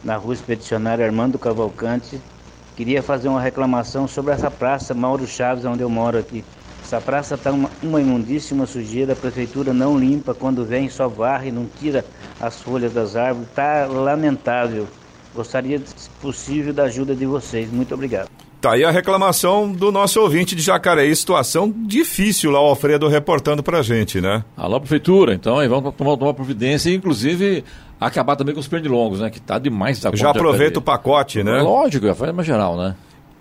na 0.03 0.16
rua 0.18 0.36
Expedicionária 0.36 1.03
Armando 1.03 1.39
Cavalcante. 1.39 2.22
Queria 2.76 3.01
fazer 3.01 3.28
uma 3.28 3.41
reclamação 3.41 4.08
sobre 4.08 4.32
essa 4.32 4.51
praça 4.51 4.93
Mauro 4.93 5.26
Chaves, 5.26 5.66
onde 5.66 5.82
eu 5.84 5.89
moro 5.89 6.20
aqui. 6.20 6.45
Essa 6.80 7.01
praça 7.01 7.34
está 7.34 7.51
uma, 7.51 7.72
uma 7.82 7.99
imundícia, 7.99 8.53
uma 8.53 8.68
sujeira, 8.68 9.14
a 9.14 9.16
prefeitura 9.16 9.74
não 9.74 9.97
limpa, 9.97 10.36
quando 10.36 10.64
vem 10.64 10.89
só 10.89 11.10
varre, 11.10 11.51
não 11.51 11.68
tira 11.68 12.08
as 12.39 12.62
folhas 12.62 12.93
das 12.93 13.16
árvores, 13.16 13.49
está 13.49 13.88
lamentável. 13.88 14.88
Gostaria, 15.36 15.79
se 15.79 16.09
possível, 16.21 16.73
da 16.73 16.83
ajuda 16.83 17.13
de 17.13 17.25
vocês. 17.25 17.71
Muito 17.71 17.93
obrigado. 17.93 18.29
Tá 18.61 18.71
aí 18.71 18.83
a 18.83 18.89
reclamação 18.89 19.71
do 19.71 19.91
nosso 19.91 20.19
ouvinte 20.19 20.55
de 20.55 20.61
Jacareí, 20.61 21.15
situação 21.15 21.71
difícil 21.71 22.49
lá, 22.49 22.59
o 22.59 22.65
Alfredo 22.65 23.07
reportando 23.07 23.61
pra 23.61 23.83
gente, 23.83 24.19
né? 24.19 24.43
Alô, 24.57 24.79
prefeitura, 24.79 25.36
então, 25.36 25.59
aí 25.59 25.67
vamos 25.67 25.93
tomar, 25.93 26.17
tomar 26.17 26.33
providência 26.33 26.89
e, 26.89 26.95
inclusive, 26.95 27.63
acabar 27.99 28.36
também 28.36 28.55
com 28.55 28.61
os 28.61 28.67
pernilongos, 28.67 29.19
né? 29.19 29.29
Que 29.29 29.39
tá 29.39 29.59
demais 29.59 29.99
da 29.99 30.09
Já 30.15 30.31
aproveita 30.31 30.79
o 30.79 30.81
pacote, 30.81 31.43
né? 31.43 31.61
Lógico, 31.61 32.07
já 32.07 32.15
faz 32.15 32.31
uma 32.31 32.43
geral, 32.43 32.75
né? 32.75 32.95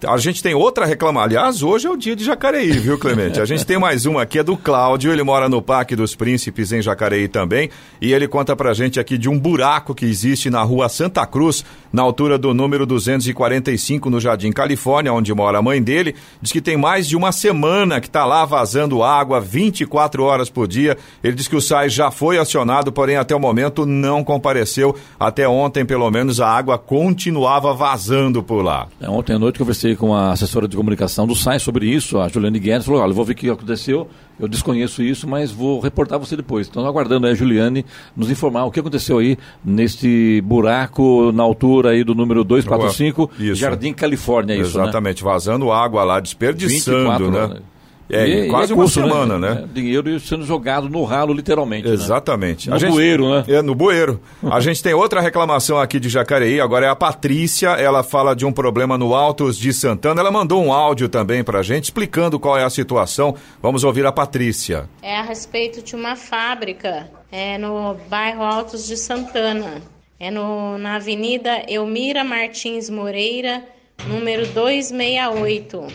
A 0.07 0.19
gente 0.19 0.43
tem 0.43 0.55
outra 0.55 0.85
reclamação. 0.85 1.25
Aliás, 1.25 1.63
hoje 1.63 1.87
é 1.87 1.91
o 1.91 1.97
dia 1.97 2.15
de 2.15 2.25
Jacareí, 2.25 2.73
viu, 2.73 2.99
Clemente? 2.99 3.41
A 3.41 3.45
gente 3.45 3.65
tem 3.65 3.79
mais 3.79 4.05
uma 4.05 4.23
aqui, 4.23 4.39
é 4.39 4.43
do 4.43 4.57
Cláudio. 4.57 5.11
Ele 5.11 5.23
mora 5.23 5.49
no 5.49 5.63
Parque 5.63 5.97
dos 5.97 6.15
Príncipes, 6.15 6.73
em 6.73 6.83
Jacareí 6.83 7.27
também. 7.27 7.71
E 8.01 8.13
ele 8.13 8.29
conta 8.29 8.55
pra 8.55 8.75
gente 8.75 9.01
aqui 9.01 9.17
de 9.17 9.29
um 9.29 9.39
buraco 9.39 9.95
que 9.95 10.05
existe 10.05 10.51
na 10.51 10.63
rua 10.63 10.89
Santa 10.89 11.25
Cruz, 11.27 11.65
na 11.95 12.03
altura 12.03 12.37
do 12.37 12.53
número 12.53 12.85
245, 12.85 14.11
no 14.11 14.19
Jardim 14.19 14.51
Califórnia, 14.51 15.13
onde 15.13 15.33
mora 15.33 15.59
a 15.59 15.63
mãe 15.63 15.81
dele. 15.81 16.17
Diz 16.43 16.51
que 16.51 16.61
tem 16.61 16.77
mais 16.77 17.07
de 17.07 17.17
uma 17.17 17.31
semana 17.31 18.01
que 18.01 18.11
tá 18.11 18.25
lá 18.25 18.45
vazando 18.45 19.01
água 19.01 19.41
24 19.41 20.25
horas 20.25 20.51
por 20.51 20.67
dia. 20.67 20.99
Ele 21.23 21.37
diz 21.37 21.47
que 21.47 21.55
o 21.55 21.61
SAI 21.61 21.89
já 21.89 22.11
foi 22.11 22.37
acionado, 22.37 22.91
porém 22.91 23.15
até 23.15 23.33
o 23.33 23.39
momento 23.39 23.87
não 23.87 24.25
compareceu. 24.25 24.97
Até 25.21 25.49
ontem, 25.49 25.87
pelo 25.87 26.11
menos, 26.11 26.41
a 26.41 26.49
água 26.49 26.77
continuava 26.77 27.73
vazando 27.73 28.43
por 28.43 28.65
lá. 28.65 28.89
É, 29.01 29.09
ontem 29.09 29.37
à 29.37 29.39
noite 29.39 29.61
conversei 29.61 29.95
com 29.95 30.13
a 30.13 30.33
assessora 30.33 30.67
de 30.67 30.77
comunicação 30.77 31.29
do 31.29 31.37
SAI 31.37 31.61
sobre 31.61 31.87
isso, 31.87 32.19
a 32.19 32.27
Juliane 32.27 32.59
Guedes, 32.59 32.87
falou, 32.87 33.03
olha, 33.03 33.15
vou 33.15 33.25
ver 33.25 33.35
o 33.35 33.37
que 33.37 33.49
aconteceu, 33.49 34.09
eu 34.39 34.49
desconheço 34.49 35.03
isso, 35.03 35.29
mas 35.29 35.51
vou 35.51 35.81
reportar 35.81 36.19
você 36.19 36.37
depois. 36.37 36.69
Então, 36.69 36.85
aguardando 36.87 37.27
a 37.27 37.35
Juliane 37.35 37.85
nos 38.17 38.31
informar 38.31 38.65
o 38.65 38.71
que 38.71 38.81
aconteceu 38.81 39.19
aí 39.19 39.39
neste 39.65 40.41
buraco 40.43 41.31
na 41.33 41.43
altura 41.43 41.91
aí 41.91 42.03
do 42.05 42.15
número 42.15 42.43
245, 42.45 43.31
Isso. 43.39 43.55
Jardim 43.57 43.93
Califórnia, 43.93 44.55
é 44.55 44.59
isso, 44.59 44.77
né? 44.77 44.85
Exatamente, 44.85 45.23
vazando 45.23 45.71
água 45.71 46.05
lá, 46.05 46.21
desperdiçando, 46.21 47.11
24 47.11 47.31
né? 47.31 47.39
horas. 47.39 47.74
É, 48.11 48.29
E- 48.29 48.49
quase 48.49 48.71
e 48.71 48.75
é 48.75 48.77
uma 48.77 48.85
custo, 48.85 49.01
semana, 49.01 49.39
né? 49.39 49.63
É, 49.65 49.67
Dinheiro 49.73 50.21
sendo 50.21 50.45
jogado 50.45 50.89
no 50.91 51.03
ralo, 51.05 51.33
literalmente. 51.33 51.89
né? 51.89 51.95
Exatamente. 51.95 52.69
No 52.69 52.77
A 52.77 52.79
gente- 52.79 52.91
bueiro, 52.93 53.31
né? 53.35 53.45
É, 53.49 53.63
no 53.63 53.75
bueiro. 53.75 54.21
A 54.51 54.61
gente 54.61 54.83
tem 54.83 54.93
outra 54.93 55.21
reclamação 55.23 55.79
aqui 55.79 55.99
de 55.99 56.09
Jacareí, 56.11 56.61
agora 56.61 56.85
é 56.87 56.89
a 56.91 56.95
Patrícia, 56.97 57.69
ela 57.71 58.03
fala 58.03 58.35
de 58.37 58.45
um 58.45 58.53
problema 58.53 58.99
no 58.99 59.15
Altos 59.15 59.57
de 59.59 59.73
Santana. 59.73 60.21
Ela 60.21 60.31
mandou 60.31 60.63
um 60.63 60.73
áudio 60.73 61.09
também 61.09 61.43
pra 61.43 61.63
gente 61.63 61.85
explicando 61.85 62.39
qual 62.39 62.59
é 62.59 62.65
a 62.65 62.71
situação. 62.71 63.35
Vamos 63.63 63.85
ouvir 63.85 64.05
a 64.05 64.13
Patrícia. 64.13 64.89
É 65.03 65.17
a 65.19 65.23
respeito 65.23 65.83
de 65.83 65.97
uma 65.97 66.15
fábrica 66.15 67.09
é 67.33 67.57
no 67.59 67.97
bairro 68.11 68.43
Altos 68.43 68.87
de 68.87 68.97
Santana. 68.97 69.83
É 70.21 70.31
no, 70.31 70.79
na 70.79 70.97
Avenida 70.97 71.63
Elmira 71.69 72.23
Martins 72.23 72.89
Moreira, 72.89 73.63
número 74.07 74.47
268. 74.47 75.87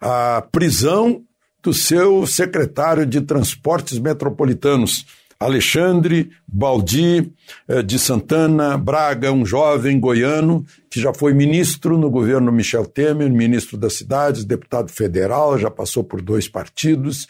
A 0.00 0.42
prisão 0.50 1.22
do 1.62 1.72
seu 1.72 2.26
secretário 2.26 3.06
de 3.06 3.20
Transportes 3.20 3.98
Metropolitanos, 3.98 5.06
Alexandre 5.38 6.30
Baldi 6.46 7.32
eh, 7.68 7.82
de 7.82 7.98
Santana 7.98 8.76
Braga, 8.76 9.32
um 9.32 9.44
jovem 9.44 9.98
goiano 9.98 10.64
que 10.90 11.00
já 11.00 11.12
foi 11.12 11.34
ministro 11.34 11.98
no 11.98 12.10
governo 12.10 12.50
Michel 12.50 12.86
Temer, 12.86 13.30
ministro 13.30 13.76
das 13.76 13.94
cidades, 13.94 14.44
deputado 14.44 14.90
federal, 14.90 15.58
já 15.58 15.70
passou 15.70 16.02
por 16.02 16.20
dois 16.20 16.48
partidos. 16.48 17.26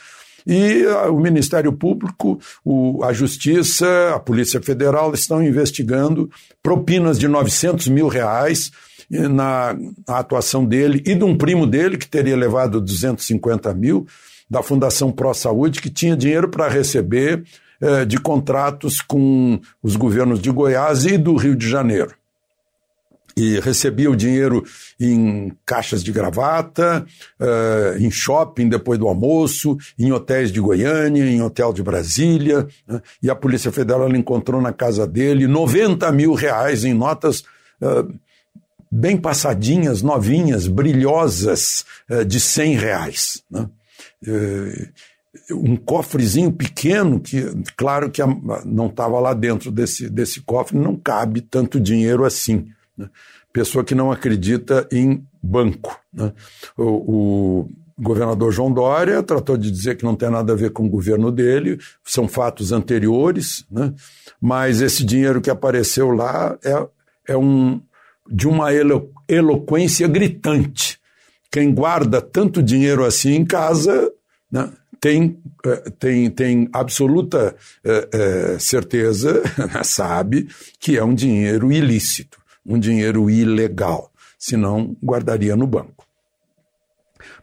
E 0.46 0.84
ah, 0.86 1.10
o 1.10 1.20
Ministério 1.20 1.72
Público, 1.72 2.38
o- 2.64 3.02
a 3.04 3.12
Justiça, 3.12 3.86
a 4.14 4.18
Polícia 4.18 4.60
Federal 4.60 5.12
estão 5.14 5.42
investigando 5.42 6.30
propinas 6.62 7.18
de 7.18 7.28
900 7.28 7.88
mil 7.88 8.08
reais 8.08 8.70
eh, 9.12 9.28
na, 9.28 9.74
na 10.06 10.18
atuação 10.18 10.64
dele 10.64 11.02
e 11.06 11.14
de 11.14 11.24
um 11.24 11.36
primo 11.36 11.66
dele 11.66 11.96
que 11.96 12.08
teria 12.08 12.36
levado 12.36 12.80
250 12.80 13.72
mil 13.74 14.06
da 14.50 14.62
Fundação 14.62 15.10
Pró 15.10 15.32
Saúde, 15.32 15.80
que 15.80 15.88
tinha 15.88 16.16
dinheiro 16.16 16.48
para 16.48 16.68
receber 16.68 17.42
eh, 17.80 18.04
de 18.04 18.18
contratos 18.18 19.00
com 19.00 19.58
os 19.82 19.96
governos 19.96 20.40
de 20.40 20.50
Goiás 20.50 21.04
e 21.06 21.16
do 21.16 21.36
Rio 21.36 21.56
de 21.56 21.68
Janeiro 21.68 22.12
e 23.36 23.58
recebia 23.60 24.10
o 24.10 24.16
dinheiro 24.16 24.62
em 25.00 25.52
caixas 25.64 26.02
de 26.02 26.12
gravata, 26.12 27.04
eh, 27.40 27.96
em 27.98 28.10
shopping 28.10 28.68
depois 28.68 28.98
do 28.98 29.08
almoço, 29.08 29.76
em 29.98 30.12
hotéis 30.12 30.52
de 30.52 30.60
Goiânia, 30.60 31.24
em 31.24 31.42
hotel 31.42 31.72
de 31.72 31.82
Brasília, 31.82 32.66
né? 32.86 33.00
e 33.22 33.30
a 33.30 33.34
Polícia 33.34 33.72
Federal 33.72 34.14
encontrou 34.14 34.60
na 34.60 34.72
casa 34.72 35.06
dele 35.06 35.46
90 35.46 36.10
mil 36.12 36.34
reais 36.34 36.84
em 36.84 36.92
notas 36.94 37.42
eh, 37.80 38.04
bem 38.90 39.16
passadinhas, 39.16 40.02
novinhas, 40.02 40.66
brilhosas, 40.66 41.84
eh, 42.08 42.24
de 42.24 42.38
100 42.38 42.76
reais. 42.76 43.42
Né? 43.50 43.68
Um 45.50 45.76
cofrezinho 45.76 46.52
pequeno 46.52 47.18
que, 47.18 47.42
claro 47.76 48.10
que 48.10 48.22
não 48.66 48.86
estava 48.86 49.18
lá 49.18 49.32
dentro 49.32 49.72
desse, 49.72 50.08
desse 50.08 50.42
cofre, 50.42 50.78
não 50.78 50.94
cabe 50.94 51.40
tanto 51.40 51.80
dinheiro 51.80 52.24
assim. 52.24 52.68
Né? 52.96 53.08
Pessoa 53.52 53.84
que 53.84 53.94
não 53.94 54.10
acredita 54.10 54.86
em 54.90 55.24
banco. 55.42 55.98
né? 56.12 56.32
O, 56.76 57.64
o 57.64 57.68
governador 57.98 58.50
João 58.52 58.72
Dória 58.72 59.22
tratou 59.22 59.56
de 59.56 59.70
dizer 59.70 59.96
que 59.96 60.04
não 60.04 60.16
tem 60.16 60.30
nada 60.30 60.52
a 60.52 60.56
ver 60.56 60.70
com 60.70 60.86
o 60.86 60.90
governo 60.90 61.30
dele, 61.30 61.78
são 62.04 62.26
fatos 62.26 62.72
anteriores, 62.72 63.64
né? 63.70 63.94
mas 64.40 64.80
esse 64.80 65.04
dinheiro 65.04 65.40
que 65.40 65.50
apareceu 65.50 66.10
lá 66.10 66.58
é, 66.64 66.88
é 67.28 67.36
um, 67.36 67.80
de 68.30 68.48
uma 68.48 68.72
elo, 68.72 69.12
eloquência 69.28 70.08
gritante. 70.08 70.98
Quem 71.50 71.72
guarda 71.72 72.20
tanto 72.20 72.62
dinheiro 72.62 73.04
assim 73.04 73.34
em 73.34 73.44
casa 73.44 74.10
né, 74.50 74.72
tem, 75.02 75.38
eh, 75.66 75.90
tem, 75.98 76.30
tem 76.30 76.68
absoluta 76.72 77.54
eh, 77.84 78.08
eh, 78.12 78.56
certeza, 78.58 79.42
sabe, 79.84 80.48
que 80.78 80.96
é 80.96 81.04
um 81.04 81.14
dinheiro 81.14 81.72
ilícito, 81.72 82.38
um 82.64 82.78
dinheiro 82.78 83.28
ilegal, 83.30 84.10
senão 84.38 84.96
guardaria 85.02 85.56
no 85.56 85.66
banco. 85.66 86.06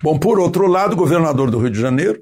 Bom, 0.02 0.18
por 0.18 0.40
outro 0.40 0.68
lado, 0.68 0.94
o 0.94 0.98
governador 0.98 1.50
do 1.50 1.60
Rio 1.60 1.70
de 1.70 1.80
Janeiro, 1.80 2.22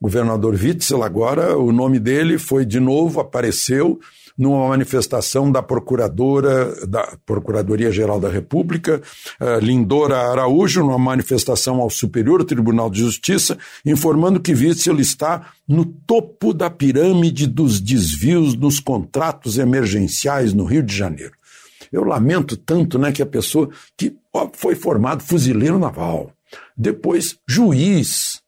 governador 0.00 0.54
Witzel, 0.54 1.02
agora 1.02 1.56
o 1.56 1.72
nome 1.72 1.98
dele 1.98 2.38
foi 2.38 2.64
de 2.64 2.80
novo, 2.80 3.20
apareceu 3.20 3.98
numa 4.36 4.68
manifestação 4.68 5.50
da 5.50 5.62
procuradora, 5.62 6.86
da 6.86 7.16
Procuradoria-Geral 7.24 8.20
da 8.20 8.28
República, 8.28 9.00
eh, 9.40 9.58
Lindora 9.60 10.30
Araújo, 10.30 10.82
numa 10.82 10.98
manifestação 10.98 11.80
ao 11.80 11.88
Superior 11.88 12.44
Tribunal 12.44 12.90
de 12.90 13.00
Justiça, 13.00 13.56
informando 13.84 14.38
que 14.38 14.52
Witzel 14.52 15.00
está 15.00 15.50
no 15.66 15.86
topo 15.86 16.52
da 16.52 16.68
pirâmide 16.68 17.46
dos 17.46 17.80
desvios 17.80 18.54
nos 18.54 18.78
contratos 18.78 19.56
emergenciais 19.56 20.52
no 20.52 20.64
Rio 20.64 20.82
de 20.82 20.94
Janeiro. 20.94 21.32
Eu 21.96 22.04
lamento 22.04 22.56
tanto 22.56 22.98
né, 22.98 23.10
que 23.12 23.22
a 23.22 23.26
pessoa 23.26 23.68
que 23.96 24.14
foi 24.52 24.74
formado 24.74 25.22
fuzileiro 25.22 25.78
naval, 25.78 26.30
depois 26.76 27.38
juiz, 27.48 28.40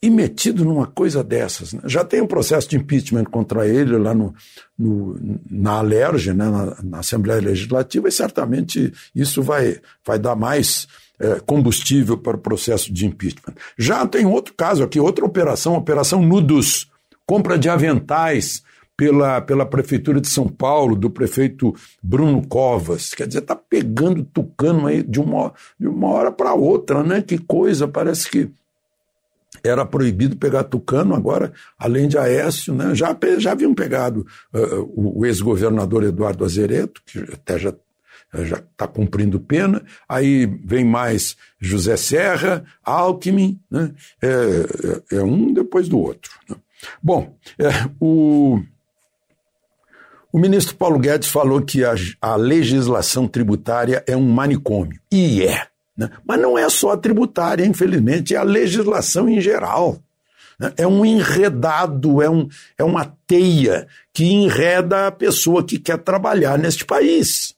e 0.00 0.08
metido 0.10 0.64
numa 0.64 0.86
coisa 0.86 1.24
dessas. 1.24 1.72
né? 1.72 1.80
Já 1.84 2.04
tem 2.04 2.20
um 2.20 2.26
processo 2.26 2.68
de 2.68 2.76
impeachment 2.76 3.24
contra 3.24 3.66
ele 3.66 3.96
lá 3.98 4.14
no, 4.14 4.32
no- 4.78 5.18
na 5.50 5.72
Alerj, 5.78 6.28
né, 6.32 6.48
na, 6.48 6.76
na 6.84 6.98
Assembleia 7.00 7.40
Legislativa, 7.40 8.08
e 8.08 8.12
certamente 8.12 8.92
isso 9.14 9.42
vai, 9.42 9.80
vai 10.06 10.16
dar 10.18 10.36
mais 10.36 10.86
eh, 11.18 11.40
combustível 11.44 12.16
para 12.16 12.36
o 12.36 12.40
processo 12.40 12.92
de 12.92 13.06
impeachment. 13.06 13.54
Já 13.76 14.06
tem 14.06 14.24
outro 14.24 14.54
caso 14.54 14.84
aqui, 14.84 15.00
outra 15.00 15.24
operação, 15.24 15.74
Operação 15.74 16.22
Nudos, 16.22 16.88
compra 17.26 17.58
de 17.58 17.68
aventais 17.68 18.62
pela, 18.98 19.40
pela 19.40 19.64
Prefeitura 19.64 20.20
de 20.20 20.28
São 20.28 20.48
Paulo, 20.48 20.96
do 20.96 21.08
prefeito 21.08 21.72
Bruno 22.02 22.44
Covas. 22.44 23.14
Quer 23.14 23.28
dizer, 23.28 23.38
está 23.38 23.54
pegando 23.54 24.24
tucano 24.24 24.88
aí 24.88 25.04
de 25.04 25.20
uma, 25.20 25.54
de 25.78 25.86
uma 25.86 26.08
hora 26.08 26.32
para 26.32 26.52
outra, 26.52 27.04
né? 27.04 27.22
Que 27.22 27.38
coisa, 27.38 27.86
parece 27.86 28.28
que 28.28 28.50
era 29.62 29.86
proibido 29.86 30.36
pegar 30.36 30.64
tucano, 30.64 31.14
agora, 31.14 31.52
além 31.78 32.08
de 32.08 32.18
Aécio, 32.18 32.74
né, 32.74 32.94
já, 32.94 33.16
já 33.38 33.52
haviam 33.52 33.74
pegado 33.74 34.26
uh, 34.52 35.18
o, 35.20 35.26
ex-governador 35.26 36.04
Eduardo 36.04 36.44
Azereto, 36.44 37.02
que 37.06 37.18
até 37.32 37.58
já 37.58 37.74
já 38.44 38.58
está 38.58 38.86
cumprindo 38.86 39.40
pena, 39.40 39.82
aí 40.06 40.44
vem 40.44 40.84
mais 40.84 41.34
José 41.58 41.96
Serra, 41.96 42.62
Alckmin, 42.84 43.58
né? 43.70 43.90
é, 44.20 45.14
é, 45.14 45.16
é 45.16 45.22
um 45.22 45.50
depois 45.50 45.88
do 45.88 45.98
outro. 45.98 46.30
Né? 46.46 46.56
Bom, 47.02 47.34
é, 47.58 47.70
o, 47.98 48.60
o 50.32 50.38
ministro 50.38 50.74
Paulo 50.76 50.98
Guedes 50.98 51.28
falou 51.28 51.60
que 51.62 51.84
a, 51.84 51.94
a 52.20 52.36
legislação 52.36 53.26
tributária 53.26 54.02
é 54.06 54.16
um 54.16 54.28
manicômio, 54.28 55.00
e 55.10 55.42
é. 55.42 55.66
Né? 55.96 56.10
Mas 56.26 56.40
não 56.40 56.56
é 56.56 56.68
só 56.68 56.92
a 56.92 56.96
tributária, 56.96 57.64
infelizmente, 57.64 58.34
é 58.34 58.38
a 58.38 58.42
legislação 58.42 59.28
em 59.28 59.40
geral. 59.40 59.98
Né? 60.58 60.72
É 60.76 60.86
um 60.86 61.04
enredado, 61.04 62.22
é, 62.22 62.30
um, 62.30 62.48
é 62.76 62.84
uma 62.84 63.12
teia 63.26 63.88
que 64.12 64.24
enreda 64.24 65.08
a 65.08 65.12
pessoa 65.12 65.64
que 65.64 65.78
quer 65.78 65.98
trabalhar 65.98 66.58
neste 66.58 66.84
país 66.84 67.56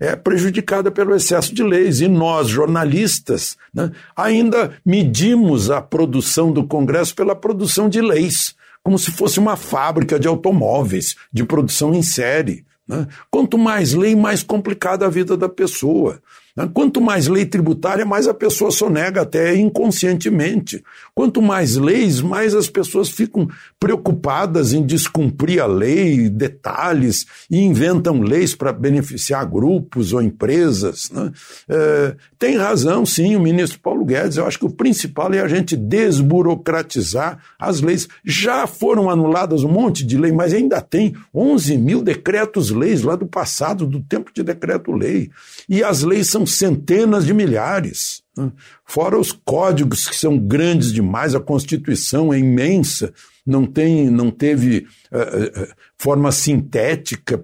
é 0.00 0.16
prejudicada 0.16 0.90
pelo 0.90 1.14
excesso 1.14 1.54
de 1.54 1.62
leis. 1.62 2.00
E 2.00 2.08
nós, 2.08 2.48
jornalistas, 2.48 3.56
né, 3.72 3.92
ainda 4.16 4.72
medimos 4.84 5.70
a 5.70 5.82
produção 5.82 6.50
do 6.50 6.66
Congresso 6.66 7.14
pela 7.14 7.36
produção 7.36 7.88
de 7.88 8.00
leis, 8.00 8.54
como 8.82 8.98
se 8.98 9.10
fosse 9.10 9.38
uma 9.38 9.56
fábrica 9.56 10.18
de 10.18 10.28
automóveis, 10.28 11.16
de 11.32 11.44
produção 11.44 11.94
em 11.94 12.02
série. 12.02 12.64
Né? 12.86 13.06
Quanto 13.30 13.56
mais 13.56 13.94
lei, 13.94 14.16
mais 14.16 14.42
complicada 14.42 15.06
a 15.06 15.10
vida 15.10 15.36
da 15.36 15.48
pessoa. 15.48 16.20
Né? 16.56 16.68
Quanto 16.72 17.00
mais 17.00 17.28
lei 17.28 17.44
tributária, 17.44 18.04
mais 18.04 18.26
a 18.26 18.34
pessoa 18.34 18.70
sonega 18.70 19.22
até 19.22 19.54
inconscientemente. 19.54 20.82
Quanto 21.14 21.40
mais 21.42 21.76
leis, 21.76 22.20
mais 22.20 22.54
as 22.54 22.68
pessoas 22.68 23.08
ficam 23.08 23.48
preocupadas 23.78 24.72
em 24.72 24.84
descumprir 24.84 25.62
a 25.62 25.66
lei, 25.66 26.28
detalhes, 26.28 27.26
e 27.50 27.58
inventam 27.60 28.20
leis 28.20 28.54
para 28.54 28.72
beneficiar 28.72 29.44
grupos 29.46 30.12
ou 30.12 30.22
empresas. 30.22 31.10
Né? 31.10 31.32
É, 31.68 32.14
tem 32.38 32.56
razão, 32.56 33.04
sim, 33.04 33.36
o 33.36 33.40
ministro 33.40 33.78
Paulo 33.80 34.04
Guedes. 34.04 34.36
Eu 34.36 34.46
acho 34.46 34.58
que 34.58 34.66
o 34.66 34.70
principal 34.70 35.32
é 35.32 35.40
a 35.40 35.48
gente 35.48 35.76
desburocratizar 35.76 37.38
as 37.58 37.80
leis. 37.80 38.08
Já 38.24 38.66
foram 38.66 39.10
anuladas 39.10 39.62
um 39.62 39.68
monte 39.68 40.04
de 40.04 40.16
lei, 40.16 40.32
mas 40.32 40.52
ainda 40.52 40.80
tem 40.80 41.14
11 41.34 41.76
mil 41.76 42.02
decretos-leis 42.02 43.02
lá 43.02 43.16
do 43.16 43.26
passado, 43.26 43.86
do 43.86 44.00
tempo 44.00 44.30
de 44.32 44.42
decreto-lei. 44.42 45.30
E 45.68 45.82
as 45.82 46.02
leis 46.02 46.28
são 46.28 46.39
centenas 46.46 47.26
de 47.26 47.34
milhares. 47.34 48.22
Né? 48.36 48.50
Fora 48.84 49.18
os 49.18 49.32
códigos 49.32 50.08
que 50.08 50.16
são 50.16 50.38
grandes 50.38 50.92
demais, 50.92 51.34
a 51.34 51.40
Constituição 51.40 52.32
é 52.32 52.38
imensa, 52.38 53.12
não, 53.46 53.66
tem, 53.66 54.10
não 54.10 54.30
teve 54.30 54.86
uh, 55.12 55.74
forma 55.96 56.30
sintética 56.32 57.38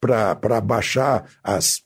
para 0.00 0.60
baixar 0.60 1.24
as, 1.42 1.82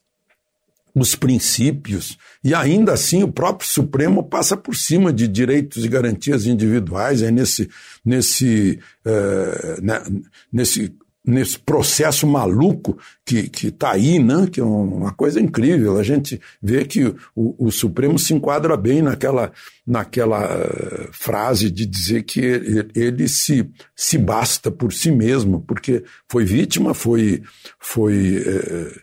os 0.95 1.15
princípios, 1.15 2.19
e 2.43 2.55
ainda 2.55 2.93
assim 2.93 3.23
o 3.23 3.33
próprio 3.33 3.69
Supremo 3.69 4.23
passa 4.23 4.57
por 4.57 4.75
cima 4.75 5.13
de 5.13 5.29
direitos 5.29 5.85
e 5.85 5.89
garantias 5.89 6.47
individuais, 6.47 7.23
é 7.23 7.31
nesse, 7.31 7.69
nesse, 8.05 8.79
uh, 9.07 10.23
nesse 10.53 10.95
nesse 11.25 11.59
processo 11.59 12.27
maluco 12.27 12.99
que 13.25 13.51
está 13.67 13.93
aí, 13.93 14.19
né? 14.19 14.49
que 14.51 14.59
é 14.59 14.65
uma 14.65 15.13
coisa 15.13 15.41
incrível. 15.41 15.99
A 15.99 16.03
gente 16.03 16.41
vê 16.63 16.85
que 16.85 17.15
o, 17.35 17.67
o 17.67 17.71
Supremo 17.71 18.19
se 18.19 18.35
enquadra 18.35 18.77
bem 18.77 19.03
naquela, 19.03 19.53
naquela 19.87 20.57
uh, 20.57 21.09
frase 21.13 21.71
de 21.71 21.87
dizer 21.87 22.23
que 22.23 22.41
ele, 22.95 23.29
se, 23.29 23.69
se 23.95 24.19
basta 24.19 24.71
por 24.71 24.93
si 24.93 25.11
mesmo, 25.13 25.61
porque 25.61 26.03
foi 26.29 26.45
vítima, 26.45 26.95
foi. 26.95 27.43
foi 27.79 28.39
uh, 28.39 29.01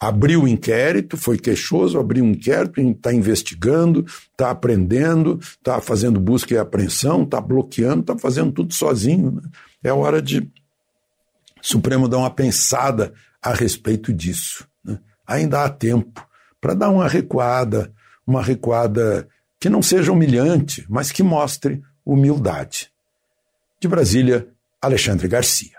abriu 0.00 0.42
o 0.42 0.48
inquérito, 0.48 1.16
foi 1.16 1.38
queixoso, 1.38 1.96
abriu 1.96 2.24
um 2.24 2.32
inquérito, 2.32 2.80
está 2.80 3.14
investigando, 3.14 4.04
está 4.32 4.50
aprendendo, 4.50 5.38
está 5.40 5.80
fazendo 5.80 6.18
busca 6.18 6.52
e 6.52 6.58
apreensão, 6.58 7.22
está 7.22 7.40
bloqueando, 7.40 8.00
está 8.00 8.18
fazendo 8.18 8.50
tudo 8.50 8.74
sozinho. 8.74 9.30
Né? 9.30 9.42
É 9.84 9.92
hora 9.92 10.20
de 10.20 10.50
Supremo 11.62 12.08
dá 12.08 12.18
uma 12.18 12.30
pensada 12.30 13.14
a 13.40 13.54
respeito 13.54 14.12
disso. 14.12 14.66
Né? 14.84 14.98
Ainda 15.26 15.64
há 15.64 15.68
tempo 15.70 16.26
para 16.60 16.74
dar 16.74 16.90
uma 16.90 17.08
recuada, 17.08 17.92
uma 18.26 18.42
recuada 18.42 19.28
que 19.60 19.68
não 19.68 19.80
seja 19.80 20.10
humilhante, 20.10 20.84
mas 20.88 21.12
que 21.12 21.22
mostre 21.22 21.80
humildade. 22.04 22.90
De 23.80 23.86
Brasília, 23.86 24.48
Alexandre 24.80 25.28
Garcia. 25.28 25.78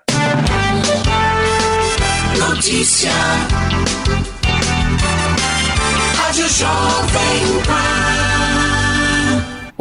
Notícia. 2.40 3.12
Rádio 6.16 6.48
Jovem 6.48 7.64
Pan. 7.66 8.23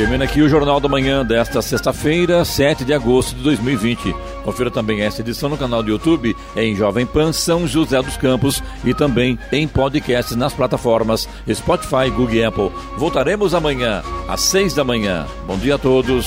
Termina 0.00 0.24
aqui 0.24 0.40
o 0.40 0.48
Jornal 0.48 0.80
da 0.80 0.88
Manhã 0.88 1.22
desta 1.22 1.60
sexta-feira, 1.60 2.42
7 2.42 2.86
de 2.86 2.94
agosto 2.94 3.36
de 3.36 3.42
2020. 3.42 4.16
Confira 4.42 4.70
também 4.70 5.02
essa 5.02 5.20
edição 5.20 5.50
no 5.50 5.58
canal 5.58 5.82
do 5.82 5.90
YouTube 5.90 6.34
em 6.56 6.74
Jovem 6.74 7.04
Pan 7.04 7.34
São 7.34 7.68
José 7.68 8.00
dos 8.00 8.16
Campos 8.16 8.62
e 8.82 8.94
também 8.94 9.38
em 9.52 9.68
podcasts 9.68 10.34
nas 10.34 10.54
plataformas 10.54 11.28
Spotify, 11.52 12.08
Google 12.08 12.34
e 12.34 12.42
Apple. 12.42 12.72
Voltaremos 12.96 13.54
amanhã 13.54 14.02
às 14.26 14.40
6 14.40 14.72
da 14.72 14.84
manhã. 14.84 15.26
Bom 15.46 15.58
dia 15.58 15.74
a 15.74 15.78
todos 15.78 16.26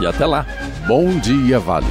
e 0.00 0.04
até 0.04 0.26
lá. 0.26 0.44
Bom 0.88 1.16
dia, 1.20 1.60
Vale. 1.60 1.86